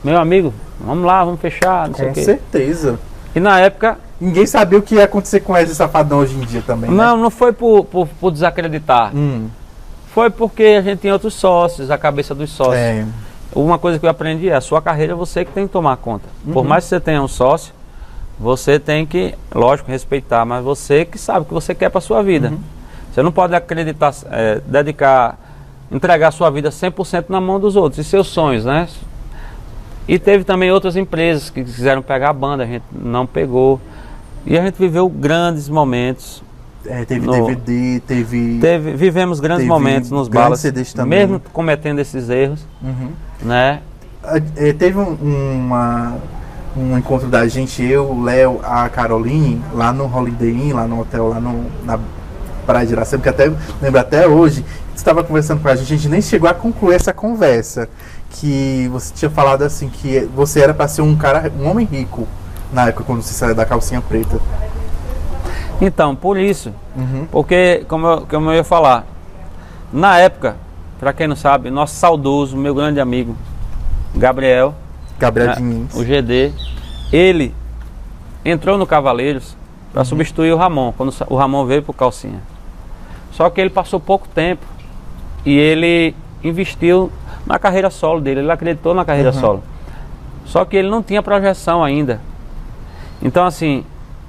[0.02, 2.24] meu amigo, vamos lá, vamos fechar, não sei o Com quê.
[2.24, 2.98] certeza.
[3.36, 6.42] E na época, Ninguém sabia o que ia acontecer com o Wesley Safadão hoje em
[6.42, 6.96] dia também, né?
[6.98, 9.16] não, não foi por, por, por desacreditar.
[9.16, 9.48] Hum,
[10.14, 12.76] Foi porque a gente tinha outros sócios, a cabeça dos sócios.
[12.76, 13.06] é,
[13.54, 15.98] Uma coisa que eu aprendi é a sua carreira é você que tem que tomar
[15.98, 16.26] conta.
[16.52, 16.68] Por Uhum.
[16.68, 17.74] mais que você tenha um sócio,
[18.40, 22.22] você tem que, lógico, respeitar, mas você que sabe o que você quer para sua
[22.24, 22.50] vida.
[22.50, 22.60] Uhum.
[23.12, 25.38] Você não pode acreditar, é, dedicar,
[25.92, 28.88] entregar a sua vida 100% na mão dos outros e seus sonhos, né?
[30.08, 33.80] E teve também outras empresas que quiseram pegar a banda, a gente não pegou.
[34.46, 36.42] E a gente viveu grandes momentos,
[36.86, 38.60] é, teve No- DVD, teve...
[38.60, 40.64] Teve, vivemos grandes Teve momentos nos balas,
[41.08, 43.12] mesmo cometendo esses erros, Uhum.
[43.42, 43.82] né?
[44.56, 46.18] É, teve um, uma,
[46.76, 51.02] um encontro da gente, eu, o Léo, a Caroline, lá no Holiday Inn, lá no
[51.02, 52.00] hotel, lá no, na
[52.66, 53.52] Praia de Iracema, que até
[53.82, 54.64] lembro até hoje,
[54.94, 57.88] você estava conversando com a gente, a gente nem chegou a concluir essa conversa,
[58.32, 62.28] que você tinha falado assim, que você era para ser um cara, um homem rico,
[62.72, 64.40] na época quando você saiu da calcinha preta.
[65.82, 67.28] Então, por isso, Uhum.
[67.32, 69.06] porque, como eu, como eu ia falar,
[69.94, 70.58] na época,
[71.00, 73.36] para quem não sabe, nosso saudoso, meu grande amigo,
[74.16, 74.74] Gabriel,
[75.18, 75.96] Gabriel né, Diniz.
[75.96, 76.52] o GD,
[77.14, 77.54] ele
[78.44, 79.56] entrou no Cavaleiros
[79.94, 82.42] para substituir o Ramon, quando o Ramon veio pro Calcinha.
[83.32, 84.66] Só que ele passou pouco tempo
[85.46, 86.14] e ele
[86.44, 87.10] investiu
[87.46, 89.40] na carreira solo dele, ele acreditou na carreira Uhum.
[89.40, 89.64] solo.
[90.46, 92.20] Só que ele não tinha projeção ainda.
[93.22, 93.84] Então, assim,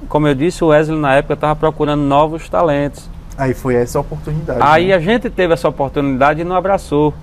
[0.08, 3.08] como eu disse, o Wesley na época estava procurando novos talentos.
[3.36, 4.60] Aí foi essa oportunidade.
[4.62, 4.94] Aí né?
[4.94, 7.14] a gente teve essa oportunidade e não abraçou.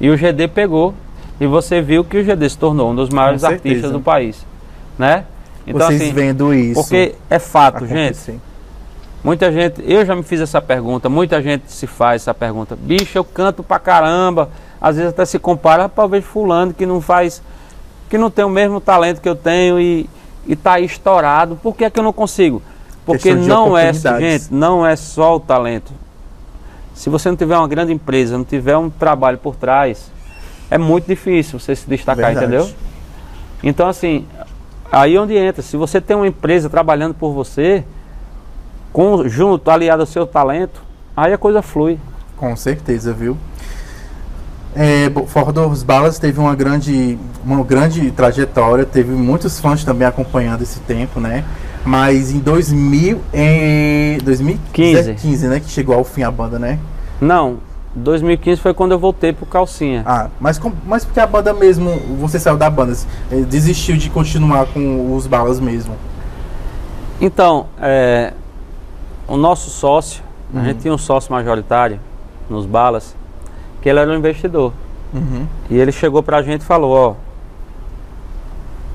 [0.00, 0.94] E o GD pegou.
[1.40, 4.46] E você viu que o GD se tornou um dos maiores artistas do país.
[4.98, 5.24] Né?
[5.66, 8.40] Então, Vocês assim, vendo isso porque é fato, gente.
[9.22, 12.76] Muita gente, eu já me fiz essa pergunta, muita gente se faz essa pergunta.
[12.76, 14.50] Bicho, eu canto pra caramba.
[14.80, 17.40] Às vezes até se compara, eu vejo fulano que não faz,
[18.10, 20.10] que não tem o mesmo talento que eu tenho e,
[20.46, 21.56] e tá aí estourado.
[21.62, 22.62] Por que é que eu não consigo?
[23.04, 25.92] Porque não é, gente, não é só o talento.
[26.94, 30.10] Se você não tiver uma grande empresa, não tiver um trabalho por trás,
[30.70, 32.46] é muito difícil você se destacar, Verdade.
[32.46, 32.70] entendeu?
[33.62, 34.26] Então, assim,
[34.90, 35.62] aí onde entra.
[35.62, 37.84] Se você tem uma empresa trabalhando por você,
[38.92, 40.82] com, junto, aliado ao seu talento,
[41.16, 41.98] aí a coisa flui.
[42.36, 43.36] Com certeza, viu?
[44.74, 50.62] É, Forró dos Balas teve uma grande, uma grande trajetória, teve muitos fãs também acompanhando
[50.62, 51.44] esse tempo, né?
[51.84, 55.48] Mas em 2000, em 2015, 15.
[55.48, 56.78] né, que chegou ao fim a banda, né?
[57.20, 57.58] Não,
[57.94, 60.02] 2015 foi quando eu voltei pro Calcinha.
[60.06, 62.96] Ah, mas, com- mas porque a banda mesmo, você saiu da banda,
[63.30, 65.94] eh, desistiu de continuar com os Balas mesmo.
[67.20, 68.32] Então, é,
[69.28, 70.22] o nosso sócio,
[70.52, 70.60] Uhum.
[70.60, 71.98] a gente tinha um sócio majoritário
[72.50, 73.14] nos balas,
[73.82, 74.72] que ele era um investidor.
[75.12, 75.46] Uhum.
[75.68, 77.14] E ele chegou pra gente e falou, ó,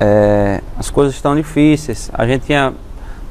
[0.00, 2.10] é, as coisas estão difíceis.
[2.12, 2.72] A gente tinha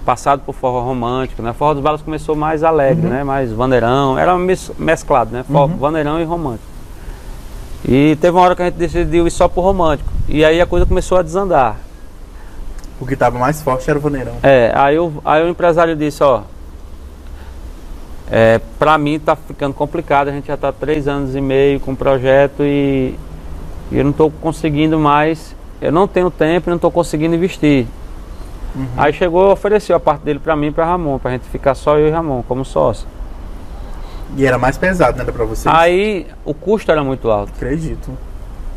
[0.05, 1.51] passado por forró romântico, né?
[1.53, 3.11] Forró dos Balas começou mais alegre, Uhum.
[3.13, 3.23] né?
[3.23, 5.43] Mais vaneirão, era mes- mesclado, né?
[5.43, 5.77] Forró, Uhum.
[5.77, 6.65] Vaneirão e romântico.
[7.87, 10.09] E teve uma hora que a gente decidiu ir só pro romântico.
[10.27, 11.77] E aí a coisa começou a desandar.
[12.99, 14.33] O que tava mais forte era o vaneirão.
[14.43, 16.41] É, aí o, aí o empresário disse, ó,
[18.29, 21.93] é, pra mim tá ficando complicado, a gente já tá três anos e meio com
[21.93, 23.15] o projeto e,
[23.91, 27.87] e eu não tô conseguindo mais, eu não tenho tempo e não tô conseguindo investir.
[28.75, 28.85] Uhum.
[28.97, 31.97] Aí chegou, ofereceu a parte dele pra mim e pra Ramon, pra gente ficar só
[31.97, 33.07] eu e Ramon como sócio.
[34.35, 35.73] E era mais pesado, né, pra vocês?
[35.73, 38.11] Aí o custo era muito alto, Acredito.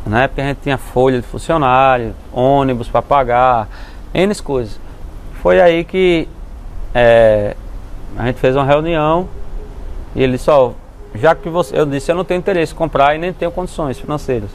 [0.05, 0.29] né?
[0.29, 3.67] Porque a gente tinha folha de funcionário, ônibus pra pagar,
[4.13, 4.79] N coisas.
[5.41, 6.25] Foi aí que
[6.95, 7.55] é,
[8.17, 9.27] a gente fez uma reunião
[10.15, 10.71] e ele disse, ó,
[11.15, 11.77] já que você.
[11.77, 14.49] Eu disse, eu não tenho interesse em comprar e nem tenho condições financeiras.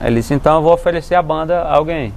[0.00, 2.12] Ele disse, então eu vou oferecer a banda a alguém.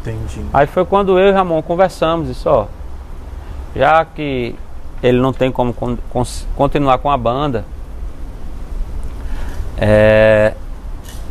[0.00, 0.44] Entendi.
[0.52, 2.66] Aí foi quando eu e Ramon conversamos, disse, ó,
[3.74, 4.54] já que
[5.02, 5.96] ele não tem como con-
[6.54, 7.64] continuar com a banda,
[9.76, 10.54] é,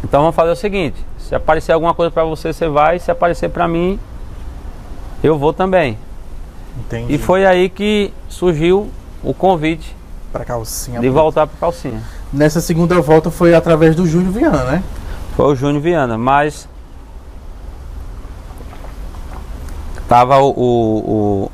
[0.03, 3.49] então vamos fazer o seguinte, se aparecer alguma coisa pra você, você vai, se aparecer
[3.49, 3.99] pra mim,
[5.23, 5.97] eu vou também.
[6.77, 7.13] Entendi.
[7.13, 8.89] E foi aí que surgiu
[9.23, 9.95] o convite
[10.31, 10.99] pra calcinha.
[10.99, 12.01] de voltar pro Calcinha.
[12.31, 14.83] Nessa segunda volta foi através do Júlio Viana, né?
[15.35, 16.67] Foi o Júnior Viana, mas
[20.07, 20.97] tava o, o,
[21.45, 21.51] o-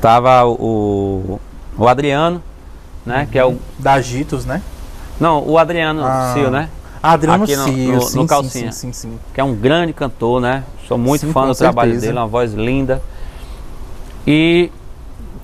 [0.00, 1.40] tava o,
[1.78, 2.42] o Adriano,
[3.06, 4.62] né, que é o Da Agitos, né?
[5.18, 6.32] não, o Adriano Ah.
[6.34, 6.68] Cio, né,
[7.02, 8.72] Adriano Aqui no- Cio, no- sim, no Calcinha.
[8.72, 10.62] Sim, sim, que é um grande cantor, né?
[10.86, 12.06] Sou muito fã do trabalho certeza.
[12.12, 13.02] dele, uma voz linda.
[14.26, 14.70] E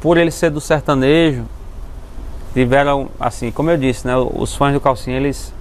[0.00, 1.44] por ele ser do sertanejo,
[2.54, 5.52] tiveram assim, como eu disse, né, os fãs do Calcinha, eles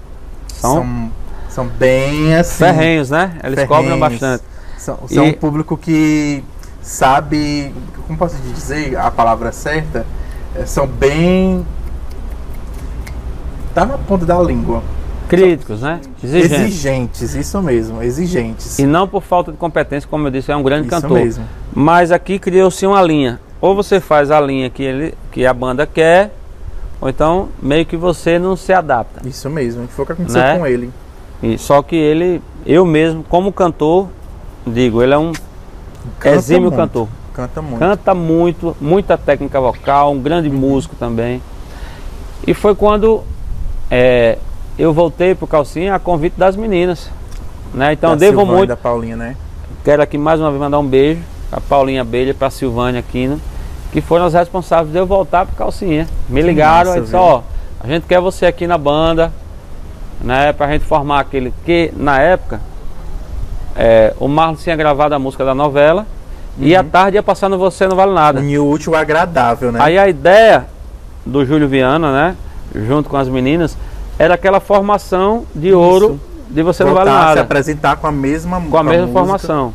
[0.47, 1.11] são, São,
[1.49, 2.57] são bem assim.
[2.65, 3.33] ferrenhos, né?
[3.43, 3.67] Eles ferrenhos.
[3.67, 4.43] cobram bastante.
[4.77, 6.43] São, são E- um público que
[6.81, 7.73] sabe,
[8.05, 10.05] como posso dizer a palavra certa?
[10.55, 11.65] É, são bem.
[13.73, 14.81] Tá na ponta da língua.
[15.27, 15.99] Críticos, né?
[16.23, 16.51] Exigentes.
[16.61, 18.79] Exigentes, isso mesmo, exigentes.
[18.79, 21.19] E não por falta de competência, como eu disse, é um grande isso cantor.
[21.19, 21.43] mesmo.
[21.75, 23.39] Mas aqui criou-se uma linha.
[23.59, 26.31] Ou você faz a linha que, ele, que a banda quer,
[27.01, 29.27] ou então meio que você não se adapta.
[29.27, 29.87] Isso mesmo.
[29.87, 30.57] Foi o que aconteceu Né?
[30.57, 30.91] com ele.
[31.41, 34.09] E, só que ele, eu mesmo, como cantor,
[34.65, 35.31] digo, ele é um
[36.19, 37.07] Canta exímio muito, cantor.
[37.33, 37.79] Canta muito.
[37.79, 41.41] Canta muito, muita técnica vocal, um grande músico também.
[42.45, 43.23] E foi quando
[43.91, 44.37] é,
[44.77, 47.09] eu voltei pro Calcinha a convite das meninas.
[47.73, 47.93] Né?
[47.93, 48.69] Então da devo Silvana muito.
[48.69, 49.35] da Paulinha, né?
[49.83, 53.39] Quero aqui mais uma vez mandar um beijo para Paulinha Abelha, para Silvânia Aquino,
[53.91, 56.07] que foram os responsáveis de eu voltar para Calcinha.
[56.27, 57.21] Me Que ligaram massa, e disse, viu?
[57.21, 57.41] ó,
[57.79, 59.31] a gente quer você aqui na banda,
[60.21, 62.59] né, pra gente formar aquele que na época
[63.75, 66.05] é, o Marlon tinha gravado a música da novela
[66.59, 68.39] e à tarde ia passar no Você Não Vale Nada.
[68.39, 69.79] Unir o útil agradável, né?
[69.81, 70.65] Aí a ideia
[71.23, 72.35] do Júlio Viana, né,
[72.75, 73.77] junto com as meninas,
[74.17, 76.19] era aquela formação de ouro
[76.49, 79.05] de Você Não Vale Voltar a se Nada, apresentar com a mesma com a mesma
[79.05, 79.19] música.
[79.19, 79.73] formação.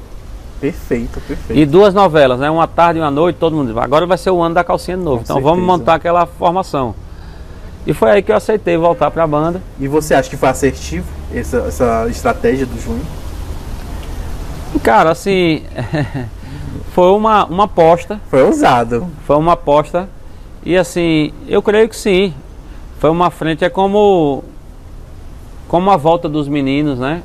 [0.63, 1.59] Perfeito, perfeito.
[1.59, 2.49] E duas novelas, né?
[2.49, 3.77] Uma tarde e uma noite, todo mundo.
[3.81, 5.17] Agora vai ser o ano da calcinha de novo.
[5.17, 5.67] Com então vamos certeza.
[5.79, 6.95] montar aquela formação.
[7.85, 9.61] E foi aí que eu aceitei voltar pra banda.
[9.81, 13.01] E você acha que foi assertivo essa, essa estratégia do?
[14.73, 15.65] E, cara, assim,
[16.95, 18.21] foi uma, uma aposta.
[18.31, 19.09] Foi ousado.
[19.27, 20.09] Foi uma aposta.
[20.65, 22.33] E assim, eu creio que sim.
[23.01, 24.45] Foi uma frente, é como
[25.67, 27.21] como a volta dos meninos, né?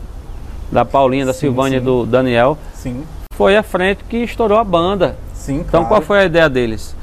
[0.71, 1.85] Da Paulinha, da Sim, Silvânia e sim.
[1.85, 2.57] do Daniel.
[2.73, 3.03] Sim,
[3.37, 5.15] Foi a frente que estourou a banda.
[5.31, 5.87] sim, Então claro.
[5.87, 6.95] qual foi a ideia deles?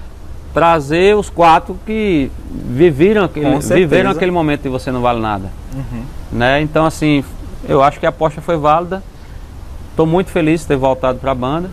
[0.52, 5.48] Trazer os quatro que viveram aquele, viveram aquele momento de você não vale nada.
[5.72, 6.02] Uhum.
[6.32, 6.60] Né?
[6.60, 7.24] Então assim,
[7.68, 9.00] eu acho que a aposta foi válida.
[9.90, 11.70] Estou muito feliz de ter voltado para a banda.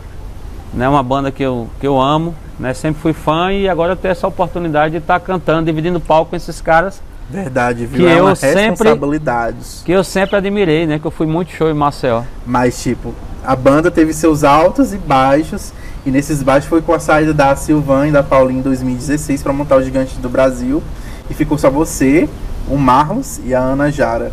[0.73, 0.87] É né?
[0.87, 2.73] uma banda que eu, que eu amo, né?
[2.75, 6.35] sempre fui fã e agora eu tenho essa oportunidade de estar cantando, dividindo palco com
[6.35, 7.01] esses caras
[7.31, 8.05] Verdade, viu?
[8.05, 8.99] Que é eu sempre-
[9.85, 10.99] que eu sempre admirei, né?
[10.99, 12.23] que eu fui muito show em Maceió.
[12.45, 13.13] Mas, tipo,
[13.43, 15.73] a banda teve seus altos e baixos.
[16.05, 19.53] E nesses baixos foi com a saída da Silvan e da Paulinha em 2016 para
[19.53, 20.81] montar o Gigante do Brasil.
[21.29, 22.27] E ficou só você,
[22.67, 24.31] o Marlos e a Ana Jara.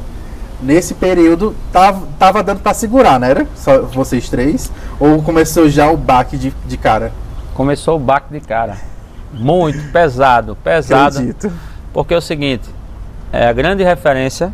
[0.61, 3.31] Nesse período, tava, tava dando para segurar, né?
[3.31, 3.47] Era?
[3.55, 4.73] Só vocês três?
[4.99, 7.13] Ou começou já o baque de, de cara?
[7.55, 8.77] Começou o baque de cara.
[9.33, 11.19] Muito pesado, pesado.
[11.19, 11.53] Acredito.
[11.93, 12.69] Porque é o seguinte,
[13.33, 14.53] é a grande referência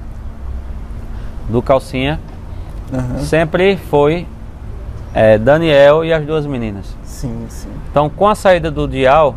[1.48, 2.20] do Calcinha
[2.92, 3.18] Aham.
[3.20, 4.26] sempre foi
[5.14, 6.86] é, Daniel e as duas meninas.
[7.04, 7.68] Sim, sim.
[7.90, 9.36] Então, com a saída do Dial,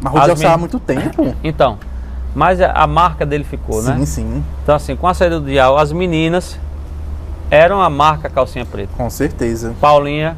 [0.00, 1.34] Mas o Rodiel As saiu há men- muito tempo.
[1.42, 1.78] então,
[2.34, 4.06] mas a, marca dele ficou, sim, né?
[4.06, 4.44] sim.
[4.62, 6.58] Então, assim, com a saída do Dial, as meninas
[7.50, 8.90] eram a marca Calcinha Preta.
[8.96, 9.74] Com certeza.
[9.80, 10.36] Paulinha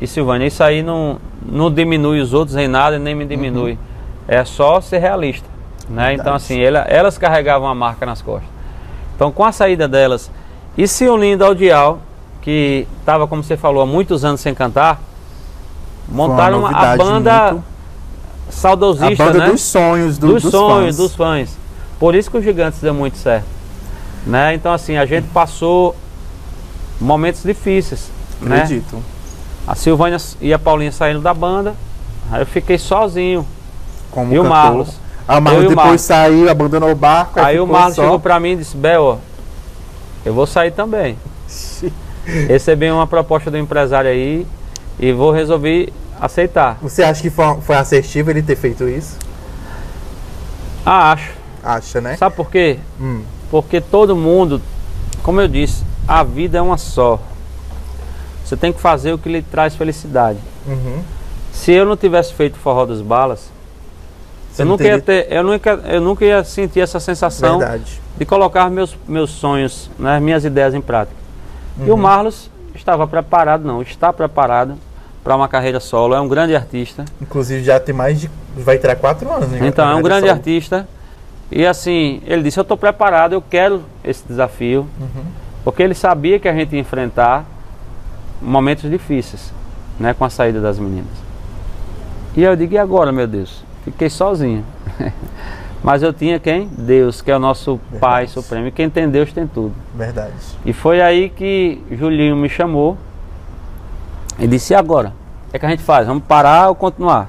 [0.00, 0.46] e Silvânia.
[0.46, 3.78] Isso aí não, não diminui os outros em nada e nem me diminui.
[4.26, 5.46] É só ser realista.
[5.88, 6.14] Né?
[6.14, 8.48] Então, assim, ela- elas carregavam a marca nas costas.
[9.14, 10.30] Então, com a saída delas
[10.78, 11.98] e se unindo ao Dial,
[12.44, 15.00] que estava, como você falou, há muitos anos sem cantar,
[16.08, 17.64] montaram uma- a banda muito-
[18.50, 19.50] saudosista, a banda né?
[19.50, 20.96] dos sonhos, do- dos, dos, sonhos, fãs.
[20.96, 21.56] dos fãs.
[21.98, 23.46] Por isso que o Gigantes deu muito certo.
[24.26, 24.54] Né?
[24.54, 25.96] Então, assim, a gente passou
[27.00, 28.10] momentos difíceis.
[28.40, 28.56] Né?
[28.62, 29.02] Acredito.
[29.66, 31.74] A Silvânia e a Paulinha saíram da banda,
[32.30, 33.46] aí eu fiquei sozinho.
[34.10, 34.56] Como E o cantor.
[34.56, 34.88] Marlos?
[35.26, 36.00] O Marlos o depois Marlos.
[36.02, 37.40] saiu, abandonou o barco.
[37.40, 39.16] Aí o ficou Marlos só- chegou pra mim e disse, Bel, ó,
[40.26, 41.16] eu vou sair também.
[42.26, 44.46] Recebi uma proposta do empresário aí
[44.98, 46.78] e vou resolver aceitar.
[46.80, 49.18] Você acha que foi, foi assertivo ele ter feito isso?
[50.84, 51.30] Ah, acho.
[51.62, 52.16] Acha, né?
[52.16, 52.78] Sabe por quê?
[53.00, 54.60] Hum, Porque todo mundo,
[55.22, 57.18] como eu disse, a vida é uma só.
[58.44, 60.38] Você tem que fazer o que lhe traz felicidade.
[60.66, 61.02] uhum.
[61.52, 63.48] Se eu não tivesse feito o Forró das Balas,
[64.52, 68.00] Você eu nunca, ia teria- ter, eu, nunca, eu nunca ia sentir essa sensação Verdade.
[68.18, 71.16] de colocar meus, meus sonhos, né, minhas ideias em prática.
[71.78, 71.94] E Uhum.
[71.94, 74.76] o Marlos estava preparado, não, está preparado
[75.22, 76.14] para uma carreira solo.
[76.14, 77.04] É um grande artista.
[77.20, 78.30] Inclusive já tem mais de.
[78.56, 79.66] Vai tirar quatro anos, né?
[79.66, 80.32] Então, é um grande solo.
[80.38, 80.88] artista.
[81.50, 84.86] E assim, ele disse: Eu estou preparado, eu quero esse desafio.
[85.00, 85.24] Uhum.
[85.64, 87.44] Porque ele sabia que a gente ia enfrentar
[88.40, 89.52] momentos difíceis,
[89.98, 91.12] né, com a saída das meninas.
[92.36, 93.64] E eu digo: E agora, meu Deus?
[93.84, 94.64] Fiquei sozinho.
[95.84, 96.66] Mas eu tinha quem?
[96.78, 98.30] Deus, que é o nosso Pai Verdade.
[98.30, 98.66] Supremo.
[98.68, 99.74] E quem tem Deus tem tudo.
[99.94, 100.32] Verdade.
[100.64, 102.96] E foi aí que Julinho me chamou
[104.38, 105.12] e disse: E agora?
[105.46, 106.06] O que, é que a gente faz?
[106.06, 107.28] Vamos parar ou continuar?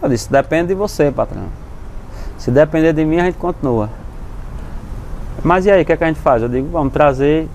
[0.00, 1.46] Eu disse: Depende de você, patrão.
[2.38, 3.90] Se depender de mim, a gente continua.
[5.42, 6.44] Mas e aí, o que, é que a gente faz?
[6.44, 7.48] Eu digo: Vamos trazer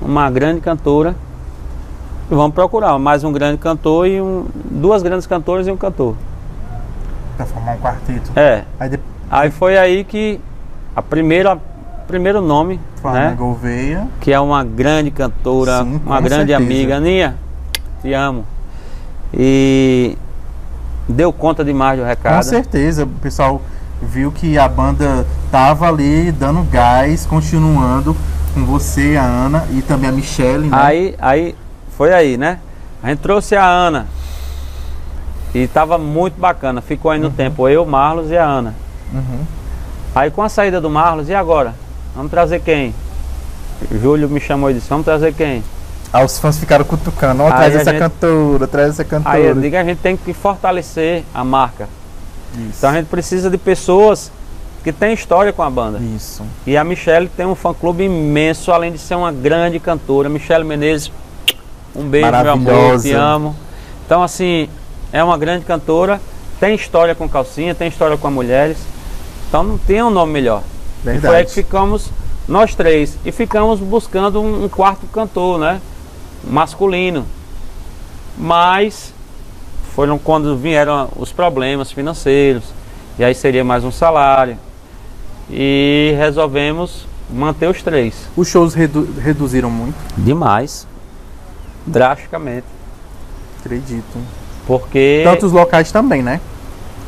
[0.00, 1.14] uma grande cantora
[2.30, 6.16] e vamos procurar mais um grande cantor e um, duas grandes cantoras e um cantor.
[7.36, 8.30] Pra formar um quarteto.
[8.36, 8.64] É.
[8.78, 10.40] Aí depois Aí foi aí que
[10.94, 11.58] a primeira
[12.06, 13.34] primeiro nome, foi a né?
[13.36, 14.06] Gouveia.
[14.20, 16.56] que é uma grande cantora, Sim, com uma grande certeza.
[16.58, 16.96] amiga.
[16.98, 17.36] Aninha,
[18.02, 18.44] te amo.
[19.32, 20.16] E
[21.08, 22.42] deu conta demais do Com recado.
[22.44, 23.60] certeza, o pessoal
[24.02, 28.14] viu que a banda tava ali dando gás, continuando
[28.52, 30.76] com você, a Ana e também a Michelle, né?
[30.78, 31.54] Aí, aí,
[31.96, 32.58] foi aí, né?
[33.02, 34.06] A gente trouxe a Ana.
[35.54, 36.80] E tava muito bacana.
[36.80, 38.74] Ficou aí no tempo eu, Marlos e a Ana.
[39.12, 39.44] Uhum.
[40.14, 41.74] Aí com a saída do Marlos, e agora?
[42.14, 42.94] Vamos trazer quem?
[44.00, 45.62] Júlio me chamou e disse, vamos trazer quem?
[46.12, 49.36] Aí os fãs ficaram cutucando, ó, traz essa gente- cantora, traz essa cantora.
[49.36, 51.88] Aí eu digo, a gente tem que fortalecer a marca.
[52.54, 52.78] Isso.
[52.78, 54.30] Então a gente precisa de pessoas
[54.84, 55.98] que têm história com a banda.
[55.98, 56.44] Isso.
[56.66, 60.28] E a Michelle tem um fã-clube imenso, além de ser uma grande cantora.
[60.28, 61.10] Michelle Menezes,
[61.96, 63.56] um beijo, meu amor, te amo.
[64.06, 64.68] Então, assim,
[65.14, 66.20] é uma grande cantora,
[66.58, 68.76] tem história com calcinha, tem história com as mulheres.
[69.48, 70.62] Então não tem um nome melhor.
[71.02, 71.26] E Verdade.
[71.26, 72.10] foi aí que ficamos
[72.48, 73.16] nós três.
[73.24, 75.80] E ficamos buscando um, um quarto cantor, né?
[76.42, 77.24] Masculino.
[78.36, 79.14] Mas
[79.94, 82.64] foram quando vieram os problemas financeiros.
[83.16, 84.58] E aí seria mais um salário.
[85.48, 88.14] E resolvemos manter os três.
[88.36, 90.88] Os shows redu- reduziram muito, Demais.
[91.86, 92.66] Drasticamente.
[93.60, 94.18] acredito.
[94.66, 96.40] Porque, Tantos locais também, né?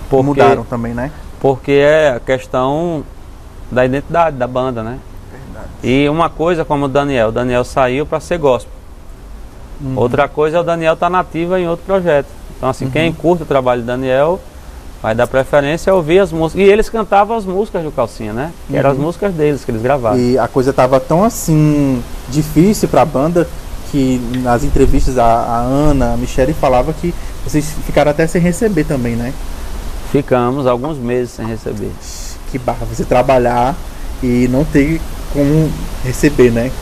[0.09, 1.11] porque, Mudaram também, né?
[1.41, 3.05] porque é a questão
[3.71, 4.99] da identidade da banda, né?
[5.31, 5.69] Verdade.
[5.83, 8.73] E uma coisa como o Daniel, o Daniel saiu para ser gospel.
[9.81, 9.95] Uhum.
[9.97, 12.29] Outra coisa é o Daniel estar nativa em outro projeto.
[12.57, 14.41] Então assim, quem curte o trabalho do Daniel
[15.03, 16.67] vai dar preferência a ouvir as músicas.
[16.67, 18.53] E eles cantavam as músicas do Calcinha, né?
[18.67, 20.19] Que eram as músicas deles que eles gravaram.
[20.19, 23.47] E a coisa tava tão assim difícil pra banda
[23.91, 27.15] que nas entrevistas a, a Ana, a Michelle falava que
[27.47, 29.33] vocês ficaram até sem receber também, né?
[30.11, 31.93] Ficamos alguns meses sem receber.
[32.51, 33.77] Que barra você trabalhar
[34.21, 35.01] e não ter
[35.33, 35.71] como
[36.05, 36.73] receber, né?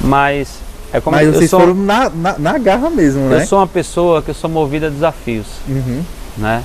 [0.00, 0.58] Mas
[0.92, 3.46] é como Mas eu vocês sou, foram na, na, na garra mesmo, eu né?
[3.46, 5.46] sou uma pessoa que eu sou movida a desafios.
[5.68, 6.04] Uhum.
[6.36, 6.62] né?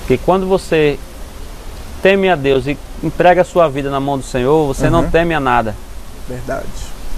[0.00, 0.98] Porque quando você
[2.02, 5.10] teme a Deus e entrega a sua vida na mão do Senhor, você não Uhum.
[5.10, 5.74] teme a nada.
[6.26, 6.64] Verdade.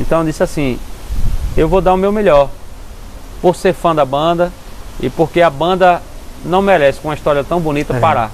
[0.01, 0.79] Então eu disse assim,
[1.57, 2.51] eu vou dar o meu melhor.
[3.41, 4.51] Por ser fã da banda
[5.01, 6.01] e porque a banda
[6.45, 8.01] não merece com uma história tão bonita É.
[8.01, 8.31] parar.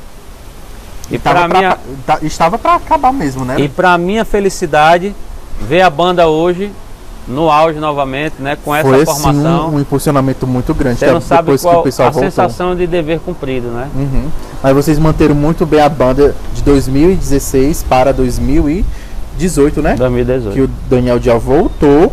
[1.11, 3.57] E para pra- minha tá- estava pra acabar mesmo, né?
[3.59, 5.15] e para minha felicidade
[5.61, 6.71] ver a banda hoje
[7.29, 9.69] no auge novamente, né, com essa Foi formação.
[9.71, 10.99] um, um impulsionamento muito grande.
[10.99, 12.23] Você não sabe qual a voltou.
[12.23, 13.89] sensação de dever cumprido, né?
[13.95, 14.29] Uhum.
[14.63, 19.95] Mas vocês manteram muito bem a banda de 2016 para 2018, né?
[19.95, 20.55] 2018.
[20.55, 22.13] Que o Daniel Dial voltou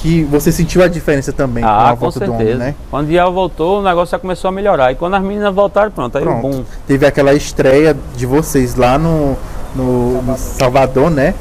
[0.00, 2.42] que você sentiu a diferença também com Ah, a com volta do certeza.
[2.42, 2.74] homem, né?
[2.90, 4.92] Quando o Diel voltou, o negócio já começou a melhorar.
[4.92, 6.40] E quando as meninas voltaram, pronto, aí o Pronto.
[6.42, 6.64] boom.
[6.86, 9.36] Teve aquela estreia de vocês lá no,
[9.76, 11.34] no, no Salvador, né?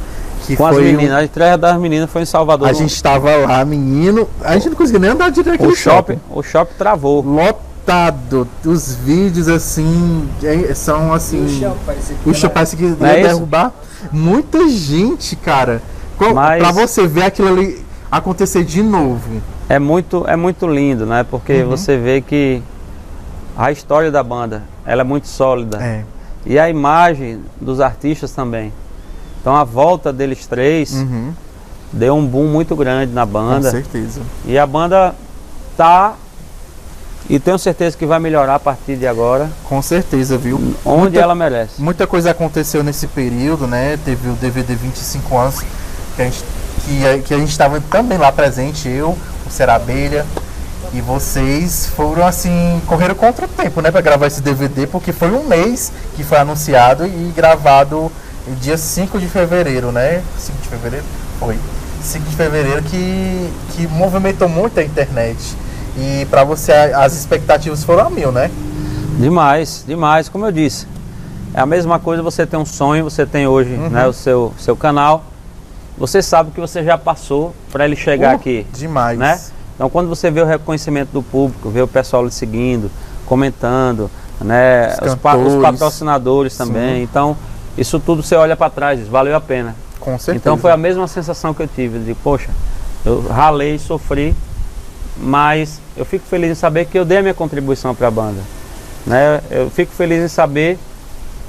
[0.45, 2.67] Que Com as foi um- meninas, a estreia das meninas foi em Salvador.
[2.67, 4.27] a no- gente estava lá, menino.
[4.43, 7.21] A gente não conseguia nem andar direito naquele o shopping, o shopping travou.
[7.21, 8.47] Lotado.
[8.65, 11.43] Os vídeos assim é- são assim.
[12.25, 13.27] O que show parece que Não ia é isso?
[13.29, 13.71] derrubar
[14.11, 15.81] muita gente, cara.
[16.17, 19.41] Qual, Mas- Pra você ver aquilo ali acontecer de novo.
[19.67, 21.23] É muito, é muito lindo, né?
[21.29, 21.69] Porque Uhum.
[21.69, 22.61] você vê que
[23.57, 25.77] a história da banda, ela é muito sólida.
[25.83, 26.03] É.
[26.45, 28.71] E a imagem dos artistas também.
[29.41, 31.33] Então a volta deles três Uhum,
[31.93, 33.69] deu um boom muito grande na com banda.
[33.71, 34.21] certeza.
[34.45, 35.13] E a banda
[35.77, 36.15] tá
[37.29, 40.55] e tenho certeza que vai melhorar a partir de agora, Com certeza, viu?
[40.83, 41.79] onde Muita- ela merece.
[41.81, 43.99] Muita coisa aconteceu nesse período, né?
[44.03, 45.61] Teve o DVD 25 anos,
[46.15, 46.43] que a gente,
[46.85, 50.25] que a, que a gente estava também lá presente, eu, o Ser Abelha.
[50.91, 55.29] E vocês foram assim, correram contra o tempo, né, para gravar esse DVD, porque foi
[55.31, 58.11] um mês que foi anunciado e gravado
[58.47, 60.23] no dia 5 de fevereiro, né?
[60.39, 61.05] 5 de fevereiro?
[61.39, 61.55] Foi.
[62.01, 65.37] 5 de fevereiro que, que movimentou muito a internet.
[65.95, 68.49] E para você as expectativas foram a mil, né?
[69.19, 70.87] Demais, demais, como eu disse.
[71.53, 73.89] É a mesma coisa você tem um sonho, você tem hoje Uhum.
[73.89, 75.23] né, o seu, seu canal.
[75.99, 78.65] Você sabe que você já passou para ele chegar Uh, aqui.
[78.73, 79.19] Demais.
[79.19, 79.39] né?
[79.75, 82.89] Então quando você vê o reconhecimento do público, vê o pessoal lhe seguindo,
[83.25, 84.09] comentando,
[84.41, 84.95] né?
[85.01, 85.61] Os Os, pa- os cantores.
[85.61, 86.95] patrocinadores também.
[86.97, 87.03] Sim.
[87.03, 87.37] Então,
[87.77, 89.75] isso tudo você olha para trás, diz, valeu a pena.
[89.99, 90.37] Com certeza.
[90.37, 92.49] Então foi a mesma sensação que eu tive, de poxa,
[93.05, 94.33] eu ralei, sofri,
[95.17, 98.41] mas eu fico feliz em saber que eu dei a minha contribuição para a banda.
[99.05, 99.41] Né?
[99.51, 100.77] Eu fico feliz em saber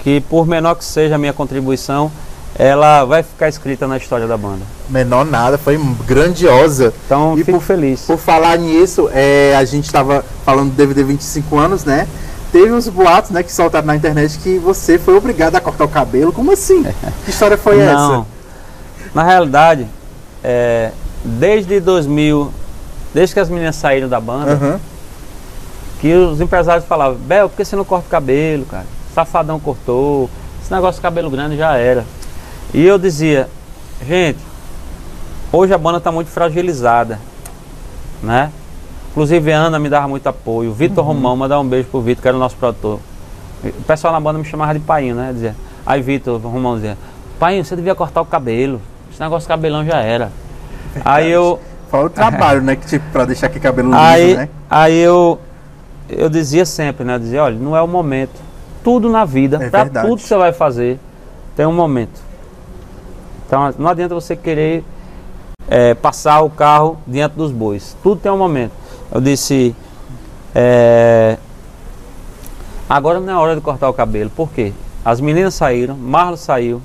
[0.03, 2.11] que por menor que seja a minha contribuição,
[2.59, 4.61] ela vai ficar escrita na história da banda.
[4.89, 6.93] Menor nada, foi grandiosa.
[7.07, 8.03] Então E fico por- feliz.
[8.03, 12.07] Por falar nisso, é, a gente estava falando do DVD 25 anos, né?
[12.53, 15.89] Teve uns boatos, né, que soltaram na internet que você foi obrigado a cortar o
[15.89, 16.33] cabelo.
[16.33, 16.85] Como assim?
[17.25, 18.27] Que história foi Não.
[19.15, 19.87] Na realidade,
[20.43, 20.91] é,
[21.25, 22.53] desde 2000,
[23.15, 24.65] desde que as meninas saíram da banda, essa?
[24.65, 24.81] Aham.
[26.01, 28.87] que os empresários falavam, Bel, por que você não corta o cabelo, cara?
[29.15, 30.29] Safadão cortou,
[30.63, 32.05] esse negócio de cabelo grande já era.
[32.73, 33.49] E eu dizia,
[34.07, 34.39] gente,
[35.53, 37.19] hoje a banda está muito fragilizada,
[38.23, 38.51] né?
[39.11, 42.23] Inclusive a Ana me dava muito apoio, o Vitor Romão, mandar um beijo pro Vitor,
[42.23, 43.01] que era o nosso produtor.
[43.65, 45.33] O pessoal na banda me chamava de Painho, né?
[45.33, 46.97] Dizia, aí Vitor Romão dizia,
[47.41, 48.81] Painho, você devia cortar o cabelo,
[49.11, 50.31] esse negócio de cabelão já era.
[51.05, 51.59] Aí eu,
[51.91, 52.77] Fala o trabalho, né?
[52.77, 54.49] Que tipo, pra deixar aquele cabelo liso, Aí, né?
[54.71, 55.41] aí eu,
[56.09, 57.17] eu dizia sempre, né?
[57.17, 58.41] Eu dizia, olha, não é o momento.
[58.85, 60.07] Tudo na vida, É para verdade.
[60.07, 61.01] tudo que você vai fazer,
[61.57, 62.30] tem um momento.
[63.51, 64.85] Então não adianta você querer
[65.69, 67.97] é, passar o carro diante dos bois.
[68.01, 68.71] Tudo tem um momento.
[69.13, 69.75] Eu disse,
[70.55, 71.37] é,
[72.89, 74.31] agora não é hora de cortar o cabelo.
[74.31, 74.73] Por quê?
[75.05, 76.81] As meninas saíram, Marlon saiu.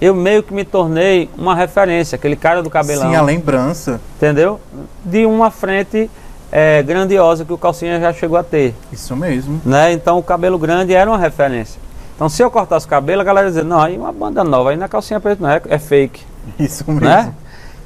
[0.00, 4.00] Eu meio que me tornei uma referência, aquele cara do cabelão Sim, a lembrança.
[4.16, 4.58] entendeu?
[5.04, 6.10] De uma frente
[6.50, 9.60] é, grandiosa que o Calcinha já chegou a ter, Isso mesmo.
[9.66, 9.92] né?
[9.92, 11.78] Então o cabelo grande era uma referência.
[12.14, 14.76] Então se eu cortasse o cabelo, a galera dizia, não, aí uma banda nova, aí
[14.76, 16.22] na Calcinha Preta não é, é fake,
[16.58, 17.00] Isso mesmo.
[17.00, 17.34] né?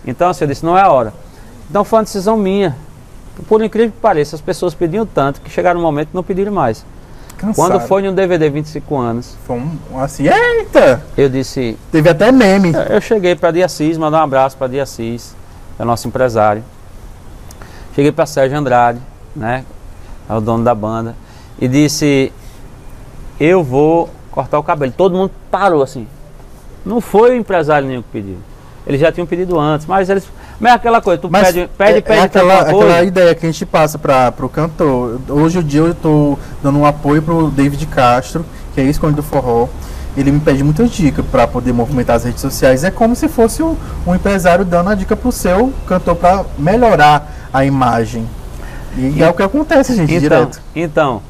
[0.06, 1.12] Então assim, eu disse, não é a hora.
[1.70, 2.76] Então foi uma decisão minha.
[3.48, 6.52] Por incrível que pareça, as pessoas pediam tanto que chegaram um momento que não pediram
[6.52, 6.84] mais.
[7.36, 7.54] Cansado.
[7.54, 11.04] Quando foi no DVD 25 anos, Foi um, um assim, eita!
[11.16, 12.72] eu disse, Teve até meme.
[12.90, 15.36] Eu cheguei para Dia Assis, mandar um abraço para Dia Assis,
[15.78, 16.64] é o nosso empresário.
[17.94, 19.00] Cheguei para Sérgio Andrade,
[19.36, 19.64] né?
[20.28, 21.14] É o dono da banda.
[21.60, 22.32] E disse:
[23.38, 24.92] Eu vou cortar o cabelo.
[24.96, 26.06] Todo mundo parou assim.
[26.86, 28.36] Não foi o empresário nenhum que pediu.
[28.86, 30.24] Eles já tinham pedido antes, mas eles.
[30.60, 33.44] Mas é aquela coisa, tu Mas pede, pede, é, pede é aquela, aquela ideia que
[33.44, 35.20] a gente passa para o cantor.
[35.28, 38.44] Hoje o dia eu estou dando um apoio pro David Castro,
[38.74, 39.66] que é ex-conde do forró.
[40.16, 42.82] Ele me pede muita dica para poder movimentar as redes sociais.
[42.84, 47.48] É como se fosse um, um empresário dando a dica pro seu cantor para melhorar
[47.52, 48.24] a imagem.
[48.96, 50.60] E, E- é o que acontece, gente, Então, direto.
[50.74, 51.22] então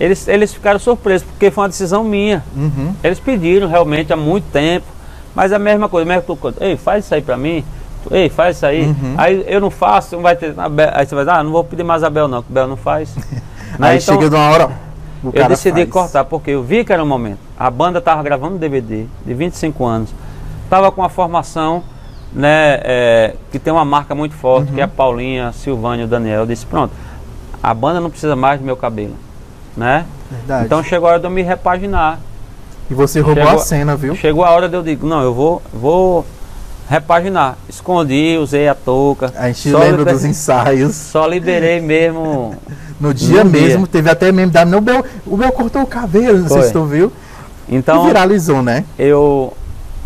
[0.00, 2.42] eles, eles ficaram surpresos, porque foi uma decisão minha.
[2.56, 2.94] Uhum.
[3.04, 4.86] Eles pediram realmente há muito tempo,
[5.34, 6.24] mas a mesma coisa, mesmo
[6.58, 7.62] ei, faz isso aí pra mim,
[8.10, 8.86] ei, faz isso aí.
[8.86, 9.14] Uhum.
[9.18, 10.54] Aí eu não faço, não vai ter.
[10.94, 12.76] Aí você vai dizer, ah, não vou pedir mais a Bel não, que Bel não
[12.76, 13.14] faz.
[13.78, 14.70] Né, Aí então, chega de uma hora.
[15.32, 15.90] eu decidi faz.
[15.90, 17.38] cortar, porque eu vi que era o momento.
[17.56, 20.12] A banda tava gravando DVD de 25 anos,
[20.68, 21.80] tava com a formação,
[22.32, 24.74] né, é, que tem uma marca muito forte, Uhum.
[24.74, 26.40] que é a Paulinha, Silvânia e o Daniel.
[26.40, 26.92] Eu disse, pronto,
[27.62, 29.14] a banda não precisa mais do meu cabelo.
[29.80, 30.04] Né?
[30.30, 30.66] Verdade.
[30.66, 32.20] Então chegou a hora de eu me repaginar.
[32.90, 34.14] e você roubou chegou- a cena, viu?
[34.14, 36.26] Chegou a hora de eu digo, não, eu vou, vou
[36.86, 37.56] repaginar.
[37.66, 39.32] Escondi, usei a touca.
[39.34, 40.94] A gente lembra dos ensaios.
[41.12, 42.54] Só liberei mesmo.
[43.00, 43.60] No dia No dia.
[43.62, 46.72] mesmo, teve até meme da o Bel, o Bel cortou o cabelo, não sei se
[46.74, 47.10] tu viu.
[47.66, 48.84] Então e viralizou, né?
[48.98, 49.54] eu.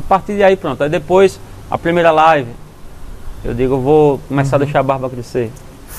[0.05, 0.81] A partir de aí pronto.
[0.81, 2.51] Aí depois, a primeira live,
[3.45, 5.51] eu digo, eu vou começar a deixar a barba crescer.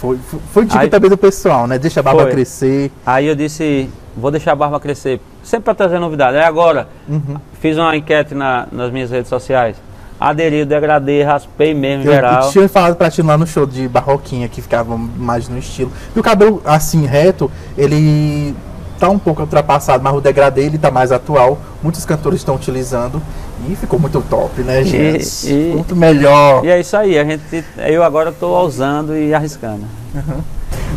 [0.05, 1.77] Foi, foi, dica Aí- também do pessoal, né?
[1.79, 2.31] Deixa a barba Foi.
[2.31, 2.91] crescer.
[3.05, 5.19] Aí eu disse, vou deixar a barba crescer.
[5.43, 6.37] Sempre para trazer novidade.
[6.37, 7.35] Agora, Uhum.
[7.61, 9.75] fiz uma enquete na- nas minhas redes sociais.
[10.19, 12.43] Aderi, degradei, raspei mesmo, Eu, geral.
[12.45, 15.91] eu tinha falado pra ti lá no show de barroquinha que ficava mais no estilo.
[16.15, 18.55] E o cabelo assim, reto, ele
[18.97, 21.57] tá um pouco ultrapassado, mas o degradê ele tá mais atual.
[21.83, 23.21] Muitos cantores estão utilizando.
[23.69, 25.47] E ficou muito top, né, gente?
[25.49, 26.63] e- Muito melhor.
[26.65, 29.85] E é isso aí, a gente, eu agora estou ousando e arriscando.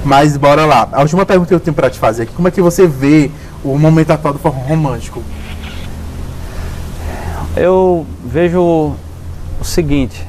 [0.05, 0.89] Mas bora lá.
[0.93, 3.31] A última pergunta que eu tenho pra te fazer aqui, como é que você vê
[3.65, 5.23] o momento atual do forró romântico?
[7.57, 10.25] Eu vejo o seguinte,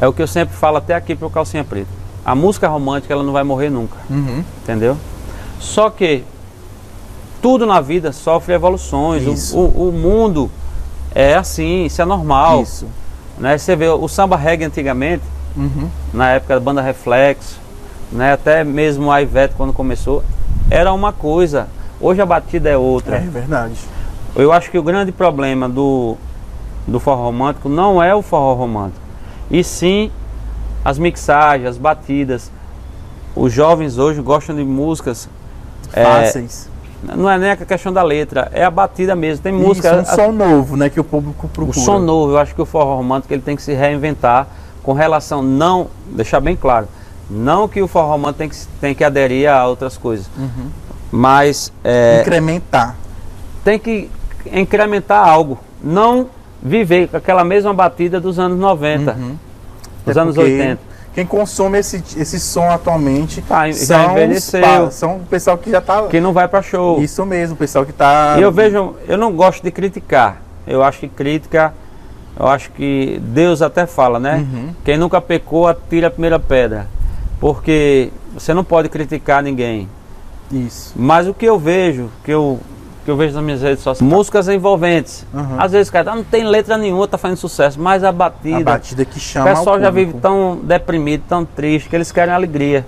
[0.00, 1.88] é o que eu sempre falo até aqui pro Calcinha Preta.
[2.24, 4.42] A música romântica ela não vai morrer nunca, Uhum.
[4.62, 4.96] entendeu?
[5.58, 6.24] Só que
[7.40, 9.52] tudo na vida sofre evoluções.
[9.52, 9.58] O-.
[9.58, 10.50] O, o mundo
[11.14, 12.62] é assim, isso é normal.
[12.62, 12.86] Isso.
[13.38, 13.56] Né?
[13.56, 15.22] Você vê o samba reggae antigamente,
[15.56, 15.88] Uhum.
[16.14, 17.58] na época da banda Reflex,
[18.12, 18.32] né?
[18.34, 20.22] até mesmo a Ivete quando começou,
[20.70, 21.66] era uma coisa.
[22.00, 23.16] Hoje a batida é outra.
[23.16, 23.74] É verdade.
[24.36, 26.16] Eu acho que o grande problema do,
[26.86, 29.00] do forró romântico não é o forró romântico,
[29.50, 30.10] e sim
[30.84, 32.50] as mixagens, as batidas.
[33.34, 35.28] Os jovens hoje gostam de músicas,
[35.92, 36.68] é, Fáceis.
[37.02, 39.42] Não é nem a questão da letra, é a batida mesmo.
[39.42, 41.78] Tem Isso, música, um a- som novo, né, que o público o procura.
[41.78, 42.32] som novo.
[42.32, 44.46] Eu acho que o forró romântico ele tem que se reinventar
[44.82, 46.88] com relação, não, deixar bem claro,
[47.30, 50.68] não que o forró romântico tem que, tem que aderir a outras coisas, Uhum.
[51.12, 52.96] mas é, Incrementar.
[53.64, 54.10] tem que
[54.52, 56.28] incrementar algo, não
[56.62, 59.36] viver com aquela mesma batida dos anos 90, Uhum.
[60.04, 60.80] dos Até anos porque 80.
[61.14, 66.06] Quem consome esse, esse som atualmente já são, os são o pessoal que já tá.
[66.06, 67.02] Que não vai para show.
[67.02, 68.36] Isso mesmo, o pessoal que tá.
[68.38, 70.40] E eu vejo, eu não gosto de criticar.
[70.66, 71.74] Eu acho que crítica,
[72.38, 74.36] eu acho que Deus até fala, né?
[74.36, 74.74] Uhum.
[74.84, 76.86] Quem nunca pecou, atira a primeira pedra.
[77.40, 79.88] Porque você não pode criticar ninguém.
[80.52, 80.92] Isso.
[80.96, 82.60] Mas o que eu vejo, que eu,
[83.10, 85.26] que eu vejo nas minhas redes sociais, músicas envolventes.
[85.34, 85.56] Uhum.
[85.58, 88.62] Às vezes, cara, não tem letra nenhuma, tá fazendo sucesso, mas a A batida.
[88.62, 89.50] batida que O chama.
[89.50, 92.86] pessoal o já vive tão deprimido, tão triste, que eles querem alegria.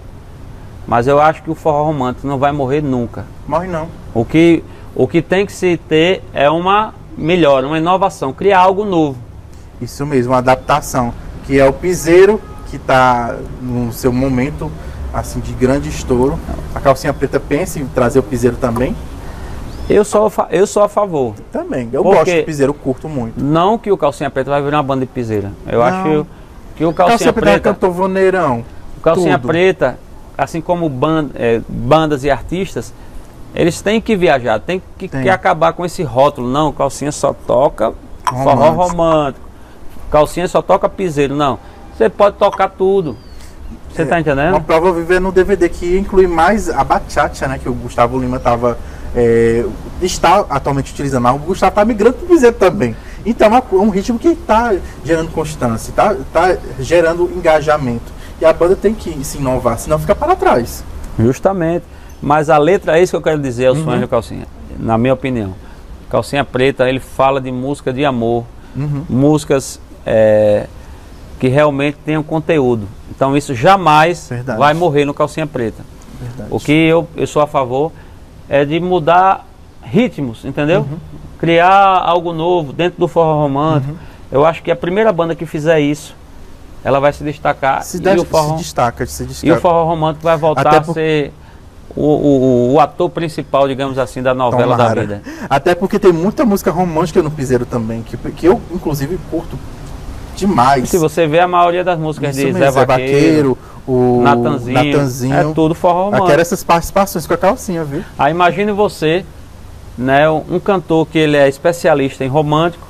[0.86, 3.24] Mas eu acho que o forró romântico não vai morrer nunca.
[3.48, 3.88] Morre não.
[4.14, 4.62] O que,
[4.94, 9.18] o que tem que se ter é uma melhora, uma inovação, criar algo novo.
[9.80, 11.12] Isso mesmo, uma adaptação.
[11.46, 12.40] Que é o piseiro
[12.70, 14.70] que tá no seu momento
[15.12, 16.38] assim de grande estouro.
[16.74, 18.94] A calcinha preta pensa em trazer o piseiro também.
[19.92, 21.34] Eu sou, eu sou a favor.
[21.50, 21.88] Também.
[21.92, 23.42] Eu gosto de piseiro, curto muito.
[23.42, 25.52] Não que o Calcinha Preta vai virar uma banda de piseira.
[25.66, 25.86] Eu Não.
[25.86, 26.26] acho que,
[26.76, 28.64] que o Calcinha, calcinha preta é Preta, voneirão.
[28.96, 29.48] o Calcinha tudo.
[29.48, 29.98] Preta,
[30.36, 32.92] assim como ban- é, bandas e artistas,
[33.54, 35.22] eles têm que viajar, têm que, Tem.
[35.22, 36.48] que acabar com esse rótulo.
[36.48, 37.92] Não, o Calcinha só toca
[38.24, 38.82] forró Romântico.
[38.96, 39.48] romântico.
[40.10, 41.34] Calcinha só toca piseiro.
[41.34, 41.58] Não,
[41.96, 43.16] você pode tocar tudo.
[43.92, 44.50] Você É, tá entendendo?
[44.54, 47.58] Uma prova viver no DVD que inclui mais a bachata, né?
[47.62, 48.78] Que o Gustavo Lima tava,
[49.14, 49.64] é,
[50.00, 51.22] está atualmente utilizando.
[51.22, 52.96] Mas o Gustavo tá migrando pro piseiro também.
[53.24, 54.74] Então é co- um ritmo que está
[55.04, 58.12] gerando constância, tá, tá gerando engajamento.
[58.40, 60.82] E a banda tem que se inovar, senão fica para trás.
[61.18, 61.84] Justamente.
[62.20, 64.00] Mas a letra é isso que eu quero dizer aos Uhum.
[64.00, 64.46] do Calcinha,
[64.78, 65.54] na minha opinião.
[66.10, 68.44] Calcinha Preta, ele fala de música de amor,
[68.76, 69.04] Uhum.
[69.08, 70.66] músicas é,
[71.38, 72.86] que realmente tenham conteúdo.
[73.14, 74.58] Então isso jamais Verdade.
[74.58, 75.84] vai morrer no Calcinha Preta.
[76.20, 76.48] Verdade.
[76.50, 77.92] O que eu, eu sou a favor
[78.48, 79.46] é de mudar
[79.82, 80.80] ritmos, entendeu?
[80.80, 80.98] Uhum.
[81.38, 83.94] Criar algo novo dentro do forró romântico.
[84.30, 86.14] Eu acho que a primeira banda que fizer isso,
[86.84, 89.60] ela vai se destacar se, e, de- o forró, se destaca, se e o destaca.
[89.60, 91.32] forró romântico vai voltar Até a por- ser
[91.94, 95.22] o, o- o ator principal, digamos assim, da novela da vida.
[95.50, 99.58] Até porque tem muita música romântica no piseiro também, que, que eu, inclusive, curto
[100.36, 100.88] demais.
[100.88, 105.34] Se você vê a maioria das músicas Isso de mesmo, Zé Vaqueiro, o Natanzinho, Natanzinho.
[105.34, 106.40] é tudo forró Eu quero romântico.
[106.40, 108.02] essas participações com a calcinha, viu?
[108.18, 109.24] Aí imagine você,
[109.98, 112.86] né, um cantor que ele é especialista em romântico,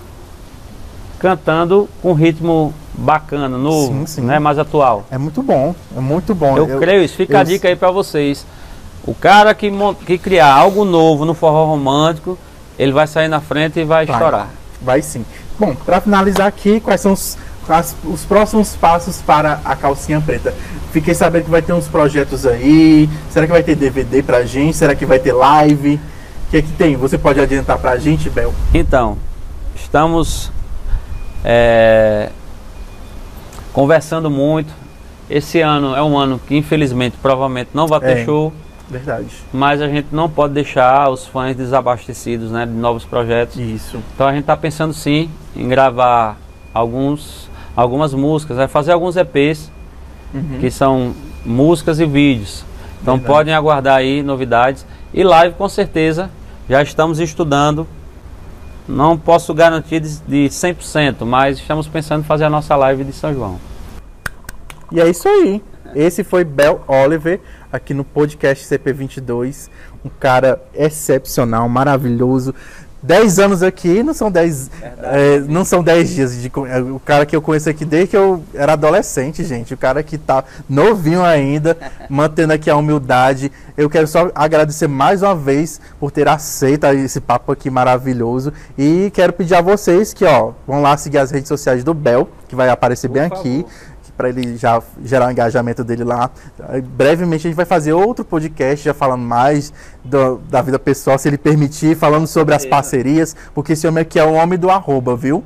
[1.19, 4.21] cantando com ritmo bacana, novo, Sim, sim.
[4.23, 5.05] né, mais atual.
[5.11, 6.57] É muito bom, é muito bom.
[6.57, 7.17] Eu, creio isso.
[7.17, 8.45] Fica a eu- dica aí pra vocês.
[9.05, 9.73] O cara que,
[10.07, 12.39] que criar algo novo no forró romântico,
[12.79, 14.15] ele vai sair na frente e vai Vai.
[14.17, 14.49] estourar.
[14.81, 15.25] Vai sim.
[15.59, 17.37] Bom, para finalizar aqui, quais são os,
[17.69, 20.55] as- os próximos passos para a calcinha preta?
[20.93, 23.09] Fiquei sabendo que vai ter uns projetos aí.
[23.31, 24.77] Será que vai ter DVD pra gente?
[24.77, 25.95] Será que vai ter live?
[26.47, 26.97] O que é que tem?
[26.97, 28.53] Você pode adiantar pra gente, Bel?
[28.75, 29.17] Então,
[29.75, 30.51] estamos
[31.45, 32.31] é,
[33.73, 34.73] conversando muito.
[35.31, 38.25] Esse ano é um ano que infelizmente provavelmente não vai ter É.
[38.25, 38.53] show,
[38.91, 39.29] Verdade.
[39.53, 43.57] mas a gente não pode deixar os fãs desabastecidos né, de novos projetos.
[43.57, 43.99] Isso.
[44.15, 46.37] Então a gente está pensando sim em gravar
[46.75, 49.71] alguns, algumas músicas, vai fazer alguns EPs
[50.61, 52.65] que são músicas e vídeos.
[53.01, 53.35] Então Verdade.
[53.35, 54.87] podem aguardar aí novidades.
[55.13, 56.31] E live com certeza
[56.69, 57.87] já estamos estudando.
[58.89, 63.13] Não posso garantir de, de 100%, mas estamos pensando em fazer a nossa live de
[63.13, 63.59] São João.
[64.91, 65.63] E é isso aí.
[65.95, 67.41] Esse foi Bel Oliver,
[67.71, 69.69] aqui no podcast CP22.
[70.05, 72.55] Um cara excepcional, maravilhoso.
[73.03, 74.71] 10 anos aqui não são 10
[75.03, 78.17] é, não são 10 dias de é, o cara que eu conheço aqui desde que
[78.17, 79.75] eu era adolescente, gente.
[79.75, 81.77] O cara que tá novinho ainda,
[82.09, 83.51] mantendo aqui a humildade.
[83.77, 89.11] Eu quero só agradecer mais uma vez por ter aceito esse papo aqui maravilhoso e
[89.15, 92.55] quero pedir a vocês que, ó, vão lá seguir as redes sociais do Bel, que
[92.55, 93.41] vai aparecer Por bem favor.
[93.41, 93.67] aqui
[94.23, 96.31] para ele já gerar o engajamento dele lá.
[96.85, 99.73] Brevemente a gente vai fazer outro podcast já falando mais
[100.05, 104.17] do- da vida pessoal, se ele permitir, falando sobre as parcerias, porque esse homem aqui
[104.21, 105.43] é o homem do arroba, viu?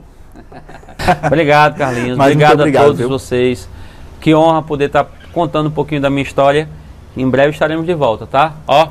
[1.27, 2.19] Obrigado, Carlinhos.
[2.19, 3.09] Mas obrigado, obrigado, a todos viu?
[3.09, 3.66] vocês.
[4.20, 6.69] Que honra poder estar contando um pouquinho da minha história.
[7.16, 8.57] Em breve estaremos de volta, tá?
[8.66, 8.89] Ó,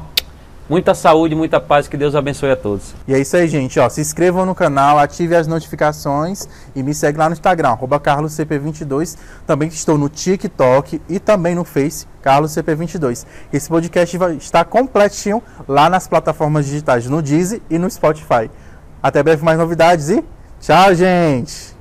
[0.69, 2.93] muita saúde, muita paz, que Deus abençoe a todos.
[3.07, 3.79] E é isso aí, gente.
[3.79, 7.99] Ó, se inscrevam no canal, ative as notificações e me segue lá no Instagram, arroba
[7.99, 9.17] carloscp22.
[9.45, 13.25] Também estou no TikTok e também no Face, carloscp22.
[13.51, 18.49] Esse podcast vai estar completinho lá nas plataformas digitais, no Deezer e no Spotify.
[19.01, 20.23] Até breve mais novidades e
[20.59, 21.74] tchau, gente!